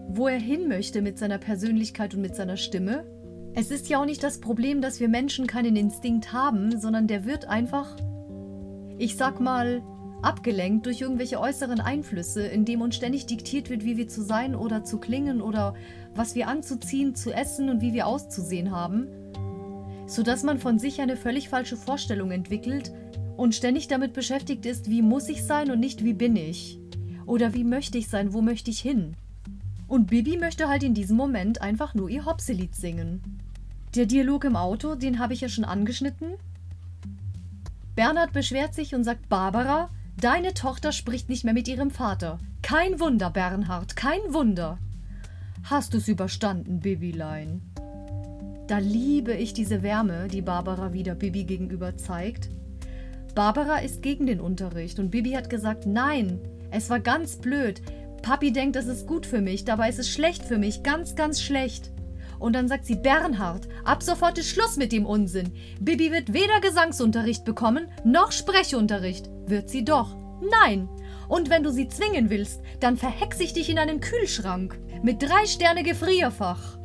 wo 0.08 0.28
er 0.28 0.40
hin 0.40 0.68
möchte 0.68 1.02
mit 1.02 1.18
seiner 1.18 1.38
Persönlichkeit 1.38 2.14
und 2.14 2.22
mit 2.22 2.36
seiner 2.36 2.58
Stimme. 2.58 3.06
Es 3.54 3.72
ist 3.72 3.90
ja 3.90 4.02
auch 4.02 4.06
nicht 4.06 4.24
das 4.24 4.40
Problem, 4.40 4.82
dass 4.82 5.00
wir 5.00 5.08
Menschen 5.08 5.48
keinen 5.48 5.76
Instinkt 5.76 6.34
haben, 6.34 6.80
sondern 6.80 7.08
der 7.08 7.26
wird 7.26 7.48
einfach, 7.48 7.96
ich 8.98 9.16
sag 9.16 9.40
mal, 9.40 9.82
abgelenkt 10.22 10.86
durch 10.86 11.02
irgendwelche 11.02 11.40
äußeren 11.40 11.80
Einflüsse, 11.80 12.46
indem 12.46 12.82
uns 12.82 12.96
ständig 12.96 13.28
diktiert 13.28 13.70
wird, 13.70 13.86
wie 13.86 13.98
wir 13.98 14.08
zu 14.08 14.24
sein 14.24 14.56
oder 14.56 14.84
zu 14.84 15.00
klingen 15.00 15.42
oder 15.42 15.76
was 16.16 16.36
wir 16.36 16.48
anzuziehen, 16.48 17.16
zu 17.16 17.32
essen 17.32 17.70
und 17.70 17.82
wie 17.82 17.94
wir 17.94 18.08
auszusehen 18.08 18.72
haben, 18.72 19.08
sodass 20.08 20.44
man 20.44 20.60
von 20.60 20.80
sich 20.80 21.00
eine 21.02 21.16
völlig 21.16 21.50
falsche 21.50 21.78
Vorstellung 21.78 22.32
entwickelt 22.32 22.92
und 23.38 23.54
ständig 23.54 23.88
damit 23.88 24.14
beschäftigt 24.14 24.66
ist, 24.66 24.90
wie 24.90 25.02
muss 25.02 25.30
ich 25.30 25.44
sein 25.44 25.72
und 25.72 25.80
nicht 25.80 26.04
wie 26.04 26.14
bin 26.14 26.36
ich. 26.36 26.80
Oder 27.26 27.54
wie 27.54 27.64
möchte 27.64 27.98
ich 27.98 28.08
sein, 28.08 28.34
wo 28.34 28.42
möchte 28.42 28.70
ich 28.72 28.80
hin. 28.80 29.16
Und 29.88 30.08
Bibi 30.08 30.38
möchte 30.38 30.68
halt 30.68 30.84
in 30.84 30.94
diesem 30.94 31.18
Moment 31.18 31.62
einfach 31.62 31.94
nur 31.94 32.10
ihr 32.10 32.26
Hopselied 32.26 32.76
singen. 32.76 33.22
Der 33.96 34.06
Dialog 34.06 34.44
im 34.44 34.56
Auto, 34.56 34.96
den 34.96 35.20
habe 35.20 35.34
ich 35.34 35.42
ja 35.42 35.50
schon 35.50 35.66
angeschnitten. 35.66 36.34
Bernhard 37.96 38.34
beschwert 38.34 38.74
sich 38.74 38.94
und 38.94 39.04
sagt, 39.04 39.30
Barbara, 39.30 39.90
deine 40.20 40.54
Tochter 40.54 40.92
spricht 40.92 41.30
nicht 41.30 41.46
mehr 41.46 41.54
mit 41.54 41.68
ihrem 41.68 41.92
Vater. 41.92 42.40
Kein 42.62 43.00
Wunder, 43.00 43.30
Bernhard, 43.30 43.96
kein 43.96 44.20
Wunder. 44.30 44.80
Hast 45.64 45.94
du's 45.94 46.08
überstanden, 46.08 46.80
Bibilein? 46.80 47.62
Da 48.68 48.80
liebe 48.80 49.34
ich 49.34 49.54
diese 49.54 49.84
Wärme, 49.84 50.28
die 50.28 50.42
Barbara 50.42 50.92
wieder 50.92 51.16
Bibi 51.16 51.44
gegenüber 51.44 51.96
zeigt. 51.96 52.50
Barbara 53.36 53.78
ist 53.78 54.02
gegen 54.02 54.26
den 54.26 54.42
Unterricht 54.42 55.00
und 55.00 55.12
Bibi 55.12 55.32
hat 55.32 55.50
gesagt, 55.50 55.86
nein, 55.86 56.40
es 56.76 56.90
war 56.90 57.00
ganz 57.00 57.38
blöd. 57.38 57.82
Papi 58.22 58.52
denkt, 58.52 58.76
es 58.76 58.88
ist 58.88 59.08
gut 59.08 59.26
für 59.26 59.42
mich, 59.42 59.66
dabei 59.66 59.90
ist 59.90 60.00
es 60.00 60.10
schlecht 60.10 60.44
für 60.44 60.58
mich, 60.58 60.84
ganz, 60.84 61.16
ganz 61.16 61.42
schlecht. 61.42 61.92
Und 62.40 62.54
dann 62.54 62.68
sagt 62.68 62.86
sie, 62.86 62.96
Bernhard, 62.96 63.68
ab 63.84 64.04
sofort 64.04 64.38
ist 64.38 64.50
Schluss 64.50 64.78
mit 64.78 64.92
dem 64.92 65.06
Unsinn. 65.06 65.54
Bibi 65.80 66.12
wird 66.12 66.34
weder 66.34 66.60
Gesangsunterricht 66.60 67.46
bekommen, 67.46 67.88
noch 68.04 68.32
Sprechunterricht. 68.32 69.30
Wird 69.46 69.70
sie 69.70 69.86
doch. 69.86 70.16
Nein. 70.62 70.90
Und 71.28 71.50
wenn 71.50 71.64
du 71.64 71.72
sie 71.72 71.88
zwingen 71.88 72.30
willst, 72.30 72.62
dann 72.80 72.98
verhex 72.98 73.40
ich 73.40 73.54
dich 73.54 73.70
in 73.70 73.80
einen 73.80 74.02
Kühlschrank. 74.02 74.78
Mit 75.02 75.22
drei 75.22 75.46
Sterne 75.46 75.84
Gefrierfach. 75.84 76.78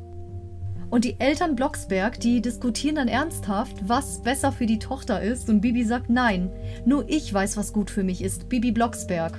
Und 0.89 1.05
die 1.05 1.19
Eltern 1.21 1.57
Blocksberg, 1.57 2.19
die 2.21 2.41
diskutieren 2.41 2.97
dann 2.97 3.09
ernsthaft, 3.09 3.77
was 3.89 4.23
besser 4.23 4.53
für 4.53 4.67
die 4.67 4.79
Tochter 4.79 5.23
ist. 5.23 5.49
Und 5.49 5.61
Bibi 5.61 5.85
sagt, 5.85 6.11
nein, 6.11 6.51
nur 6.85 7.09
ich 7.09 7.33
weiß, 7.33 7.57
was 7.57 7.73
gut 7.73 7.91
für 7.91 8.03
mich 8.03 8.23
ist. 8.23 8.49
Bibi 8.49 8.73
Blocksberg. 8.73 9.39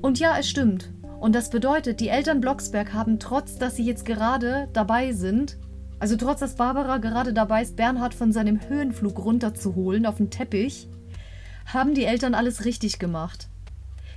Und 0.00 0.18
ja, 0.18 0.38
es 0.38 0.48
stimmt. 0.48 0.90
Und 1.20 1.34
das 1.34 1.50
bedeutet, 1.50 2.00
die 2.00 2.08
Eltern 2.08 2.40
Blocksberg 2.40 2.94
haben 2.94 3.18
trotz, 3.18 3.56
dass 3.56 3.76
sie 3.76 3.84
jetzt 3.84 4.06
gerade 4.06 4.68
dabei 4.72 5.12
sind, 5.12 5.58
also 5.98 6.16
trotz, 6.16 6.40
dass 6.40 6.56
Barbara 6.56 6.96
gerade 6.96 7.34
dabei 7.34 7.60
ist, 7.60 7.76
Bernhard 7.76 8.14
von 8.14 8.32
seinem 8.32 8.58
Höhenflug 8.68 9.22
runterzuholen 9.22 10.06
auf 10.06 10.16
den 10.16 10.30
Teppich, 10.30 10.88
haben 11.66 11.94
die 11.94 12.06
Eltern 12.06 12.34
alles 12.34 12.64
richtig 12.64 12.98
gemacht. 12.98 13.48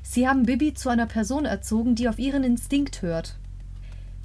Sie 0.02 0.28
haben 0.28 0.43
Bibi 0.43 0.74
zu 0.74 0.88
einer 0.89 1.06
Person 1.06 1.43
erzogen, 1.43 1.96
die 1.96 2.08
auf 2.08 2.19
ihren 2.19 2.46
Instinkt 2.46 3.02
hört, 3.02 3.36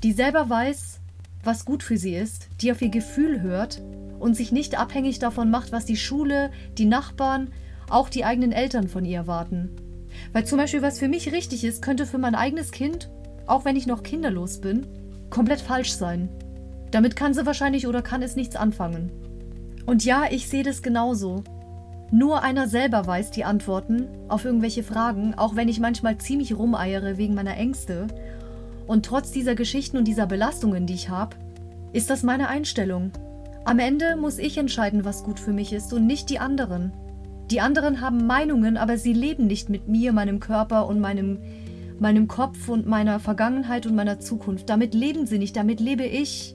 die 0.05 0.13
selber 0.13 0.49
weiß, 0.49 1.01
was 1.43 1.65
gut 1.65 1.83
für 1.83 1.97
sie 1.97 2.15
ist, 2.15 2.49
die 2.61 2.71
auf 2.71 2.81
ihr 2.81 2.91
Gefühl 2.91 3.43
hört 3.43 3.83
und 4.21 4.37
sich 4.37 4.53
nicht 4.53 4.79
abhängig 4.79 5.19
davon 5.19 5.51
macht, 5.51 5.73
was 5.73 5.85
die 5.85 5.97
Schule, 5.97 6.51
die 6.79 6.85
Nachbarn, 6.85 7.49
auch 7.89 8.09
die 8.09 8.25
eigenen 8.25 8.53
Eltern 8.53 8.87
von 8.87 9.05
ihr 9.05 9.19
erwarten. 9.19 9.88
Weil 10.33 10.45
zum 10.45 10.59
Beispiel, 10.59 10.83
was 10.83 10.99
für 10.99 11.09
mich 11.09 11.33
richtig 11.33 11.65
ist, 11.65 11.83
könnte 11.83 12.07
für 12.07 12.19
mein 12.19 12.35
eigenes 12.35 12.71
Kind, 12.71 13.11
auch 13.47 13.65
wenn 13.65 13.77
ich 13.77 13.87
noch 13.87 14.03
kinderlos 14.03 14.61
bin, 14.61 14.87
komplett 15.31 15.61
falsch 15.61 15.93
sein. 15.93 16.29
Damit 16.91 17.17
kann 17.17 17.35
sie 17.35 17.47
wahrscheinlich 17.47 17.87
oder 17.87 18.03
kann 18.03 18.23
es 18.23 18.37
nichts 18.37 18.57
anfangen. 18.57 19.11
Und 19.87 20.05
ja, 20.05 20.25
ich 20.31 20.49
sehe 20.49 20.63
das 20.63 20.83
genauso. 20.83 21.43
Nur 22.11 22.43
einer 22.43 22.69
selber 22.69 23.07
weiß 23.07 23.31
die 23.31 23.45
Antworten 23.45 24.09
auf 24.29 24.45
irgendwelche 24.45 24.83
Fragen, 24.83 25.35
auch 25.35 25.57
wenn 25.57 25.69
ich 25.69 25.81
manchmal 25.81 26.17
ziemlich 26.19 26.57
rumeiere 26.57 27.19
wegen 27.19 27.35
meiner 27.35 27.57
Ängste. 27.57 28.07
Und 28.87 29.05
trotz 29.05 29.31
dieser 29.31 29.55
Geschichten 29.55 29.99
und 29.99 30.05
dieser 30.05 30.27
Belastungen, 30.27 30.87
die 30.87 30.95
ich 30.95 31.11
habe, 31.11 31.37
ist 31.93 32.09
das 32.09 32.23
meine 32.23 32.49
Einstellung. 32.49 33.13
Am 33.65 33.79
Ende 33.79 34.17
muss 34.17 34.39
ich 34.39 34.57
entscheiden, 34.57 35.05
was 35.05 35.25
gut 35.25 35.39
für 35.39 35.53
mich 35.53 35.75
ist 35.75 35.93
und 35.93 36.07
nicht 36.07 36.31
die 36.31 36.39
anderen. 36.39 36.93
Die 37.51 37.61
anderen 37.61 38.01
haben 38.01 38.27
Meinungen, 38.27 38.77
aber 38.77 38.99
sie 38.99 39.15
leben 39.15 39.47
nicht 39.47 39.71
mit 39.71 39.89
mir, 39.89 40.13
meinem 40.13 40.39
Körper 40.39 40.87
und 40.87 41.01
meinem, 41.01 41.39
meinem 41.99 42.29
Kopf 42.29 42.69
und 42.69 42.87
meiner 42.87 43.21
Vergangenheit 43.21 43.87
und 43.87 43.95
meiner 43.95 44.21
Zukunft. 44.21 44.69
Damit 44.69 44.93
leben 44.95 45.27
sie 45.27 45.39
nicht, 45.39 45.57
damit 45.57 45.81
lebe 45.81 46.05
ich. 46.05 46.55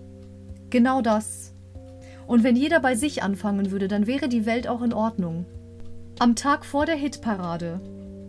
Genau 0.70 1.02
das. 1.02 1.54
Und 2.28 2.44
wenn 2.44 2.56
jeder 2.56 2.80
bei 2.80 2.96
sich 2.96 3.24
anfangen 3.24 3.72
würde, 3.72 3.88
dann 3.88 4.08
wäre 4.08 4.30
die 4.30 4.46
Welt 4.46 4.68
auch 4.68 4.82
in 4.82 4.94
Ordnung. 4.94 5.46
Am 6.20 6.36
Tag 6.36 6.64
vor 6.64 6.86
der 6.86 6.96
Hitparade. 6.96 7.82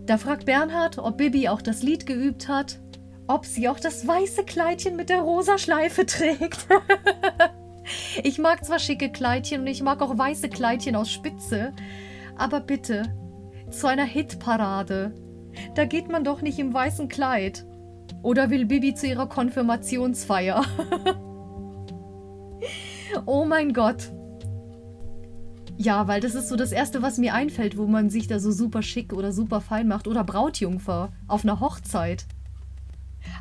Da 0.07 0.17
fragt 0.17 0.47
Bernhard, 0.47 0.99
ob 0.99 1.19
Bibi 1.19 1.49
auch 1.49 1.63
das 1.63 1.83
Lied 1.83 2.07
geübt 2.07 2.49
hat, 2.49 2.79
ob 3.27 3.47
sie 3.47 3.69
auch 3.69 3.81
das 3.81 4.07
weiße 4.07 4.45
Kleidchen 4.45 4.97
mit 4.97 5.11
der 5.11 5.21
rosa 5.21 5.59
Schleife 5.59 6.07
trägt. 6.07 6.67
ich 8.23 8.39
mag 8.39 8.65
zwar 8.65 8.79
schicke 8.79 9.11
Kleidchen 9.11 9.63
und 9.63 9.67
ich 9.67 9.83
mag 9.83 10.03
auch 10.03 10.17
weiße 10.17 10.49
Kleidchen 10.49 10.97
aus 10.97 11.11
Spitze, 11.11 11.73
aber 12.37 12.61
bitte, 12.61 13.15
zu 13.71 13.87
einer 13.87 14.05
Hitparade. 14.05 15.15
Da 15.75 15.85
geht 15.85 16.11
man 16.11 16.25
doch 16.25 16.43
nicht 16.43 16.59
im 16.59 16.75
weißen 16.75 17.09
Kleid. 17.09 17.67
Oder 18.23 18.51
will 18.51 18.67
Bibi 18.67 18.95
zu 18.95 19.07
ihrer 19.07 19.29
Konfirmationsfeier? 19.29 20.65
oh 23.27 23.45
mein 23.45 23.73
Gott. 23.73 24.13
Ja, 25.77 26.07
weil 26.07 26.21
das 26.21 26.35
ist 26.35 26.49
so 26.49 26.57
das 26.57 26.73
Erste, 26.73 27.03
was 27.03 27.19
mir 27.19 27.35
einfällt, 27.35 27.77
wo 27.77 27.87
man 27.87 28.09
sich 28.09 28.27
da 28.27 28.39
so 28.39 28.53
super 28.53 28.83
schick 28.83 29.13
oder 29.13 29.33
super 29.33 29.61
fein 29.61 29.89
macht. 29.89 30.07
Oder 30.07 30.25
Brautjungfer 30.25 31.13
auf 31.27 31.45
einer 31.45 31.61
Hochzeit. 31.61 32.27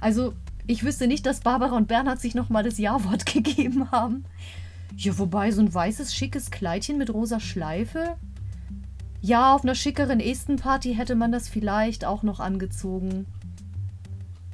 Also, 0.02 0.34
ich 0.66 0.84
wüsste 0.84 1.08
nicht, 1.08 1.26
dass 1.26 1.42
Barbara 1.42 1.76
und 1.76 1.88
Bernhard 1.88 2.20
sich 2.20 2.36
nochmal 2.36 2.64
das 2.64 2.78
Ja-Wort 2.78 3.26
gegeben 3.34 3.92
haben. 3.92 4.26
Ja, 4.96 5.18
wobei 5.18 5.52
so 5.52 5.62
ein 5.62 5.74
weißes, 5.74 6.14
schickes 6.14 6.52
Kleidchen 6.52 6.98
mit 6.98 7.14
rosa 7.14 7.40
Schleife, 7.40 8.18
ja, 9.24 9.56
auf 9.56 9.64
einer 9.64 9.74
schickeren 9.74 10.20
Estenparty 10.20 10.96
hätte 10.96 11.16
man 11.16 11.32
das 11.32 11.48
vielleicht 11.48 12.04
auch 12.04 12.24
noch 12.24 12.42
angezogen. 12.42 13.26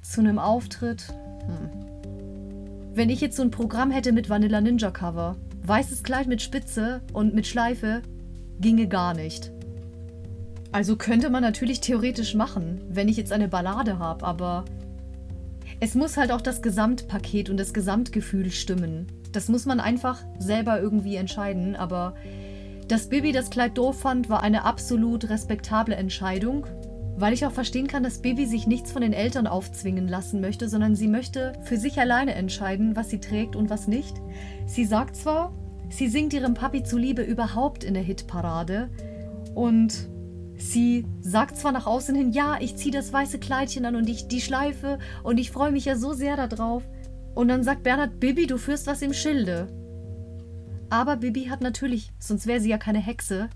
Zu 0.03 0.21
einem 0.21 0.37
Auftritt. 0.37 1.11
Hm. 1.47 2.93
Wenn 2.93 3.09
ich 3.09 3.19
jetzt 3.19 3.35
so 3.35 3.41
ein 3.41 3.49
Programm 3.49 3.89
hätte 3.89 4.11
mit 4.11 4.29
Vanilla 4.29 4.61
Ninja 4.61 4.91
Cover, 4.91 5.37
weißes 5.63 6.03
Kleid 6.03 6.27
mit 6.27 6.43
Spitze 6.43 7.01
und 7.13 7.33
mit 7.33 7.47
Schleife, 7.47 8.03
ginge 8.59 8.87
gar 8.87 9.15
nicht. 9.15 9.51
Also 10.71 10.97
könnte 10.97 11.31
man 11.31 11.41
natürlich 11.41 11.81
theoretisch 11.81 12.35
machen, 12.35 12.79
wenn 12.89 13.07
ich 13.07 13.17
jetzt 13.17 13.31
eine 13.31 13.47
Ballade 13.47 13.97
habe, 13.97 14.23
aber 14.23 14.65
es 15.79 15.95
muss 15.95 16.15
halt 16.15 16.31
auch 16.31 16.41
das 16.41 16.61
Gesamtpaket 16.61 17.49
und 17.49 17.57
das 17.57 17.73
Gesamtgefühl 17.73 18.51
stimmen. 18.51 19.07
Das 19.31 19.49
muss 19.49 19.65
man 19.65 19.79
einfach 19.79 20.21
selber 20.37 20.79
irgendwie 20.79 21.15
entscheiden, 21.15 21.75
aber 21.75 22.13
dass 22.89 23.07
Bibi 23.07 23.31
das 23.31 23.49
Kleid 23.49 23.77
doof 23.77 24.01
fand, 24.01 24.29
war 24.29 24.43
eine 24.43 24.65
absolut 24.65 25.29
respektable 25.29 25.95
Entscheidung, 25.95 26.65
Weil 27.19 27.33
ich 27.33 27.45
auch 27.45 27.51
verstehen 27.51 27.87
kann, 27.87 28.01
dass 28.01 28.21
Bibi 28.21 28.45
sich 28.45 28.65
nichts 28.65 28.93
von 28.93 29.01
den 29.01 29.11
Eltern 29.11 29.45
aufzwingen 29.45 30.07
lassen 30.07 30.39
möchte, 30.39 30.69
sondern 30.69 30.95
sie 30.95 31.09
möchte 31.09 31.51
für 31.63 31.75
sich 31.75 31.99
alleine 31.99 32.33
entscheiden, 32.33 32.95
was 32.95 33.09
sie 33.09 33.19
trägt 33.19 33.57
und 33.57 33.69
was 33.69 33.87
nicht. 33.87 34.15
Sie 34.65 34.85
sagt 34.85 35.17
zwar, 35.17 35.53
sie 35.89 36.07
singt 36.07 36.31
ihrem 36.31 36.53
Papi 36.53 36.81
zuliebe 36.81 37.21
überhaupt 37.21 37.83
in 37.83 37.93
der 37.93 38.03
Hitparade 38.03 38.89
und 39.53 40.07
sie 40.55 41.05
sagt 41.19 41.57
zwar 41.57 41.73
nach 41.73 41.87
außen 41.87 42.15
hin, 42.15 42.31
ja, 42.31 42.57
ich 42.61 42.77
ziehe 42.77 42.93
das 42.93 43.11
weiße 43.11 43.39
Kleidchen 43.39 43.83
an 43.85 43.97
und 43.97 44.07
ich 44.07 44.29
die 44.29 44.39
Schleife 44.39 44.97
und 45.21 45.39
ich 45.39 45.51
freue 45.51 45.71
mich 45.71 45.83
ja 45.85 45.97
so 45.97 46.13
sehr 46.13 46.37
darauf. 46.47 46.83
Und 47.35 47.49
dann 47.49 47.63
sagt 47.63 47.83
Bernhard, 47.83 48.21
Bibi, 48.21 48.47
du 48.47 48.57
führst 48.57 48.87
was 48.87 49.01
im 49.01 49.13
Schilde. 49.13 49.67
Aber 50.89 51.17
Bibi 51.17 51.45
hat 51.45 51.61
natürlich, 51.61 52.11
sonst 52.19 52.47
wäre 52.47 52.59
sie 52.59 52.69
ja 52.69 52.77
keine 52.77 52.99
Hexe, 52.99 53.49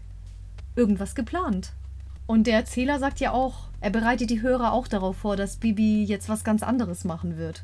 irgendwas 0.75 1.15
geplant. 1.15 1.73
Und 2.25 2.47
der 2.47 2.55
Erzähler 2.55 2.99
sagt 2.99 3.19
ja 3.19 3.31
auch, 3.31 3.69
er 3.81 3.89
bereitet 3.89 4.29
die 4.29 4.41
Hörer 4.41 4.71
auch 4.71 4.87
darauf 4.87 5.17
vor, 5.17 5.35
dass 5.35 5.57
Bibi 5.57 6.03
jetzt 6.03 6.29
was 6.29 6.43
ganz 6.43 6.63
anderes 6.63 7.03
machen 7.03 7.37
wird. 7.37 7.63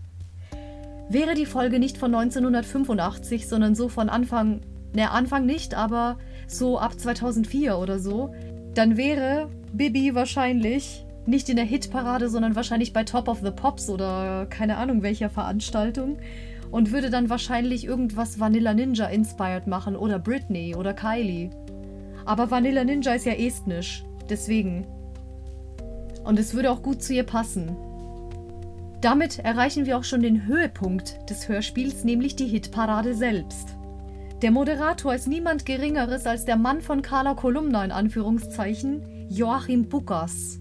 Wäre 1.09 1.33
die 1.33 1.45
Folge 1.45 1.79
nicht 1.79 1.97
von 1.97 2.13
1985, 2.13 3.47
sondern 3.47 3.73
so 3.73 3.89
von 3.89 4.09
Anfang, 4.09 4.61
ne, 4.93 5.09
Anfang 5.11 5.45
nicht, 5.45 5.73
aber 5.73 6.17
so 6.47 6.77
ab 6.77 6.99
2004 6.99 7.77
oder 7.77 7.99
so, 7.99 8.33
dann 8.73 8.97
wäre 8.97 9.49
Bibi 9.73 10.13
wahrscheinlich 10.13 11.05
nicht 11.25 11.47
in 11.49 11.55
der 11.55 11.65
Hitparade, 11.65 12.29
sondern 12.29 12.55
wahrscheinlich 12.55 12.91
bei 12.91 13.03
Top 13.03 13.27
of 13.27 13.39
the 13.41 13.51
Pops 13.51 13.89
oder 13.89 14.45
keine 14.47 14.77
Ahnung 14.77 15.03
welcher 15.03 15.29
Veranstaltung 15.29 16.17
und 16.71 16.91
würde 16.91 17.09
dann 17.09 17.29
wahrscheinlich 17.29 17.85
irgendwas 17.85 18.39
Vanilla 18.39 18.73
Ninja 18.73 19.07
inspired 19.07 19.67
machen 19.67 19.95
oder 19.95 20.19
Britney 20.19 20.75
oder 20.75 20.93
Kylie. 20.93 21.49
Aber 22.25 22.51
Vanilla 22.51 22.83
Ninja 22.83 23.13
ist 23.13 23.25
ja 23.25 23.33
estnisch. 23.33 24.03
Deswegen. 24.29 24.85
Und 26.23 26.37
es 26.37 26.53
würde 26.53 26.71
auch 26.71 26.83
gut 26.83 27.01
zu 27.01 27.13
ihr 27.13 27.23
passen. 27.23 27.75
Damit 29.01 29.39
erreichen 29.39 29.85
wir 29.85 29.97
auch 29.97 30.03
schon 30.03 30.21
den 30.21 30.45
Höhepunkt 30.45 31.29
des 31.29 31.47
Hörspiels, 31.47 32.03
nämlich 32.03 32.35
die 32.35 32.47
Hitparade 32.47 33.15
selbst. 33.15 33.75
Der 34.41 34.51
Moderator 34.51 35.15
ist 35.15 35.27
niemand 35.27 35.65
Geringeres 35.65 36.25
als 36.25 36.45
der 36.45 36.57
Mann 36.57 36.81
von 36.81 37.01
Carla 37.01 37.33
Kolumna 37.33 37.83
in 37.83 37.91
Anführungszeichen, 37.91 39.27
Joachim 39.29 39.89
Bukas. 39.89 40.59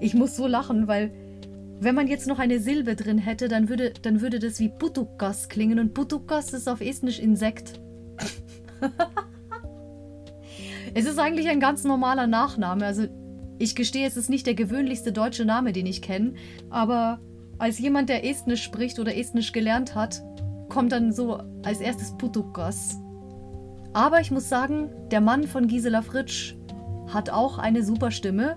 Ich 0.00 0.14
muss 0.14 0.36
so 0.36 0.46
lachen, 0.46 0.88
weil 0.88 1.12
wenn 1.80 1.94
man 1.94 2.08
jetzt 2.08 2.26
noch 2.26 2.38
eine 2.38 2.60
Silbe 2.60 2.96
drin 2.96 3.18
hätte, 3.18 3.48
dann 3.48 3.68
würde, 3.68 3.92
dann 4.02 4.20
würde 4.20 4.38
das 4.38 4.58
wie 4.60 4.68
Putukas 4.68 5.48
klingen 5.48 5.78
und 5.78 5.94
Putukas 5.94 6.52
ist 6.52 6.68
auf 6.68 6.80
Estnisch 6.80 7.18
Insekt. 7.18 7.80
Es 10.94 11.06
ist 11.06 11.18
eigentlich 11.18 11.48
ein 11.48 11.60
ganz 11.60 11.84
normaler 11.84 12.26
Nachname. 12.26 12.86
Also 12.86 13.06
ich 13.58 13.74
gestehe, 13.74 14.06
es 14.06 14.16
ist 14.16 14.30
nicht 14.30 14.46
der 14.46 14.54
gewöhnlichste 14.54 15.12
deutsche 15.12 15.44
Name, 15.44 15.72
den 15.72 15.86
ich 15.86 16.02
kenne. 16.02 16.34
Aber 16.70 17.20
als 17.58 17.78
jemand, 17.78 18.08
der 18.08 18.24
Estnisch 18.24 18.62
spricht 18.62 18.98
oder 18.98 19.16
Estnisch 19.16 19.52
gelernt 19.52 19.94
hat, 19.94 20.22
kommt 20.68 20.92
dann 20.92 21.12
so 21.12 21.40
als 21.62 21.80
erstes 21.80 22.16
Putukas. 22.16 22.98
Aber 23.92 24.20
ich 24.20 24.30
muss 24.30 24.48
sagen, 24.48 24.90
der 25.10 25.20
Mann 25.20 25.44
von 25.44 25.66
Gisela 25.66 26.02
Fritsch 26.02 26.56
hat 27.08 27.30
auch 27.30 27.58
eine 27.58 27.82
super 27.82 28.10
Stimme. 28.10 28.56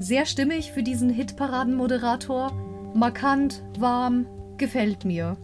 Sehr 0.00 0.26
stimmig 0.26 0.72
für 0.72 0.82
diesen 0.82 1.10
Hitparaden-Moderator. 1.10 2.52
Markant, 2.94 3.62
warm, 3.78 4.26
gefällt 4.58 5.04
mir. 5.04 5.36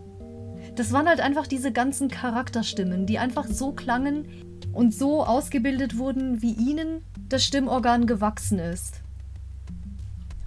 Das 0.74 0.92
waren 0.92 1.08
halt 1.08 1.20
einfach 1.20 1.46
diese 1.46 1.72
ganzen 1.72 2.08
Charakterstimmen, 2.08 3.06
die 3.06 3.18
einfach 3.18 3.46
so 3.46 3.72
klangen, 3.72 4.26
und 4.72 4.94
so 4.94 5.24
ausgebildet 5.24 5.98
wurden, 5.98 6.42
wie 6.42 6.52
ihnen 6.52 7.02
das 7.28 7.44
Stimmorgan 7.44 8.06
gewachsen 8.06 8.58
ist. 8.58 9.00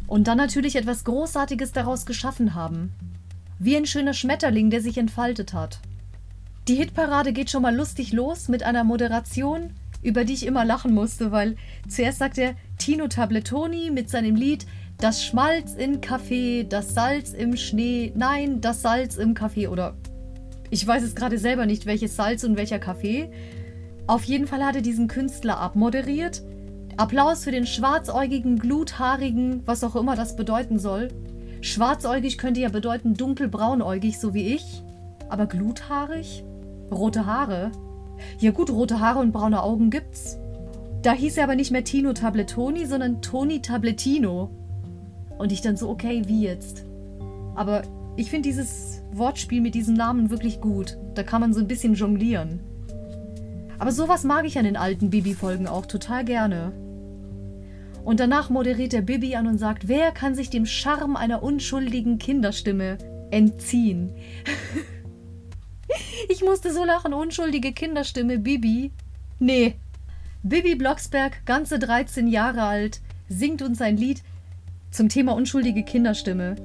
Und 0.08 0.28
dann 0.28 0.38
natürlich 0.38 0.76
etwas 0.76 1.04
Großartiges 1.04 1.72
daraus 1.72 2.06
geschaffen 2.06 2.56
haben. 2.56 2.92
Wie 3.60 3.76
ein 3.76 3.86
schöner 3.86 4.14
Schmetterling, 4.14 4.70
der 4.70 4.82
sich 4.82 4.98
entfaltet 4.98 5.54
hat. 5.54 5.80
Die 6.68 6.76
Hitparade 6.76 7.34
geht 7.34 7.50
schon 7.50 7.62
mal 7.62 7.76
lustig 7.76 8.12
los 8.12 8.48
mit 8.48 8.64
einer 8.64 8.84
Moderation, 8.84 9.72
über 10.02 10.26
die 10.26 10.34
ich 10.34 10.46
immer 10.46 10.66
lachen 10.66 10.94
musste, 10.94 11.32
weil 11.32 11.56
zuerst 11.88 12.20
sagt 12.20 12.38
er 12.38 12.56
Tino 12.82 13.08
Tabletoni 13.08 13.92
mit 13.92 14.10
seinem 14.10 14.34
Lied 14.34 14.66
Das 14.98 15.24
Schmalz 15.24 15.76
im 15.76 16.02
Kaffee, 16.02 16.66
das 16.68 16.96
Salz 16.96 17.32
im 17.32 17.56
Schnee, 17.56 18.12
nein, 18.16 18.60
das 18.60 18.82
Salz 18.82 19.18
im 19.18 19.36
Kaffee 19.36 19.68
oder 19.68 19.94
ich 20.72 20.88
weiß 20.88 21.04
es 21.04 21.14
gerade 21.14 21.38
selber 21.38 21.68
nicht, 21.68 21.86
welches 21.86 22.16
Salz 22.16 22.44
und 22.44 22.58
welcher 22.58 22.80
Kaffee. 22.80 23.30
Auf 24.08 24.24
jeden 24.24 24.48
Fall 24.48 24.66
hat 24.66 24.76
er 24.76 24.82
diesen 24.82 25.08
Künstler 25.08 25.60
abmoderiert. 25.60 26.42
Applaus 26.98 27.44
für 27.44 27.52
den 27.52 27.68
schwarzäugigen, 27.68 28.58
gluthaarigen, 28.58 29.62
was 29.68 29.84
auch 29.84 29.96
immer 29.96 30.16
das 30.16 30.36
bedeuten 30.36 30.80
soll. 30.80 31.10
Schwarzäugig 31.62 32.40
könnte 32.40 32.62
ja 32.62 32.70
bedeuten 32.70 33.14
dunkelbraunäugig, 33.14 34.20
so 34.20 34.34
wie 34.34 34.56
ich. 34.56 34.82
Aber 35.30 35.46
gluthaarig? 35.46 36.44
Rote 36.90 37.28
Haare? 37.28 37.72
Ja 38.40 38.50
gut, 38.50 38.72
rote 38.72 39.00
Haare 39.00 39.20
und 39.20 39.34
braune 39.34 39.62
Augen 39.62 39.92
gibt's. 39.92 40.40
Da 41.02 41.14
hieß 41.14 41.38
er 41.38 41.46
aber 41.46 41.56
nicht 41.56 41.72
mehr 41.72 41.84
Tino 41.84 42.14
Tabletoni, 42.14 42.86
sondern 42.86 43.22
Toni 43.22 43.62
Tabletino. 43.62 44.52
Und 45.38 45.52
ich 45.52 45.62
dann 45.62 45.78
so, 45.78 45.90
okay, 45.90 46.24
wie 46.28 46.44
jetzt? 46.44 46.86
Aber 47.56 47.82
ich 48.18 48.30
finde 48.30 48.50
dieses 48.50 49.02
Wortspiel 49.12 49.62
mit 49.62 49.74
diesem 49.74 49.96
Namen 49.96 50.30
wirklich 50.30 50.62
gut. 50.62 50.98
Da 51.16 51.24
kann 51.24 51.42
man 51.42 51.54
so 51.54 51.60
ein 51.60 51.68
bisschen 51.68 51.96
jonglieren. 51.96 52.60
Aber 53.80 53.92
sowas 53.92 54.24
mag 54.24 54.46
ich 54.46 54.60
an 54.60 54.66
den 54.66 54.78
alten 54.78 55.10
Bibi-Folgen 55.10 55.68
auch 55.68 55.88
total 55.88 56.24
gerne. 56.24 56.72
Und 58.04 58.20
danach 58.20 58.52
moderiert 58.52 58.94
der 58.94 59.02
Bibi 59.02 59.36
an 59.36 59.48
und 59.48 59.58
sagt, 59.58 59.88
wer 59.88 60.12
kann 60.12 60.36
sich 60.36 60.52
dem 60.52 60.68
Charme 60.68 61.16
einer 61.16 61.42
unschuldigen 61.42 62.20
Kinderstimme 62.20 63.00
entziehen? 63.32 64.14
ich 66.30 66.44
musste 66.44 66.72
so 66.72 66.84
lachen, 66.84 67.14
unschuldige 67.14 67.74
Kinderstimme, 67.74 68.38
Bibi. 68.38 68.92
Nee. 69.40 69.76
Bibi 70.44 70.74
Blocksberg, 70.74 71.46
ganze 71.46 71.78
13 71.78 72.28
Jahre 72.28 72.64
alt, 72.64 73.02
singt 73.30 73.62
uns 73.62 73.80
ein 73.80 73.96
Lied 73.96 74.24
zum 74.90 75.08
Thema 75.08 75.34
unschuldige 75.34 75.84
Kinderstimme. 75.84 76.56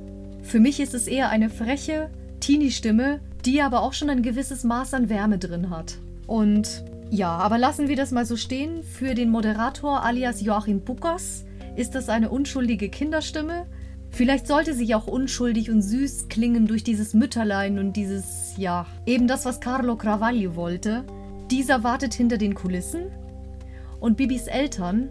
Für 0.42 0.60
mich 0.60 0.80
ist 0.80 0.94
es 0.94 1.06
eher 1.06 1.28
eine 1.28 1.50
freche 1.50 2.08
Teenie-Stimme, 2.40 3.20
die 3.44 3.60
aber 3.60 3.82
auch 3.82 3.92
schon 3.92 4.08
ein 4.08 4.22
gewisses 4.22 4.64
Maß 4.64 4.94
an 4.94 5.10
Wärme 5.10 5.36
drin 5.36 5.68
hat. 5.68 5.98
Und 6.26 6.84
ja, 7.10 7.28
aber 7.36 7.58
lassen 7.58 7.88
wir 7.88 7.96
das 7.96 8.12
mal 8.12 8.24
so 8.24 8.38
stehen. 8.38 8.82
Für 8.82 9.14
den 9.14 9.28
Moderator 9.28 10.02
alias 10.02 10.40
Joachim 10.40 10.80
Bukas 10.80 11.44
ist 11.76 11.94
das 11.94 12.08
eine 12.08 12.30
unschuldige 12.30 12.88
Kinderstimme. 12.88 13.66
Vielleicht 14.08 14.46
sollte 14.46 14.72
sie 14.72 14.94
auch 14.94 15.06
unschuldig 15.06 15.70
und 15.70 15.82
süß 15.82 16.28
klingen 16.28 16.66
durch 16.66 16.82
dieses 16.82 17.12
Mütterlein 17.12 17.78
und 17.78 17.92
dieses, 17.94 18.54
ja, 18.56 18.86
eben 19.04 19.28
das, 19.28 19.44
was 19.44 19.60
Carlo 19.60 19.96
Cravaglio 19.96 20.56
wollte. 20.56 21.04
Dieser 21.50 21.84
wartet 21.84 22.14
hinter 22.14 22.38
den 22.38 22.54
Kulissen. 22.54 23.10
Und 24.06 24.16
Bibis 24.16 24.46
Eltern, 24.46 25.10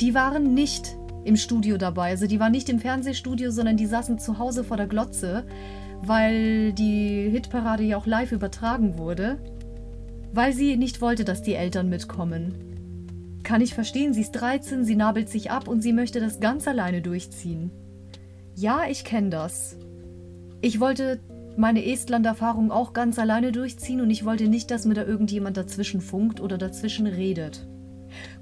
die 0.00 0.14
waren 0.14 0.54
nicht 0.54 0.96
im 1.24 1.36
Studio 1.36 1.76
dabei. 1.76 2.10
Also 2.10 2.26
die 2.26 2.40
waren 2.40 2.52
nicht 2.52 2.68
im 2.68 2.78
Fernsehstudio, 2.78 3.50
sondern 3.50 3.76
die 3.76 3.86
saßen 3.86 4.18
zu 4.18 4.38
Hause 4.38 4.64
vor 4.64 4.76
der 4.76 4.86
Glotze, 4.86 5.44
weil 6.00 6.72
die 6.72 7.28
Hitparade 7.30 7.82
ja 7.82 7.96
auch 7.96 8.06
live 8.06 8.32
übertragen 8.32 8.96
wurde 8.96 9.38
weil 10.32 10.52
sie 10.52 10.76
nicht 10.76 11.00
wollte, 11.00 11.24
dass 11.24 11.42
die 11.42 11.54
Eltern 11.54 11.88
mitkommen. 11.88 13.40
Kann 13.42 13.60
ich 13.60 13.74
verstehen, 13.74 14.12
sie 14.12 14.20
ist 14.20 14.32
13, 14.32 14.84
sie 14.84 14.96
nabelt 14.96 15.28
sich 15.28 15.50
ab 15.50 15.68
und 15.68 15.80
sie 15.80 15.92
möchte 15.92 16.20
das 16.20 16.40
ganz 16.40 16.68
alleine 16.68 17.00
durchziehen. 17.00 17.70
Ja, 18.54 18.82
ich 18.88 19.04
kenne 19.04 19.30
das. 19.30 19.76
Ich 20.60 20.80
wollte 20.80 21.20
meine 21.56 21.84
Estland-Erfahrung 21.84 22.70
auch 22.70 22.92
ganz 22.92 23.18
alleine 23.18 23.52
durchziehen 23.52 24.00
und 24.00 24.10
ich 24.10 24.24
wollte 24.24 24.48
nicht, 24.48 24.70
dass 24.70 24.84
mir 24.84 24.94
da 24.94 25.04
irgendjemand 25.04 25.56
dazwischen 25.56 26.00
funkt 26.00 26.40
oder 26.40 26.58
dazwischen 26.58 27.06
redet. 27.06 27.66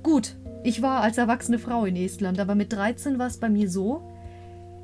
Gut, 0.02 0.36
ich 0.62 0.82
war 0.82 1.00
als 1.00 1.18
erwachsene 1.18 1.58
Frau 1.58 1.84
in 1.84 1.96
Estland, 1.96 2.40
aber 2.40 2.54
mit 2.54 2.72
13 2.72 3.18
war 3.18 3.26
es 3.26 3.38
bei 3.38 3.48
mir 3.48 3.70
so, 3.70 4.10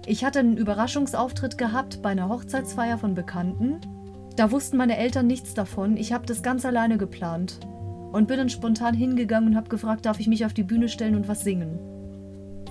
ich 0.07 0.24
hatte 0.24 0.41
einen 0.41 0.57
Überraschungsauftritt 0.57 1.59
gehabt 1.59 2.03
bei 2.03 2.11
einer 2.11 2.28
Hochzeitsfeier 2.28 2.99
von 2.99 3.14
Bekannten 3.14 3.80
da 4.37 4.51
wussten 4.51 4.78
meine 4.78 4.97
Eltern 4.97 5.26
nichts 5.26 5.55
davon. 5.55 5.97
Ich 5.97 6.12
habe 6.12 6.26
das 6.26 6.43
ganz 6.43 6.64
alleine 6.64 6.97
geplant. 6.97 7.61
Und 8.12 8.28
bin 8.28 8.37
dann 8.37 8.51
spontan 8.51 8.95
hingegangen 8.95 9.51
und 9.51 9.57
habe 9.57 9.68
gefragt, 9.68 10.05
darf 10.05 10.20
ich 10.20 10.26
mich 10.26 10.45
auf 10.45 10.53
die 10.53 10.62
Bühne 10.62 10.89
stellen 10.89 11.14
und 11.14 11.28
was 11.28 11.45
singen. 11.45 11.78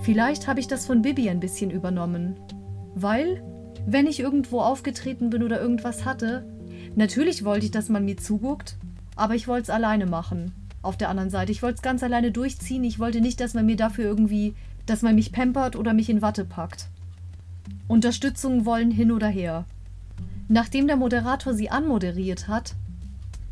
Vielleicht 0.02 0.46
habe 0.46 0.60
ich 0.60 0.68
das 0.68 0.86
von 0.86 1.02
Bibi 1.02 1.28
ein 1.30 1.40
bisschen 1.40 1.70
übernommen. 1.70 2.36
Weil, 2.94 3.42
wenn 3.86 4.06
ich 4.06 4.20
irgendwo 4.20 4.60
aufgetreten 4.60 5.30
bin 5.30 5.42
oder 5.42 5.60
irgendwas 5.60 6.04
hatte, 6.04 6.44
natürlich 6.94 7.44
wollte 7.44 7.66
ich, 7.66 7.72
dass 7.72 7.88
man 7.88 8.04
mir 8.04 8.16
zuguckt, 8.16 8.76
aber 9.16 9.34
ich 9.34 9.48
wollte 9.48 9.64
es 9.64 9.70
alleine 9.70 10.06
machen. 10.06 10.52
Auf 10.82 10.96
der 10.96 11.08
anderen 11.08 11.30
Seite, 11.30 11.52
ich 11.52 11.62
wollte 11.62 11.76
es 11.76 11.82
ganz 11.82 12.02
alleine 12.02 12.32
durchziehen. 12.32 12.84
Ich 12.84 12.98
wollte 12.98 13.20
nicht, 13.20 13.40
dass 13.40 13.54
man 13.54 13.66
mir 13.66 13.76
dafür 13.76 14.04
irgendwie, 14.04 14.54
dass 14.84 15.02
man 15.02 15.14
mich 15.14 15.32
pampert 15.32 15.76
oder 15.76 15.94
mich 15.94 16.10
in 16.10 16.22
Watte 16.22 16.44
packt. 16.44 16.88
Unterstützung 17.86 18.66
wollen 18.66 18.90
hin 18.90 19.12
oder 19.12 19.28
her. 19.28 19.64
Nachdem 20.48 20.88
der 20.88 20.96
Moderator 20.96 21.54
sie 21.54 21.70
anmoderiert 21.70 22.48
hat, 22.48 22.74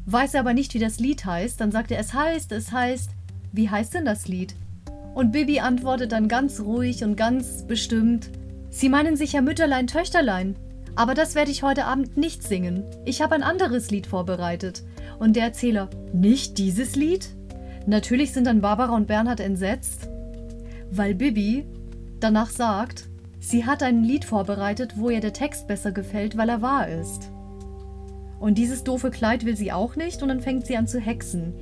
weiß 0.06 0.34
er 0.34 0.40
aber 0.40 0.54
nicht, 0.54 0.74
wie 0.74 0.80
das 0.80 0.98
Lied 0.98 1.24
heißt. 1.24 1.60
Dann 1.60 1.70
sagt 1.70 1.92
er, 1.92 2.00
es 2.00 2.12
heißt, 2.12 2.50
es 2.52 2.72
heißt. 2.72 3.10
Wie 3.52 3.70
heißt 3.70 3.94
denn 3.94 4.04
das 4.04 4.28
Lied? 4.28 4.54
Und 5.14 5.32
Bibi 5.32 5.60
antwortet 5.60 6.12
dann 6.12 6.28
ganz 6.28 6.60
ruhig 6.60 7.04
und 7.04 7.16
ganz 7.16 7.64
bestimmt, 7.66 8.30
Sie 8.70 8.88
meinen 8.88 9.16
sicher 9.16 9.42
Mütterlein, 9.42 9.88
Töchterlein. 9.88 10.56
Aber 10.94 11.14
das 11.14 11.34
werde 11.34 11.50
ich 11.50 11.62
heute 11.62 11.86
Abend 11.86 12.16
nicht 12.16 12.42
singen. 12.42 12.84
Ich 13.04 13.20
habe 13.20 13.34
ein 13.34 13.42
anderes 13.42 13.90
Lied 13.90 14.06
vorbereitet. 14.06 14.82
Und 15.20 15.36
der 15.36 15.44
Erzähler, 15.44 15.90
nicht 16.14 16.56
dieses 16.56 16.96
Lied? 16.96 17.28
Natürlich 17.86 18.32
sind 18.32 18.46
dann 18.46 18.62
Barbara 18.62 18.96
und 18.96 19.06
Bernhard 19.06 19.38
entsetzt, 19.38 20.08
weil 20.90 21.14
Bibi 21.14 21.66
danach 22.20 22.48
sagt, 22.48 23.10
sie 23.38 23.66
hat 23.66 23.82
ein 23.82 24.02
Lied 24.02 24.24
vorbereitet, 24.24 24.94
wo 24.96 25.10
ihr 25.10 25.20
der 25.20 25.34
Text 25.34 25.68
besser 25.68 25.92
gefällt, 25.92 26.38
weil 26.38 26.48
er 26.48 26.62
wahr 26.62 26.88
ist. 26.88 27.30
Und 28.38 28.56
dieses 28.56 28.82
doofe 28.82 29.10
Kleid 29.10 29.44
will 29.44 29.56
sie 29.56 29.72
auch 29.72 29.94
nicht 29.94 30.22
und 30.22 30.28
dann 30.28 30.40
fängt 30.40 30.66
sie 30.66 30.78
an 30.78 30.86
zu 30.86 30.98
hexen. 30.98 31.52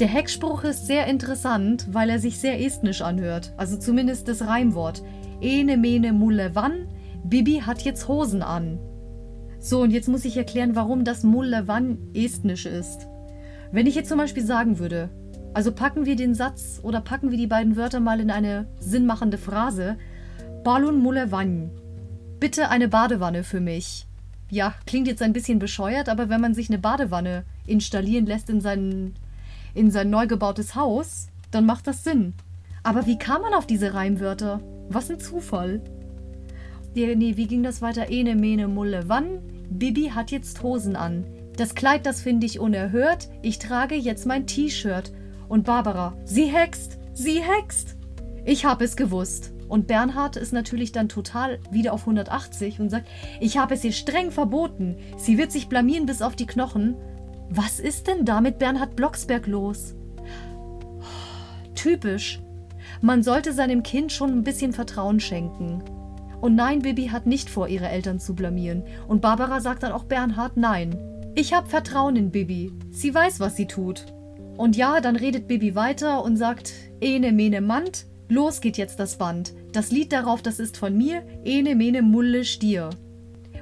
Der 0.00 0.08
Hexspruch 0.08 0.64
ist 0.64 0.86
sehr 0.86 1.06
interessant, 1.06 1.88
weil 1.92 2.08
er 2.08 2.18
sich 2.18 2.38
sehr 2.38 2.58
estnisch 2.58 3.02
anhört, 3.02 3.52
also 3.58 3.76
zumindest 3.76 4.28
das 4.28 4.46
Reimwort. 4.46 5.02
Ene 5.42 5.76
mene 5.76 6.14
mulle 6.14 6.54
wann, 6.54 6.88
Bibi 7.22 7.60
hat 7.66 7.82
jetzt 7.82 8.08
Hosen 8.08 8.42
an. 8.42 8.78
So, 9.62 9.80
und 9.80 9.92
jetzt 9.92 10.08
muss 10.08 10.24
ich 10.24 10.36
erklären, 10.36 10.74
warum 10.74 11.04
das 11.04 11.22
mulle 11.22 11.68
wann 11.68 11.96
estnisch 12.14 12.66
ist. 12.66 13.06
Wenn 13.70 13.86
ich 13.86 13.94
jetzt 13.94 14.08
zum 14.08 14.18
Beispiel 14.18 14.44
sagen 14.44 14.80
würde, 14.80 15.08
also 15.54 15.70
packen 15.70 16.04
wir 16.04 16.16
den 16.16 16.34
Satz 16.34 16.80
oder 16.82 17.00
packen 17.00 17.30
wir 17.30 17.38
die 17.38 17.46
beiden 17.46 17.76
Wörter 17.76 18.00
mal 18.00 18.18
in 18.18 18.32
eine 18.32 18.66
sinnmachende 18.80 19.38
Phrase. 19.38 19.98
Balun 20.64 20.98
mulle 20.98 21.30
wann. 21.30 21.70
Bitte 22.40 22.70
eine 22.70 22.88
Badewanne 22.88 23.44
für 23.44 23.60
mich. 23.60 24.08
Ja, 24.50 24.74
klingt 24.84 25.06
jetzt 25.06 25.22
ein 25.22 25.32
bisschen 25.32 25.60
bescheuert, 25.60 26.08
aber 26.08 26.28
wenn 26.28 26.40
man 26.40 26.54
sich 26.54 26.68
eine 26.68 26.80
Badewanne 26.80 27.44
installieren 27.64 28.26
lässt 28.26 28.50
in 28.50 28.60
sein, 28.60 29.14
in 29.74 29.92
sein 29.92 30.10
neu 30.10 30.26
gebautes 30.26 30.74
Haus, 30.74 31.28
dann 31.52 31.66
macht 31.66 31.86
das 31.86 32.02
Sinn. 32.02 32.34
Aber 32.82 33.06
wie 33.06 33.16
kam 33.16 33.42
man 33.42 33.54
auf 33.54 33.68
diese 33.68 33.94
Reimwörter? 33.94 34.60
Was 34.88 35.08
ein 35.08 35.20
Zufall. 35.20 35.80
Nee, 36.96 37.36
wie 37.36 37.46
ging 37.46 37.62
das 37.62 37.80
weiter? 37.80 38.10
Ene, 38.10 38.34
mene, 38.34 38.66
mulle, 38.66 39.04
wann? 39.06 39.51
Bibi 39.78 40.10
hat 40.14 40.30
jetzt 40.30 40.62
Hosen 40.62 40.96
an. 40.96 41.24
Das 41.56 41.74
Kleid, 41.74 42.06
das 42.06 42.22
finde 42.22 42.46
ich 42.46 42.60
unerhört. 42.60 43.28
Ich 43.42 43.58
trage 43.58 43.94
jetzt 43.94 44.26
mein 44.26 44.46
T-Shirt. 44.46 45.12
Und 45.48 45.64
Barbara, 45.64 46.14
sie 46.24 46.46
hext, 46.46 46.98
sie 47.12 47.42
hext. 47.42 47.96
Ich 48.44 48.64
habe 48.64 48.84
es 48.84 48.96
gewusst. 48.96 49.52
Und 49.68 49.86
Bernhard 49.86 50.36
ist 50.36 50.52
natürlich 50.52 50.92
dann 50.92 51.08
total 51.08 51.58
wieder 51.70 51.92
auf 51.92 52.00
180 52.02 52.80
und 52.80 52.90
sagt, 52.90 53.08
ich 53.40 53.56
habe 53.56 53.74
es 53.74 53.84
ihr 53.84 53.92
streng 53.92 54.30
verboten. 54.30 54.96
Sie 55.16 55.38
wird 55.38 55.52
sich 55.52 55.68
blamieren 55.68 56.06
bis 56.06 56.20
auf 56.20 56.36
die 56.36 56.46
Knochen. 56.46 56.96
Was 57.48 57.80
ist 57.80 58.06
denn 58.06 58.24
da 58.24 58.40
mit 58.40 58.58
Bernhard 58.58 58.96
Blocksberg 58.96 59.46
los? 59.46 59.94
Typisch. 61.74 62.40
Man 63.00 63.22
sollte 63.22 63.52
seinem 63.52 63.82
Kind 63.82 64.12
schon 64.12 64.30
ein 64.30 64.44
bisschen 64.44 64.72
Vertrauen 64.72 65.20
schenken. 65.20 65.82
Und 66.42 66.56
nein, 66.56 66.80
Bibi 66.80 67.06
hat 67.06 67.24
nicht 67.24 67.48
vor, 67.48 67.68
ihre 67.68 67.88
Eltern 67.88 68.18
zu 68.18 68.34
blamieren. 68.34 68.82
Und 69.06 69.22
Barbara 69.22 69.60
sagt 69.60 69.84
dann 69.84 69.92
auch 69.92 70.02
Bernhard 70.02 70.56
nein. 70.56 70.98
Ich 71.36 71.54
habe 71.54 71.68
Vertrauen 71.68 72.16
in 72.16 72.32
Bibi. 72.32 72.72
Sie 72.90 73.14
weiß, 73.14 73.38
was 73.38 73.54
sie 73.54 73.68
tut. 73.68 74.06
Und 74.56 74.76
ja, 74.76 75.00
dann 75.00 75.14
redet 75.14 75.46
Bibi 75.46 75.76
weiter 75.76 76.24
und 76.24 76.36
sagt, 76.36 76.72
Ene 77.00 77.30
mene 77.30 77.60
Mand, 77.60 78.06
los 78.28 78.60
geht 78.60 78.76
jetzt 78.76 78.98
das 78.98 79.18
Band. 79.18 79.54
Das 79.70 79.92
Lied 79.92 80.12
darauf, 80.12 80.42
das 80.42 80.58
ist 80.58 80.76
von 80.76 80.96
mir, 80.98 81.22
Ene 81.44 81.76
mene 81.76 82.02
Mulle 82.02 82.44
Stier. 82.44 82.90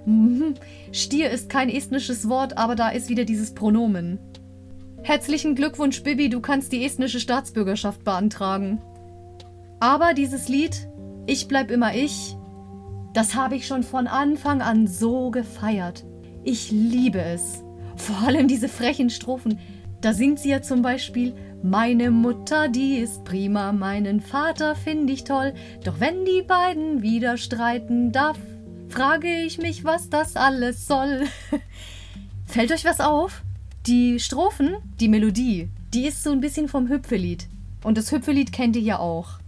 Mhm. 0.06 0.54
Stier 0.90 1.30
ist 1.30 1.50
kein 1.50 1.68
estnisches 1.68 2.30
Wort, 2.30 2.56
aber 2.56 2.76
da 2.76 2.88
ist 2.88 3.10
wieder 3.10 3.26
dieses 3.26 3.52
Pronomen. 3.52 4.18
Herzlichen 5.02 5.54
Glückwunsch, 5.54 6.02
Bibi, 6.02 6.30
du 6.30 6.40
kannst 6.40 6.72
die 6.72 6.82
estnische 6.82 7.20
Staatsbürgerschaft 7.20 8.04
beantragen. 8.04 8.80
Aber 9.80 10.14
dieses 10.14 10.48
Lied, 10.48 10.88
Ich 11.26 11.46
bleib 11.46 11.70
immer 11.70 11.94
ich, 11.94 12.36
das 13.12 13.34
habe 13.34 13.56
ich 13.56 13.66
schon 13.66 13.82
von 13.82 14.06
Anfang 14.06 14.62
an 14.62 14.86
so 14.86 15.30
gefeiert. 15.30 16.04
Ich 16.44 16.70
liebe 16.70 17.20
es. 17.20 17.62
Vor 17.96 18.18
allem 18.26 18.48
diese 18.48 18.68
frechen 18.68 19.10
Strophen. 19.10 19.58
Da 20.00 20.12
singt 20.12 20.38
sie 20.38 20.50
ja 20.50 20.62
zum 20.62 20.80
Beispiel, 20.80 21.34
meine 21.62 22.10
Mutter, 22.10 22.68
die 22.68 22.96
ist 22.96 23.24
prima, 23.24 23.72
meinen 23.72 24.20
Vater 24.20 24.74
finde 24.74 25.12
ich 25.12 25.24
toll, 25.24 25.52
doch 25.84 26.00
wenn 26.00 26.24
die 26.24 26.40
beiden 26.40 27.02
wieder 27.02 27.36
streiten, 27.36 28.12
da 28.12 28.32
frage 28.88 29.28
ich 29.28 29.58
mich, 29.58 29.84
was 29.84 30.08
das 30.08 30.36
alles 30.36 30.86
soll. 30.86 31.26
Fällt 32.46 32.72
euch 32.72 32.86
was 32.86 33.00
auf? 33.00 33.42
Die 33.86 34.18
Strophen, 34.20 34.76
die 34.98 35.08
Melodie, 35.08 35.68
die 35.92 36.06
ist 36.06 36.22
so 36.22 36.30
ein 36.30 36.40
bisschen 36.40 36.68
vom 36.68 36.88
Hüpfelied. 36.88 37.46
Und 37.84 37.98
das 37.98 38.10
Hüpfelied 38.10 38.52
kennt 38.52 38.76
ihr 38.76 38.82
ja 38.82 38.98
auch. 38.98 39.39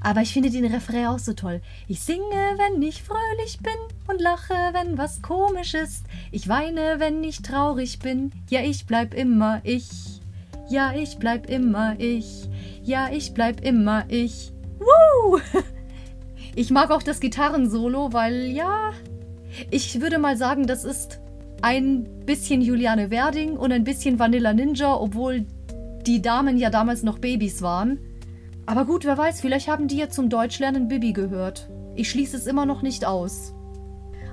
Aber 0.00 0.22
ich 0.22 0.32
finde 0.32 0.50
den 0.50 0.64
Refrain 0.64 1.06
auch 1.06 1.18
so 1.18 1.32
toll. 1.32 1.60
Ich 1.88 2.00
singe, 2.00 2.22
wenn 2.56 2.82
ich 2.82 3.02
fröhlich 3.02 3.58
bin 3.60 3.72
und 4.06 4.20
lache, 4.20 4.54
wenn 4.72 4.98
was 4.98 5.22
komisch 5.22 5.74
ist. 5.74 6.04
Ich 6.30 6.48
weine, 6.48 6.96
wenn 6.98 7.24
ich 7.24 7.42
traurig 7.42 7.98
bin. 7.98 8.32
Ja, 8.50 8.60
ich 8.60 8.86
bleib 8.86 9.14
immer 9.14 9.60
ich. 9.64 9.88
Ja, 10.68 10.92
ich 10.94 11.18
bleib 11.18 11.48
immer 11.48 11.98
ich. 11.98 12.48
Ja, 12.82 13.08
ich 13.10 13.34
bleib 13.34 13.64
immer 13.64 14.04
ich. 14.08 14.52
Woo! 14.78 15.40
Ich 16.54 16.72
mag 16.72 16.90
auch 16.90 17.04
das 17.04 17.20
Gitarrensolo, 17.20 18.12
weil 18.12 18.46
ja, 18.50 18.92
ich 19.70 20.00
würde 20.00 20.18
mal 20.18 20.36
sagen, 20.36 20.66
das 20.66 20.84
ist 20.84 21.20
ein 21.62 22.24
bisschen 22.26 22.62
Juliane 22.62 23.12
Werding 23.12 23.56
und 23.56 23.70
ein 23.70 23.84
bisschen 23.84 24.18
Vanilla 24.18 24.52
Ninja, 24.52 24.92
obwohl 24.96 25.46
die 26.06 26.20
Damen 26.20 26.58
ja 26.58 26.70
damals 26.70 27.04
noch 27.04 27.20
Babys 27.20 27.62
waren. 27.62 27.98
Aber 28.68 28.84
gut, 28.84 29.06
wer 29.06 29.16
weiß, 29.16 29.40
vielleicht 29.40 29.66
haben 29.66 29.88
die 29.88 29.96
ja 29.96 30.10
zum 30.10 30.28
Deutschlernen 30.28 30.88
Bibi 30.88 31.14
gehört. 31.14 31.70
Ich 31.94 32.10
schließe 32.10 32.36
es 32.36 32.46
immer 32.46 32.66
noch 32.66 32.82
nicht 32.82 33.06
aus. 33.06 33.54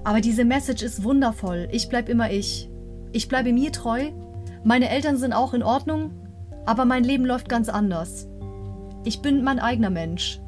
Aber 0.03 0.19
diese 0.19 0.43
Message 0.43 0.83
ist 0.83 1.05
wundervoll. 1.05 1.69
Ich 1.71 1.87
bleib 1.87 2.09
immer 2.09 2.29
ich. 2.29 2.69
Ich 3.13 3.29
bleibe 3.29 3.53
mir 3.53 3.71
treu. 3.71 4.11
Meine 4.65 4.89
Eltern 4.89 5.15
sind 5.15 5.31
auch 5.31 5.53
in 5.53 5.63
Ordnung, 5.63 6.11
aber 6.65 6.83
mein 6.83 7.05
Leben 7.05 7.25
läuft 7.25 7.47
ganz 7.47 7.69
anders. 7.69 8.27
Ich 9.05 9.21
bin 9.21 9.41
mein 9.41 9.59
eigener 9.59 9.89
Mensch. 9.89 10.41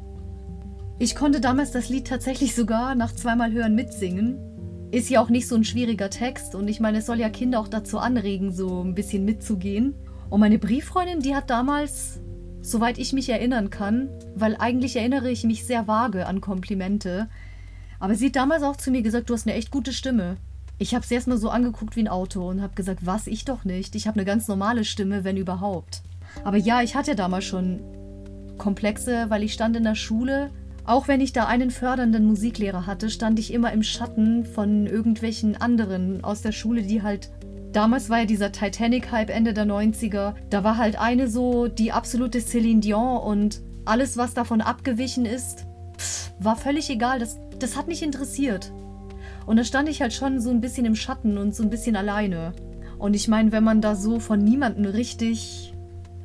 Ich 0.98 1.16
konnte 1.16 1.40
damals 1.40 1.72
das 1.72 1.88
Lied 1.88 2.06
tatsächlich 2.06 2.54
sogar 2.54 2.94
nach 2.94 3.14
zweimal 3.14 3.52
Hören 3.52 3.74
mitsingen. 3.74 4.90
Ist 4.90 5.08
ja 5.08 5.22
auch 5.22 5.30
nicht 5.30 5.48
so 5.48 5.54
ein 5.54 5.64
schwieriger 5.64 6.10
Text 6.10 6.54
und 6.54 6.68
ich 6.68 6.78
meine, 6.78 6.98
es 6.98 7.06
soll 7.06 7.20
ja 7.20 7.30
Kinder 7.30 7.58
auch 7.58 7.68
dazu 7.68 7.96
anregen, 7.96 8.52
so 8.52 8.82
ein 8.82 8.94
bisschen 8.94 9.24
mitzugehen. 9.24 9.94
Und 10.28 10.40
meine 10.40 10.58
Brieffreundin, 10.58 11.20
die 11.20 11.34
hat 11.34 11.48
damals 11.48 12.20
Soweit 12.68 12.98
ich 12.98 13.14
mich 13.14 13.30
erinnern 13.30 13.70
kann, 13.70 14.10
weil 14.34 14.54
eigentlich 14.58 14.94
erinnere 14.96 15.30
ich 15.30 15.42
mich 15.42 15.64
sehr 15.64 15.88
vage 15.88 16.26
an 16.26 16.42
Komplimente. 16.42 17.26
Aber 17.98 18.14
sie 18.14 18.26
hat 18.26 18.36
damals 18.36 18.62
auch 18.62 18.76
zu 18.76 18.90
mir 18.90 19.00
gesagt, 19.00 19.30
du 19.30 19.32
hast 19.32 19.46
eine 19.46 19.56
echt 19.56 19.70
gute 19.70 19.94
Stimme. 19.94 20.36
Ich 20.76 20.94
habe 20.94 21.06
sie 21.06 21.14
erstmal 21.14 21.38
so 21.38 21.48
angeguckt 21.48 21.96
wie 21.96 22.00
ein 22.00 22.08
Auto 22.08 22.46
und 22.46 22.60
habe 22.60 22.74
gesagt, 22.74 23.06
was, 23.06 23.26
ich 23.26 23.46
doch 23.46 23.64
nicht. 23.64 23.94
Ich 23.94 24.06
habe 24.06 24.16
eine 24.16 24.26
ganz 24.26 24.48
normale 24.48 24.84
Stimme, 24.84 25.24
wenn 25.24 25.38
überhaupt. 25.38 26.02
Aber 26.44 26.58
ja, 26.58 26.82
ich 26.82 26.94
hatte 26.94 27.16
damals 27.16 27.46
schon 27.46 27.80
Komplexe, 28.58 29.30
weil 29.30 29.44
ich 29.44 29.54
stand 29.54 29.74
in 29.74 29.84
der 29.84 29.94
Schule. 29.94 30.50
Auch 30.84 31.08
wenn 31.08 31.22
ich 31.22 31.32
da 31.32 31.46
einen 31.46 31.70
fördernden 31.70 32.26
Musiklehrer 32.26 32.84
hatte, 32.84 33.08
stand 33.08 33.38
ich 33.38 33.50
immer 33.50 33.72
im 33.72 33.82
Schatten 33.82 34.44
von 34.44 34.86
irgendwelchen 34.86 35.58
anderen 35.58 36.22
aus 36.22 36.42
der 36.42 36.52
Schule, 36.52 36.82
die 36.82 37.02
halt 37.02 37.30
Damals 37.72 38.08
war 38.08 38.20
ja 38.20 38.24
dieser 38.24 38.52
Titanic-Hype 38.52 39.30
Ende 39.30 39.52
der 39.52 39.66
90er. 39.66 40.34
Da 40.50 40.64
war 40.64 40.78
halt 40.78 40.98
eine 40.98 41.28
so 41.28 41.68
die 41.68 41.92
absolute 41.92 42.40
Celine 42.40 42.80
Dion 42.80 43.18
und 43.18 43.60
alles, 43.84 44.16
was 44.16 44.34
davon 44.34 44.60
abgewichen 44.60 45.24
ist, 45.24 45.66
war 46.40 46.56
völlig 46.56 46.88
egal. 46.90 47.18
Das, 47.18 47.38
das 47.58 47.76
hat 47.76 47.88
mich 47.88 48.02
interessiert. 48.02 48.72
Und 49.46 49.56
da 49.56 49.64
stand 49.64 49.88
ich 49.88 50.00
halt 50.00 50.12
schon 50.12 50.40
so 50.40 50.50
ein 50.50 50.60
bisschen 50.60 50.86
im 50.86 50.94
Schatten 50.94 51.38
und 51.38 51.54
so 51.54 51.62
ein 51.62 51.70
bisschen 51.70 51.96
alleine. 51.96 52.52
Und 52.98 53.14
ich 53.14 53.28
meine, 53.28 53.52
wenn 53.52 53.64
man 53.64 53.80
da 53.80 53.94
so 53.94 54.18
von 54.18 54.42
niemandem 54.42 54.86
richtig 54.86 55.72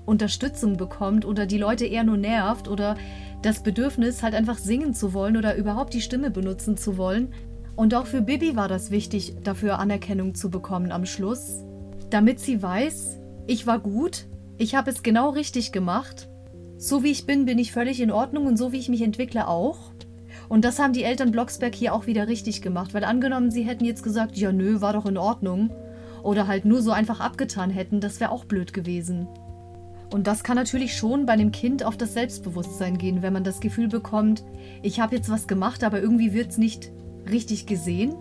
Unterstützung 0.05 0.75
bekommt 0.75 1.25
oder 1.25 1.45
die 1.45 1.57
Leute 1.57 1.85
eher 1.85 2.03
nur 2.03 2.17
nervt 2.17 2.67
oder 2.67 2.95
das 3.41 3.63
Bedürfnis, 3.63 4.23
halt 4.23 4.33
einfach 4.35 4.57
singen 4.57 4.93
zu 4.93 5.13
wollen 5.13 5.37
oder 5.37 5.55
überhaupt 5.55 5.93
die 5.93 6.01
Stimme 6.01 6.31
benutzen 6.31 6.77
zu 6.77 6.97
wollen, 6.97 7.33
und 7.75 7.95
auch 7.95 8.05
für 8.05 8.21
Bibi 8.21 8.55
war 8.55 8.67
das 8.67 8.91
wichtig, 8.91 9.35
dafür 9.43 9.79
Anerkennung 9.79 10.35
zu 10.35 10.49
bekommen 10.49 10.91
am 10.91 11.05
Schluss, 11.05 11.63
damit 12.09 12.39
sie 12.39 12.61
weiß, 12.61 13.19
ich 13.47 13.65
war 13.65 13.79
gut, 13.79 14.27
ich 14.57 14.75
habe 14.75 14.91
es 14.91 15.03
genau 15.03 15.29
richtig 15.29 15.71
gemacht, 15.71 16.29
so 16.77 17.03
wie 17.03 17.11
ich 17.11 17.25
bin, 17.25 17.45
bin 17.45 17.57
ich 17.57 17.71
völlig 17.71 17.99
in 18.01 18.11
Ordnung 18.11 18.45
und 18.45 18.57
so 18.57 18.71
wie 18.71 18.79
ich 18.79 18.89
mich 18.89 19.01
entwickle 19.01 19.47
auch. 19.47 19.79
Und 20.49 20.65
das 20.65 20.77
haben 20.77 20.93
die 20.93 21.03
Eltern 21.03 21.31
Blocksberg 21.31 21.73
hier 21.73 21.93
auch 21.93 22.05
wieder 22.05 22.27
richtig 22.27 22.61
gemacht, 22.61 22.93
weil 22.93 23.03
angenommen, 23.03 23.49
sie 23.49 23.63
hätten 23.63 23.85
jetzt 23.85 24.03
gesagt, 24.03 24.37
ja 24.37 24.51
nö, 24.51 24.81
war 24.81 24.93
doch 24.93 25.05
in 25.05 25.17
Ordnung, 25.17 25.71
oder 26.23 26.47
halt 26.47 26.65
nur 26.65 26.81
so 26.81 26.91
einfach 26.91 27.19
abgetan 27.19 27.69
hätten, 27.69 27.99
das 27.99 28.19
wäre 28.19 28.31
auch 28.31 28.45
blöd 28.45 28.73
gewesen. 28.73 29.27
Und 30.11 30.27
das 30.27 30.43
kann 30.43 30.55
natürlich 30.55 30.95
schon 30.95 31.25
bei 31.25 31.33
einem 31.33 31.51
Kind 31.51 31.83
auf 31.83 31.97
das 31.97 32.13
Selbstbewusstsein 32.13 32.97
gehen, 32.97 33.21
wenn 33.21 33.33
man 33.33 33.43
das 33.43 33.59
Gefühl 33.59 33.87
bekommt, 33.87 34.43
ich 34.81 34.99
habe 34.99 35.15
jetzt 35.15 35.29
was 35.29 35.47
gemacht, 35.47 35.83
aber 35.83 36.01
irgendwie 36.01 36.33
wird 36.33 36.51
es 36.51 36.57
nicht 36.57 36.91
richtig 37.29 37.65
gesehen. 37.65 38.13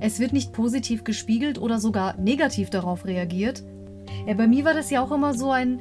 Es 0.00 0.20
wird 0.20 0.32
nicht 0.32 0.52
positiv 0.52 1.04
gespiegelt 1.04 1.58
oder 1.58 1.80
sogar 1.80 2.16
negativ 2.18 2.70
darauf 2.70 3.04
reagiert. 3.04 3.62
Ja, 4.26 4.34
bei 4.34 4.46
mir 4.46 4.64
war 4.64 4.74
das 4.74 4.90
ja 4.90 5.02
auch 5.02 5.12
immer 5.12 5.34
so 5.34 5.50
ein, 5.50 5.80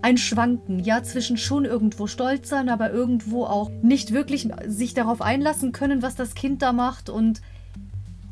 ein 0.00 0.16
Schwanken, 0.16 0.80
ja, 0.80 1.02
zwischen 1.02 1.36
schon 1.36 1.64
irgendwo 1.64 2.06
stolz 2.06 2.48
sein, 2.48 2.68
aber 2.68 2.90
irgendwo 2.92 3.44
auch 3.44 3.70
nicht 3.82 4.12
wirklich 4.12 4.48
sich 4.66 4.94
darauf 4.94 5.20
einlassen 5.20 5.72
können, 5.72 6.02
was 6.02 6.16
das 6.16 6.34
Kind 6.34 6.62
da 6.62 6.72
macht 6.72 7.08
und 7.08 7.40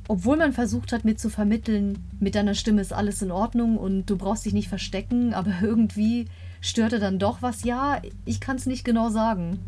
obwohl 0.09 0.37
man 0.37 0.53
versucht 0.53 0.93
hat, 0.93 1.05
mir 1.05 1.15
zu 1.15 1.31
vermitteln, 1.31 2.05
mit 2.19 2.35
deiner 2.35 2.55
Stimme 2.57 2.81
ist 2.81 2.93
alles 2.93 3.23
in 3.23 3.31
Ordnung 3.31 3.77
und 3.77 4.07
du 4.07 4.17
brauchst 4.17 4.45
dich 4.45 4.53
nicht 4.53 4.69
verstecken, 4.69 5.35
aber 5.35 5.53
irgendwie 5.63 6.27
störte 6.61 6.99
dann 6.99 7.21
doch 7.21 7.43
was. 7.43 7.63
Ja, 7.63 8.03
ich 8.25 8.41
kann 8.41 8.57
es 8.57 8.67
nicht 8.67 8.85
genau 8.85 9.11
sagen. 9.11 9.61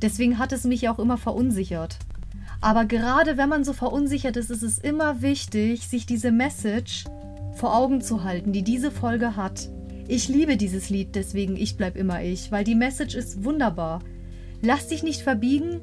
Deswegen 0.00 0.38
hat 0.38 0.52
es 0.52 0.62
mich 0.62 0.88
auch 0.88 1.00
immer 1.00 1.16
verunsichert. 1.16 1.96
Aber 2.62 2.86
gerade 2.86 3.36
wenn 3.36 3.50
man 3.50 3.64
so 3.64 3.74
verunsichert 3.74 4.38
ist, 4.38 4.50
ist 4.50 4.62
es 4.62 4.78
immer 4.78 5.20
wichtig, 5.20 5.86
sich 5.86 6.06
diese 6.06 6.32
Message 6.32 7.04
vor 7.54 7.76
Augen 7.76 8.00
zu 8.00 8.24
halten, 8.24 8.52
die 8.52 8.62
diese 8.62 8.90
Folge 8.90 9.36
hat. 9.36 9.68
Ich 10.08 10.28
liebe 10.28 10.56
dieses 10.56 10.88
Lied, 10.88 11.14
deswegen 11.14 11.56
ich 11.56 11.76
bleib 11.76 11.96
immer 11.96 12.22
ich, 12.22 12.50
weil 12.50 12.64
die 12.64 12.74
Message 12.74 13.14
ist 13.14 13.44
wunderbar. 13.44 14.00
Lass 14.62 14.88
dich 14.88 15.02
nicht 15.02 15.20
verbiegen, 15.20 15.80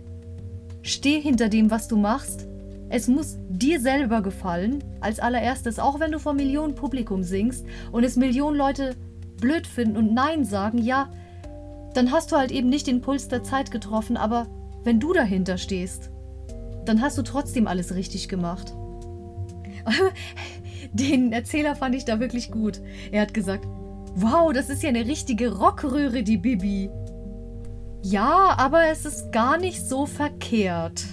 steh 0.82 1.21
hinter 1.21 1.49
dem, 1.49 1.69
was 1.69 1.88
du 1.88 1.97
machst 1.97 2.49
es 2.89 3.07
muss 3.07 3.38
dir 3.49 3.80
selber 3.80 4.21
gefallen, 4.21 4.84
als 4.99 5.19
allererstes, 5.19 5.77
auch 5.77 5.99
wenn 5.99 6.11
du 6.11 6.19
vor 6.19 6.34
Millionen 6.34 6.73
Publikum 6.73 7.23
singst 7.23 7.65
und 7.91 8.03
es 8.03 8.15
Millionen 8.15 8.57
Leute 8.57 8.95
blöd 9.39 9.67
finden 9.67 9.95
und 9.95 10.13
Nein 10.13 10.43
sagen, 10.43 10.80
ja, 10.80 11.09
dann 11.93 12.11
hast 12.11 12.32
du 12.32 12.36
halt 12.36 12.51
eben 12.51 12.69
nicht 12.69 12.88
den 12.88 13.01
Puls 13.01 13.27
der 13.27 13.43
Zeit 13.43 13.69
getroffen, 13.69 14.17
aber 14.17 14.47
wenn 14.84 14.99
du 14.99 15.13
dahinter 15.13 15.57
stehst, 15.57 16.09
dann 16.86 17.01
hast 17.01 17.17
du 17.17 17.21
trotzdem 17.21 17.67
alles 17.67 17.95
richtig 17.95 18.30
gemacht. 18.30 18.73
Den 20.93 21.32
Erzähler 21.32 21.75
fand 21.75 21.95
ich 21.95 22.05
da 22.05 22.19
wirklich 22.19 22.51
gut. 22.51 22.82
Er 23.11 23.21
hat 23.21 23.34
gesagt, 23.34 23.65
wow, 24.15 24.51
das 24.53 24.69
ist 24.69 24.84
ja 24.84 24.89
eine 24.89 25.05
richtige 25.05 25.57
Rockröhre, 25.57 26.23
die 26.23 26.38
Bibi. 26.38 26.89
Ja, 28.01 28.55
aber 28.57 28.88
es 28.88 29.05
ist 29.05 29.32
gar 29.32 29.57
nicht 29.57 29.86
so 29.86 30.05
verkehrt. 30.05 31.05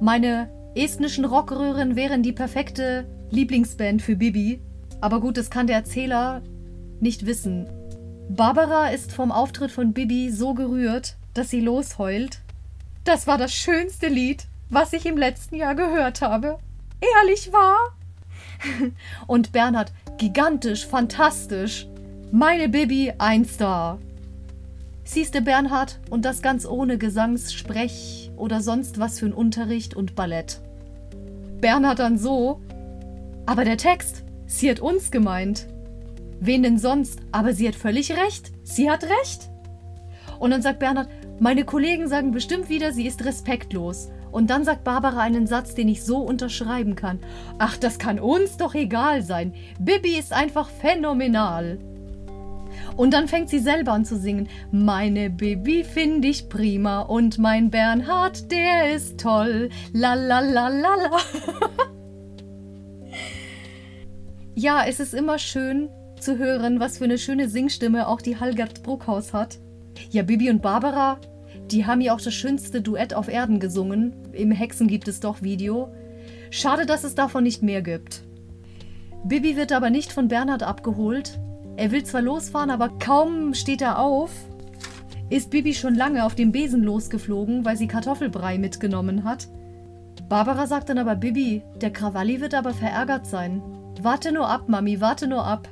Meine 0.00 0.50
estnischen 0.74 1.24
Rockröhren 1.24 1.96
wären 1.96 2.22
die 2.22 2.32
perfekte 2.32 3.06
Lieblingsband 3.30 4.02
für 4.02 4.16
Bibi. 4.16 4.60
Aber 5.00 5.20
gut, 5.20 5.36
das 5.36 5.50
kann 5.50 5.66
der 5.66 5.76
Erzähler 5.76 6.42
nicht 7.00 7.26
wissen. 7.26 7.68
Barbara 8.28 8.88
ist 8.88 9.12
vom 9.12 9.32
Auftritt 9.32 9.70
von 9.70 9.92
Bibi 9.92 10.30
so 10.30 10.54
gerührt, 10.54 11.16
dass 11.34 11.50
sie 11.50 11.60
losheult. 11.60 12.40
Das 13.04 13.26
war 13.26 13.38
das 13.38 13.52
schönste 13.52 14.08
Lied, 14.08 14.46
was 14.70 14.92
ich 14.92 15.04
im 15.04 15.18
letzten 15.18 15.56
Jahr 15.56 15.74
gehört 15.74 16.22
habe. 16.22 16.58
Ehrlich 17.00 17.52
wahr? 17.52 17.96
Und 19.26 19.52
Bernhard, 19.52 19.92
gigantisch, 20.16 20.86
fantastisch. 20.86 21.86
Meine 22.30 22.68
Bibi, 22.68 23.12
ein 23.18 23.44
Star. 23.44 23.98
Siehste 25.02 25.42
Bernhard, 25.42 25.98
und 26.10 26.24
das 26.24 26.40
ganz 26.40 26.64
ohne 26.64 26.96
Gesangs-, 26.96 27.52
Sprech- 27.52 28.30
oder 28.36 28.60
sonst 28.60 29.00
was 29.00 29.18
für 29.18 29.26
ein 29.26 29.32
Unterricht 29.32 29.94
und 29.96 30.14
Ballett. 30.14 30.60
Bernhard 31.60 31.98
dann 31.98 32.16
so, 32.16 32.60
aber 33.44 33.64
der 33.64 33.76
Text, 33.76 34.22
sie 34.46 34.70
hat 34.70 34.78
uns 34.78 35.10
gemeint. 35.10 35.66
Wen 36.38 36.62
denn 36.62 36.78
sonst? 36.78 37.18
Aber 37.32 37.52
sie 37.52 37.66
hat 37.66 37.74
völlig 37.74 38.12
recht. 38.12 38.52
Sie 38.62 38.88
hat 38.88 39.02
recht. 39.02 39.50
Und 40.38 40.52
dann 40.52 40.62
sagt 40.62 40.78
Bernhard, 40.78 41.08
meine 41.40 41.64
Kollegen 41.64 42.06
sagen 42.06 42.30
bestimmt 42.30 42.68
wieder, 42.68 42.92
sie 42.92 43.06
ist 43.06 43.24
respektlos. 43.24 44.10
Und 44.32 44.50
dann 44.50 44.64
sagt 44.64 44.84
Barbara 44.84 45.20
einen 45.20 45.46
Satz, 45.46 45.74
den 45.74 45.88
ich 45.88 46.04
so 46.04 46.18
unterschreiben 46.18 46.94
kann. 46.94 47.18
Ach, 47.58 47.76
das 47.76 47.98
kann 47.98 48.18
uns 48.18 48.56
doch 48.56 48.74
egal 48.74 49.22
sein. 49.22 49.54
Bibi 49.78 50.18
ist 50.18 50.32
einfach 50.32 50.68
phänomenal. 50.70 51.78
Und 52.96 53.14
dann 53.14 53.28
fängt 53.28 53.48
sie 53.48 53.58
selber 53.58 53.92
an 53.92 54.04
zu 54.04 54.16
singen. 54.16 54.48
Meine 54.70 55.30
Baby 55.30 55.84
finde 55.84 56.28
ich 56.28 56.48
prima 56.48 57.00
und 57.00 57.38
mein 57.38 57.70
Bernhard, 57.70 58.50
der 58.50 58.94
ist 58.94 59.18
toll. 59.20 59.70
La 59.92 60.14
la 60.14 60.40
la 60.40 60.68
la 60.68 60.94
la. 60.94 61.18
ja, 64.54 64.84
es 64.86 65.00
ist 65.00 65.14
immer 65.14 65.38
schön 65.38 65.88
zu 66.20 66.38
hören, 66.38 66.80
was 66.80 66.98
für 66.98 67.04
eine 67.04 67.18
schöne 67.18 67.48
Singstimme 67.48 68.06
auch 68.06 68.20
die 68.20 68.38
Halgert 68.38 68.82
Bruckhaus 68.82 69.32
hat. 69.32 69.58
Ja, 70.10 70.22
Bibi 70.22 70.50
und 70.50 70.62
Barbara, 70.62 71.18
die 71.72 71.86
haben 71.86 72.00
ja 72.00 72.14
auch 72.14 72.20
das 72.20 72.34
schönste 72.34 72.80
Duett 72.80 73.14
auf 73.14 73.28
Erden 73.28 73.60
gesungen. 73.60 74.14
Im 74.32 74.50
Hexen 74.50 74.88
gibt 74.88 75.08
es 75.08 75.20
doch 75.20 75.42
Video. 75.42 75.92
Schade, 76.50 76.86
dass 76.86 77.04
es 77.04 77.14
davon 77.14 77.44
nicht 77.44 77.62
mehr 77.62 77.82
gibt. 77.82 78.22
Bibi 79.24 79.56
wird 79.56 79.72
aber 79.72 79.90
nicht 79.90 80.12
von 80.12 80.28
Bernhard 80.28 80.62
abgeholt, 80.62 81.38
er 81.76 81.92
will 81.92 82.04
zwar 82.04 82.22
losfahren, 82.22 82.70
aber 82.70 82.90
kaum 82.98 83.54
steht 83.54 83.82
er 83.82 83.98
auf, 83.98 84.30
ist 85.30 85.50
Bibi 85.50 85.74
schon 85.74 85.94
lange 85.94 86.24
auf 86.24 86.34
dem 86.34 86.52
Besen 86.52 86.82
losgeflogen, 86.82 87.64
weil 87.64 87.76
sie 87.76 87.86
Kartoffelbrei 87.86 88.58
mitgenommen 88.58 89.24
hat. 89.24 89.48
Barbara 90.28 90.66
sagt 90.66 90.88
dann 90.88 90.98
aber 90.98 91.16
Bibi, 91.16 91.62
der 91.80 91.90
Krawalli 91.90 92.40
wird 92.40 92.54
aber 92.54 92.74
verärgert 92.74 93.26
sein. 93.26 93.62
Warte 94.02 94.32
nur 94.32 94.48
ab, 94.48 94.68
Mami, 94.68 95.00
warte 95.00 95.26
nur 95.26 95.44
ab. 95.44 95.68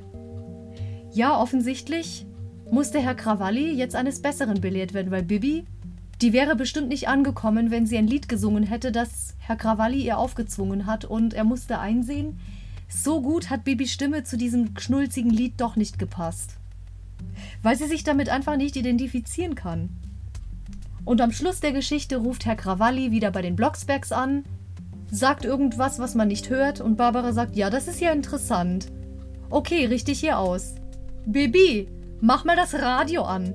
Ja, 1.13 1.39
offensichtlich 1.41 2.27
musste 2.71 3.01
Herr 3.01 3.15
Krawalli 3.15 3.73
jetzt 3.73 3.97
eines 3.97 4.21
Besseren 4.21 4.61
belehrt 4.61 4.95
werden, 4.95 5.11
weil 5.11 5.23
Bibi, 5.23 5.65
die 6.21 6.33
wäre 6.33 6.57
bestimmt 6.57 6.89
nicht 6.89 7.09
angekommen, 7.09 7.71
wenn 7.71 7.87
sie 7.87 7.97
ein 7.97 8.07
Lied 8.07 8.29
gesungen 8.29 8.65
hätte, 8.65 8.91
das 8.91 9.35
Herr 9.39 9.57
Krawalli 9.57 10.03
ihr 10.03 10.19
aufgezwungen 10.19 10.87
hat, 10.87 11.05
und 11.05 11.33
er 11.33 11.45
musste 11.45 11.79
einsehen, 11.79 12.41
so 12.89 13.21
gut 13.21 13.51
hat 13.51 13.65
Bibis 13.65 13.93
Stimme 13.93 14.25
zu 14.25 14.37
diesem 14.37 14.77
schnulzigen 14.79 15.31
Lied 15.31 15.55
doch 15.61 15.77
nicht 15.77 15.99
gepasst. 15.99 16.57
Weil 17.63 17.77
sie 17.77 17.87
sich 17.87 18.03
damit 18.03 18.29
einfach 18.29 18.57
nicht 18.57 18.77
identifizieren 18.77 19.55
kann. 19.55 19.91
Und 21.05 21.21
am 21.21 21.33
Schluss 21.33 21.61
der 21.61 21.73
Geschichte 21.73 22.17
ruft 22.17 22.47
Herr 22.47 22.57
Krawalli 22.57 23.11
wieder 23.11 23.31
bei 23.31 23.43
den 23.43 23.57
Blocksbergs 23.57 24.13
an, 24.13 24.45
sagt 25.11 25.45
irgendwas, 25.45 25.99
was 25.99 26.15
man 26.15 26.29
nicht 26.29 26.51
hört, 26.51 26.81
und 26.81 26.97
Barbara 26.97 27.33
sagt, 27.33 27.57
ja, 27.57 27.71
das 27.71 27.89
ist 27.89 28.01
ja 28.01 28.11
interessant. 28.11 28.89
Okay, 29.51 29.87
richte 29.87 30.11
ich 30.11 30.21
hier 30.21 30.39
aus. 30.39 30.75
Bibi, 31.27 31.89
mach 32.21 32.45
mal 32.45 32.57
das 32.57 32.75
Radio 32.75 33.23
an. 33.23 33.55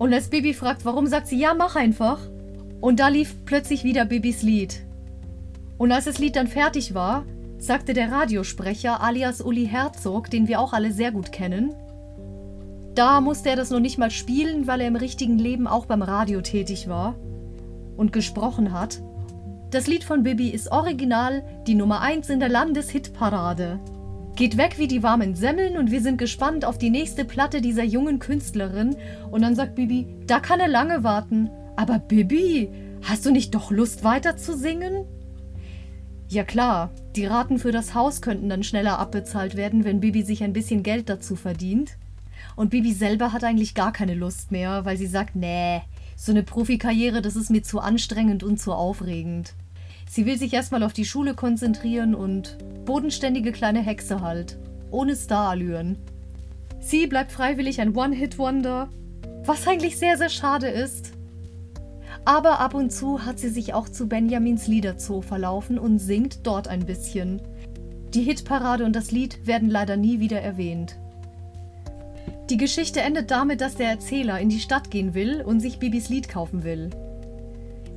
Und 0.00 0.14
als 0.14 0.28
Bibi 0.28 0.54
fragt, 0.54 0.86
warum, 0.86 1.06
sagt 1.06 1.26
sie, 1.26 1.38
ja, 1.38 1.52
mach 1.52 1.76
einfach. 1.76 2.18
Und 2.80 3.00
da 3.00 3.08
lief 3.08 3.44
plötzlich 3.44 3.84
wieder 3.84 4.06
Bibis 4.06 4.40
Lied. 4.40 4.80
Und 5.76 5.92
als 5.92 6.06
das 6.06 6.18
Lied 6.18 6.36
dann 6.36 6.46
fertig 6.46 6.94
war, 6.94 7.26
sagte 7.58 7.92
der 7.92 8.10
Radiosprecher 8.10 9.02
alias 9.02 9.42
Uli 9.42 9.66
Herzog, 9.66 10.30
den 10.30 10.48
wir 10.48 10.58
auch 10.58 10.72
alle 10.72 10.90
sehr 10.90 11.12
gut 11.12 11.32
kennen. 11.32 11.74
Da 12.94 13.20
musste 13.20 13.50
er 13.50 13.56
das 13.56 13.68
noch 13.68 13.78
nicht 13.78 13.98
mal 13.98 14.10
spielen, 14.10 14.66
weil 14.66 14.80
er 14.80 14.88
im 14.88 14.96
richtigen 14.96 15.38
Leben 15.38 15.66
auch 15.66 15.84
beim 15.84 16.00
Radio 16.00 16.40
tätig 16.40 16.88
war 16.88 17.14
und 17.98 18.10
gesprochen 18.10 18.72
hat. 18.72 19.02
Das 19.70 19.86
Lied 19.86 20.04
von 20.04 20.22
Bibi 20.22 20.48
ist 20.48 20.72
original 20.72 21.44
die 21.66 21.74
Nummer 21.74 22.00
1 22.00 22.30
in 22.30 22.40
der 22.40 22.48
Landeshitparade. 22.48 23.78
Geht 24.40 24.56
weg 24.56 24.78
wie 24.78 24.88
die 24.88 25.02
warmen 25.02 25.34
Semmeln 25.34 25.76
und 25.76 25.90
wir 25.90 26.00
sind 26.00 26.16
gespannt 26.16 26.64
auf 26.64 26.78
die 26.78 26.88
nächste 26.88 27.26
Platte 27.26 27.60
dieser 27.60 27.84
jungen 27.84 28.18
Künstlerin. 28.18 28.96
Und 29.30 29.42
dann 29.42 29.54
sagt 29.54 29.74
Bibi, 29.74 30.06
da 30.26 30.40
kann 30.40 30.60
er 30.60 30.68
lange 30.68 31.04
warten. 31.04 31.50
Aber 31.76 31.98
Bibi, 31.98 32.70
hast 33.02 33.26
du 33.26 33.32
nicht 33.32 33.54
doch 33.54 33.70
Lust 33.70 34.02
weiter 34.02 34.38
zu 34.38 34.56
singen? 34.56 35.04
Ja 36.26 36.42
klar, 36.42 36.90
die 37.16 37.26
Raten 37.26 37.58
für 37.58 37.70
das 37.70 37.92
Haus 37.92 38.22
könnten 38.22 38.48
dann 38.48 38.62
schneller 38.62 38.98
abbezahlt 38.98 39.58
werden, 39.58 39.84
wenn 39.84 40.00
Bibi 40.00 40.22
sich 40.22 40.42
ein 40.42 40.54
bisschen 40.54 40.82
Geld 40.82 41.10
dazu 41.10 41.36
verdient. 41.36 41.98
Und 42.56 42.70
Bibi 42.70 42.94
selber 42.94 43.34
hat 43.34 43.44
eigentlich 43.44 43.74
gar 43.74 43.92
keine 43.92 44.14
Lust 44.14 44.52
mehr, 44.52 44.86
weil 44.86 44.96
sie 44.96 45.06
sagt, 45.06 45.36
nee, 45.36 45.82
so 46.16 46.32
eine 46.32 46.44
Profikarriere, 46.44 47.20
das 47.20 47.36
ist 47.36 47.50
mir 47.50 47.62
zu 47.62 47.78
anstrengend 47.78 48.42
und 48.42 48.58
zu 48.58 48.72
aufregend. 48.72 49.52
Sie 50.12 50.26
will 50.26 50.36
sich 50.36 50.52
erstmal 50.52 50.82
auf 50.82 50.92
die 50.92 51.04
Schule 51.04 51.34
konzentrieren 51.34 52.16
und 52.16 52.58
bodenständige 52.84 53.52
kleine 53.52 53.78
Hexe 53.78 54.20
halt, 54.20 54.58
ohne 54.90 55.14
Starallüren. 55.14 55.98
Sie 56.80 57.06
bleibt 57.06 57.30
freiwillig 57.30 57.80
ein 57.80 57.94
One-Hit-Wonder, 57.94 58.88
was 59.44 59.68
eigentlich 59.68 60.00
sehr, 60.00 60.18
sehr 60.18 60.28
schade 60.28 60.66
ist, 60.66 61.12
aber 62.24 62.58
ab 62.58 62.74
und 62.74 62.90
zu 62.90 63.24
hat 63.24 63.38
sie 63.38 63.50
sich 63.50 63.72
auch 63.72 63.88
zu 63.88 64.08
Benjamins 64.08 64.66
Liederzoo 64.66 65.22
verlaufen 65.22 65.78
und 65.78 66.00
singt 66.00 66.44
dort 66.44 66.66
ein 66.66 66.84
bisschen. 66.84 67.40
Die 68.12 68.24
Hitparade 68.24 68.84
und 68.84 68.96
das 68.96 69.12
Lied 69.12 69.46
werden 69.46 69.70
leider 69.70 69.96
nie 69.96 70.18
wieder 70.18 70.40
erwähnt. 70.40 70.98
Die 72.50 72.56
Geschichte 72.56 73.00
endet 73.00 73.30
damit, 73.30 73.60
dass 73.60 73.76
der 73.76 73.90
Erzähler 73.90 74.40
in 74.40 74.48
die 74.48 74.58
Stadt 74.58 74.90
gehen 74.90 75.14
will 75.14 75.40
und 75.40 75.60
sich 75.60 75.78
Bibis 75.78 76.08
Lied 76.08 76.28
kaufen 76.28 76.64
will. 76.64 76.90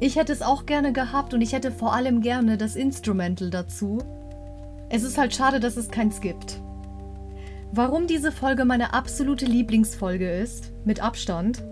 Ich 0.03 0.17
hätte 0.17 0.33
es 0.33 0.41
auch 0.41 0.65
gerne 0.65 0.91
gehabt 0.91 1.33
und 1.33 1.39
ich 1.39 1.53
hätte 1.53 1.71
vor 1.71 1.93
allem 1.93 2.19
gerne 2.19 2.57
das 2.57 2.75
Instrumental 2.75 3.49
dazu. 3.49 3.99
Es 4.89 5.01
ist 5.01 5.17
halt 5.17 5.33
schade, 5.33 5.61
dass 5.61 5.77
es 5.77 5.91
keins 5.91 6.19
gibt. 6.19 6.59
Warum 7.71 8.05
diese 8.05 8.33
Folge 8.33 8.65
meine 8.65 8.93
absolute 8.93 9.45
Lieblingsfolge 9.45 10.29
ist, 10.29 10.73
mit 10.83 11.01
Abstand, 11.01 11.63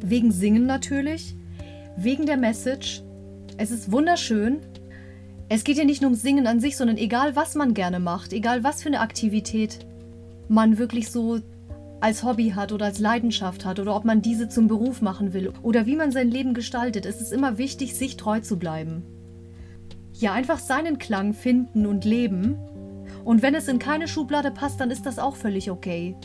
wegen 0.00 0.32
Singen 0.32 0.64
natürlich, 0.64 1.36
wegen 1.94 2.24
der 2.24 2.38
Message. 2.38 3.02
Es 3.58 3.70
ist 3.70 3.92
wunderschön. 3.92 4.60
Es 5.50 5.62
geht 5.62 5.76
ja 5.76 5.84
nicht 5.84 6.00
nur 6.00 6.08
ums 6.08 6.22
Singen 6.22 6.46
an 6.46 6.58
sich, 6.58 6.78
sondern 6.78 6.96
egal 6.96 7.36
was 7.36 7.54
man 7.54 7.74
gerne 7.74 8.00
macht, 8.00 8.32
egal 8.32 8.64
was 8.64 8.82
für 8.82 8.88
eine 8.88 9.00
Aktivität 9.00 9.84
man 10.48 10.78
wirklich 10.78 11.10
so 11.10 11.40
als 12.02 12.24
Hobby 12.24 12.50
hat 12.50 12.72
oder 12.72 12.86
als 12.86 12.98
Leidenschaft 12.98 13.64
hat 13.64 13.78
oder 13.78 13.94
ob 13.94 14.04
man 14.04 14.22
diese 14.22 14.48
zum 14.48 14.66
Beruf 14.66 15.02
machen 15.02 15.32
will 15.32 15.52
oder 15.62 15.86
wie 15.86 15.94
man 15.94 16.10
sein 16.10 16.30
Leben 16.30 16.52
gestaltet, 16.52 17.06
ist 17.06 17.20
es 17.20 17.30
immer 17.30 17.58
wichtig, 17.58 17.94
sich 17.94 18.16
treu 18.16 18.40
zu 18.40 18.58
bleiben. 18.58 19.04
Ja, 20.12 20.32
einfach 20.32 20.58
seinen 20.58 20.98
Klang 20.98 21.32
finden 21.32 21.86
und 21.86 22.04
leben. 22.04 22.56
Und 23.24 23.42
wenn 23.42 23.54
es 23.54 23.68
in 23.68 23.78
keine 23.78 24.08
Schublade 24.08 24.50
passt, 24.50 24.80
dann 24.80 24.90
ist 24.90 25.06
das 25.06 25.20
auch 25.20 25.36
völlig 25.36 25.70
okay. 25.70 26.16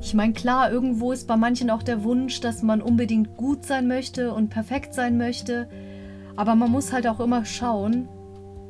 Ich 0.00 0.14
meine, 0.14 0.32
klar, 0.32 0.72
irgendwo 0.72 1.12
ist 1.12 1.28
bei 1.28 1.36
manchen 1.36 1.70
auch 1.70 1.82
der 1.82 2.02
Wunsch, 2.02 2.40
dass 2.40 2.62
man 2.62 2.80
unbedingt 2.80 3.36
gut 3.36 3.66
sein 3.66 3.88
möchte 3.88 4.32
und 4.32 4.48
perfekt 4.48 4.94
sein 4.94 5.18
möchte. 5.18 5.68
Aber 6.34 6.54
man 6.54 6.70
muss 6.70 6.94
halt 6.94 7.06
auch 7.06 7.20
immer 7.20 7.44
schauen, 7.44 8.08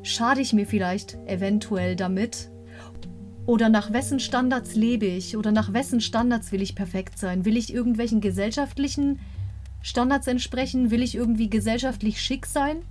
schade 0.01 0.41
ich 0.41 0.51
mir 0.51 0.65
vielleicht 0.65 1.17
eventuell 1.27 1.95
damit? 1.95 2.49
Oder 3.49 3.67
nach 3.67 3.91
wessen 3.91 4.19
Standards 4.19 4.75
lebe 4.75 5.07
ich? 5.07 5.35
Oder 5.35 5.51
nach 5.51 5.73
wessen 5.73 6.01
Standards 6.01 6.51
will 6.51 6.61
ich 6.61 6.75
perfekt 6.75 7.17
sein? 7.17 7.45
Will 7.45 7.57
ich 7.57 7.73
irgendwelchen 7.73 8.21
gesellschaftlichen 8.21 9.17
Standards 9.81 10.27
entsprechen? 10.27 10.91
Will 10.91 11.01
ich 11.01 11.15
irgendwie 11.15 11.49
gesellschaftlich 11.49 12.21
schick 12.21 12.45
sein? 12.45 12.83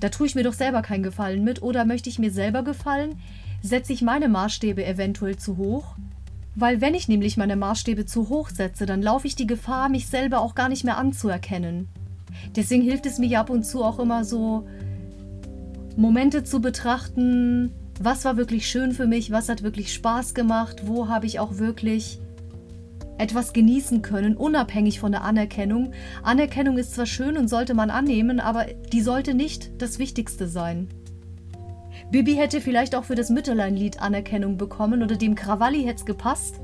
Da 0.00 0.08
tue 0.08 0.26
ich 0.26 0.34
mir 0.34 0.42
doch 0.42 0.54
selber 0.54 0.80
keinen 0.80 1.02
Gefallen 1.02 1.44
mit. 1.44 1.60
Oder 1.60 1.84
möchte 1.84 2.08
ich 2.08 2.18
mir 2.18 2.30
selber 2.30 2.62
gefallen? 2.62 3.20
Setze 3.60 3.92
ich 3.92 4.00
meine 4.00 4.30
Maßstäbe 4.30 4.86
eventuell 4.86 5.36
zu 5.36 5.58
hoch? 5.58 5.96
Weil 6.54 6.80
wenn 6.80 6.94
ich 6.94 7.06
nämlich 7.06 7.36
meine 7.36 7.56
Maßstäbe 7.56 8.06
zu 8.06 8.30
hoch 8.30 8.48
setze, 8.48 8.86
dann 8.86 9.02
laufe 9.02 9.26
ich 9.26 9.36
die 9.36 9.46
Gefahr, 9.46 9.90
mich 9.90 10.06
selber 10.06 10.40
auch 10.40 10.54
gar 10.54 10.70
nicht 10.70 10.82
mehr 10.82 10.96
anzuerkennen. 10.96 11.90
Deswegen 12.56 12.82
hilft 12.82 13.04
es 13.04 13.18
mir 13.18 13.38
ab 13.38 13.50
und 13.50 13.66
zu 13.66 13.84
auch 13.84 13.98
immer 13.98 14.24
so, 14.24 14.66
Momente 15.98 16.42
zu 16.42 16.62
betrachten, 16.62 17.74
was 18.02 18.24
war 18.24 18.38
wirklich 18.38 18.66
schön 18.66 18.92
für 18.92 19.06
mich, 19.06 19.30
was 19.30 19.50
hat 19.50 19.62
wirklich 19.62 19.92
Spaß 19.92 20.32
gemacht, 20.32 20.86
wo 20.86 21.08
habe 21.08 21.26
ich 21.26 21.38
auch 21.38 21.58
wirklich 21.58 22.18
etwas 23.18 23.52
genießen 23.52 24.00
können, 24.00 24.38
unabhängig 24.38 24.98
von 24.98 25.12
der 25.12 25.22
Anerkennung. 25.22 25.92
Anerkennung 26.22 26.78
ist 26.78 26.94
zwar 26.94 27.04
schön 27.04 27.36
und 27.36 27.48
sollte 27.48 27.74
man 27.74 27.90
annehmen, 27.90 28.40
aber 28.40 28.64
die 28.90 29.02
sollte 29.02 29.34
nicht 29.34 29.82
das 29.82 29.98
Wichtigste 29.98 30.48
sein. 30.48 30.88
Bibi 32.10 32.36
hätte 32.36 32.62
vielleicht 32.62 32.94
auch 32.94 33.04
für 33.04 33.14
das 33.14 33.28
Mütterlein-Lied 33.28 34.00
Anerkennung 34.00 34.56
bekommen 34.56 35.02
oder 35.02 35.16
dem 35.16 35.34
Krawalli 35.34 35.82
hätte 35.82 36.00
es 36.00 36.06
gepasst, 36.06 36.58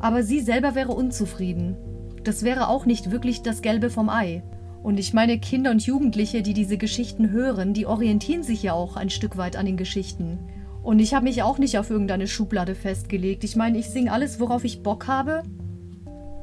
aber 0.00 0.24
sie 0.24 0.40
selber 0.40 0.74
wäre 0.74 0.92
unzufrieden. 0.92 1.76
Das 2.24 2.42
wäre 2.42 2.66
auch 2.66 2.84
nicht 2.84 3.12
wirklich 3.12 3.42
das 3.42 3.62
Gelbe 3.62 3.90
vom 3.90 4.08
Ei. 4.08 4.42
Und 4.82 4.98
ich 4.98 5.14
meine, 5.14 5.38
Kinder 5.38 5.70
und 5.70 5.86
Jugendliche, 5.86 6.42
die 6.42 6.52
diese 6.52 6.78
Geschichten 6.78 7.30
hören, 7.30 7.74
die 7.74 7.86
orientieren 7.86 8.42
sich 8.42 8.64
ja 8.64 8.72
auch 8.72 8.96
ein 8.96 9.08
Stück 9.08 9.36
weit 9.36 9.54
an 9.54 9.66
den 9.66 9.76
Geschichten. 9.76 10.40
Und 10.84 10.98
ich 10.98 11.14
habe 11.14 11.24
mich 11.24 11.42
auch 11.42 11.56
nicht 11.56 11.78
auf 11.78 11.88
irgendeine 11.88 12.28
Schublade 12.28 12.74
festgelegt. 12.74 13.42
Ich 13.42 13.56
meine, 13.56 13.78
ich 13.78 13.88
singe 13.88 14.12
alles, 14.12 14.38
worauf 14.38 14.64
ich 14.64 14.82
Bock 14.82 15.06
habe. 15.06 15.42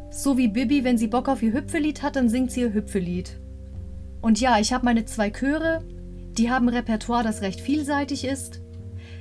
So 0.10 0.36
wie 0.36 0.48
Bibi, 0.48 0.84
wenn 0.84 0.98
sie 0.98 1.08
Bock 1.08 1.30
auf 1.30 1.44
ihr 1.44 1.54
Hüpfelied 1.54 2.02
hat, 2.02 2.16
dann 2.16 2.28
singt 2.28 2.52
sie 2.52 2.62
ihr 2.62 2.74
Hüpfelied. 2.74 3.40
Und 4.20 4.42
ja, 4.42 4.60
ich 4.60 4.74
habe 4.74 4.84
meine 4.84 5.06
zwei 5.06 5.30
Chöre, 5.30 5.84
die 6.38 6.50
haben 6.50 6.70
Repertoire, 6.70 7.24
das 7.24 7.44
recht 7.44 7.62
vielseitig 7.62 8.26
ist. 8.26 8.62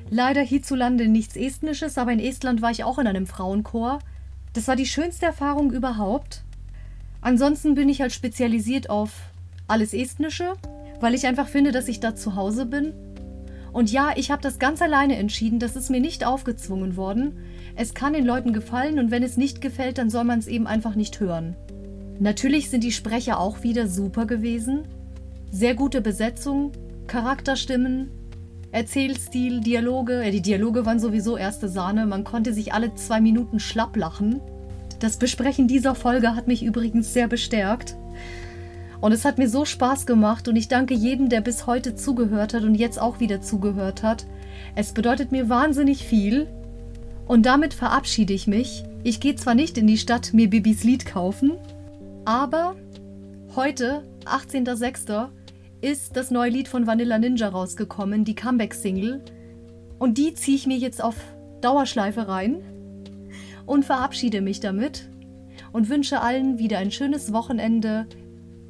Leider 0.08 0.40
hierzulande 0.40 1.06
nichts 1.06 1.36
Estnisches, 1.36 1.98
aber 1.98 2.12
in 2.12 2.18
Estland 2.18 2.62
war 2.62 2.70
ich 2.70 2.82
auch 2.82 2.98
in 2.98 3.06
einem 3.06 3.26
Frauenchor. 3.26 3.98
Das 4.54 4.68
war 4.68 4.74
die 4.74 4.86
schönste 4.86 5.26
Erfahrung 5.26 5.70
überhaupt. 5.70 6.44
Ansonsten 7.20 7.74
bin 7.74 7.90
ich 7.90 8.00
halt 8.00 8.12
spezialisiert 8.12 8.88
auf 8.88 9.12
alles 9.68 9.92
Estnische, 9.92 10.54
weil 10.98 11.14
ich 11.14 11.26
einfach 11.26 11.46
finde, 11.46 11.72
dass 11.72 11.88
ich 11.88 12.00
da 12.00 12.16
zu 12.16 12.36
Hause 12.36 12.64
bin. 12.64 12.94
Und 13.72 13.92
ja, 13.92 14.12
ich 14.16 14.30
habe 14.30 14.42
das 14.42 14.58
ganz 14.58 14.82
alleine 14.82 15.16
entschieden, 15.16 15.58
das 15.58 15.76
ist 15.76 15.90
mir 15.90 16.00
nicht 16.00 16.26
aufgezwungen 16.26 16.96
worden. 16.96 17.38
Es 17.76 17.94
kann 17.94 18.12
den 18.12 18.26
Leuten 18.26 18.52
gefallen 18.52 18.98
und 18.98 19.10
wenn 19.10 19.22
es 19.22 19.36
nicht 19.36 19.60
gefällt, 19.60 19.98
dann 19.98 20.10
soll 20.10 20.24
man 20.24 20.38
es 20.38 20.48
eben 20.48 20.66
einfach 20.66 20.94
nicht 20.94 21.20
hören. 21.20 21.56
Natürlich 22.18 22.68
sind 22.68 22.84
die 22.84 22.92
Sprecher 22.92 23.38
auch 23.38 23.62
wieder 23.62 23.86
super 23.86 24.26
gewesen. 24.26 24.82
Sehr 25.50 25.74
gute 25.74 26.00
Besetzung, 26.00 26.72
Charakterstimmen, 27.06 28.10
Erzählstil, 28.72 29.60
Dialoge. 29.60 30.22
Ja, 30.24 30.30
die 30.30 30.42
Dialoge 30.42 30.86
waren 30.86 31.00
sowieso 31.00 31.36
erste 31.36 31.68
Sahne. 31.68 32.06
Man 32.06 32.24
konnte 32.24 32.52
sich 32.52 32.72
alle 32.72 32.94
zwei 32.94 33.20
Minuten 33.20 33.58
schlapp 33.58 33.96
lachen. 33.96 34.40
Das 35.00 35.16
Besprechen 35.16 35.66
dieser 35.66 35.94
Folge 35.94 36.36
hat 36.36 36.46
mich 36.46 36.62
übrigens 36.62 37.12
sehr 37.12 37.26
bestärkt. 37.26 37.96
Und 39.00 39.12
es 39.12 39.24
hat 39.24 39.38
mir 39.38 39.48
so 39.48 39.64
Spaß 39.64 40.06
gemacht 40.06 40.46
und 40.48 40.56
ich 40.56 40.68
danke 40.68 40.94
jedem, 40.94 41.28
der 41.28 41.40
bis 41.40 41.66
heute 41.66 41.94
zugehört 41.94 42.52
hat 42.52 42.64
und 42.64 42.74
jetzt 42.74 43.00
auch 43.00 43.20
wieder 43.20 43.40
zugehört 43.40 44.02
hat. 44.02 44.26
Es 44.74 44.92
bedeutet 44.92 45.32
mir 45.32 45.48
wahnsinnig 45.48 46.04
viel. 46.04 46.48
Und 47.26 47.46
damit 47.46 47.74
verabschiede 47.74 48.32
ich 48.32 48.46
mich. 48.46 48.84
Ich 49.02 49.20
gehe 49.20 49.36
zwar 49.36 49.54
nicht 49.54 49.78
in 49.78 49.86
die 49.86 49.98
Stadt 49.98 50.34
mir 50.34 50.50
Bibis 50.50 50.84
Lied 50.84 51.06
kaufen, 51.06 51.52
aber 52.24 52.76
heute, 53.56 54.02
18.06., 54.26 55.28
ist 55.80 56.16
das 56.16 56.30
neue 56.30 56.50
Lied 56.50 56.68
von 56.68 56.86
Vanilla 56.86 57.18
Ninja 57.18 57.48
rausgekommen, 57.48 58.24
die 58.24 58.34
Comeback-Single. 58.34 59.22
Und 59.98 60.18
die 60.18 60.34
ziehe 60.34 60.56
ich 60.56 60.66
mir 60.66 60.76
jetzt 60.76 61.02
auf 61.02 61.16
Dauerschleife 61.62 62.28
rein 62.28 62.56
und 63.64 63.84
verabschiede 63.84 64.40
mich 64.42 64.60
damit 64.60 65.08
und 65.72 65.88
wünsche 65.88 66.20
allen 66.20 66.58
wieder 66.58 66.78
ein 66.78 66.90
schönes 66.90 67.32
Wochenende. 67.32 68.06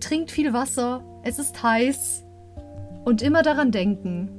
Trinkt 0.00 0.30
viel 0.30 0.52
Wasser, 0.52 1.04
es 1.22 1.38
ist 1.38 1.62
heiß 1.62 2.24
und 3.04 3.22
immer 3.22 3.42
daran 3.42 3.70
denken, 3.70 4.30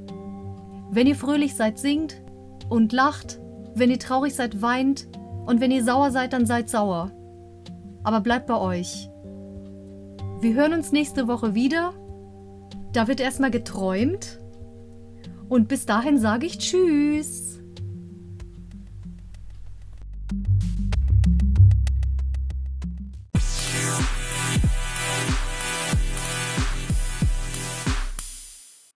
wenn 0.90 1.06
ihr 1.06 1.16
fröhlich 1.16 1.54
seid, 1.54 1.78
singt 1.78 2.20
und 2.68 2.92
lacht, 2.92 3.40
wenn 3.74 3.90
ihr 3.90 3.98
traurig 3.98 4.34
seid, 4.34 4.60
weint 4.60 5.08
und 5.46 5.60
wenn 5.60 5.70
ihr 5.70 5.84
sauer 5.84 6.10
seid, 6.10 6.32
dann 6.32 6.46
seid 6.46 6.68
sauer. 6.68 7.10
Aber 8.04 8.20
bleibt 8.20 8.46
bei 8.46 8.58
euch. 8.58 9.08
Wir 10.40 10.54
hören 10.54 10.74
uns 10.74 10.92
nächste 10.92 11.28
Woche 11.28 11.54
wieder. 11.54 11.94
Da 12.92 13.08
wird 13.08 13.20
erstmal 13.20 13.50
geträumt. 13.50 14.40
Und 15.48 15.68
bis 15.68 15.86
dahin 15.86 16.18
sage 16.18 16.46
ich 16.46 16.58
Tschüss. 16.58 17.41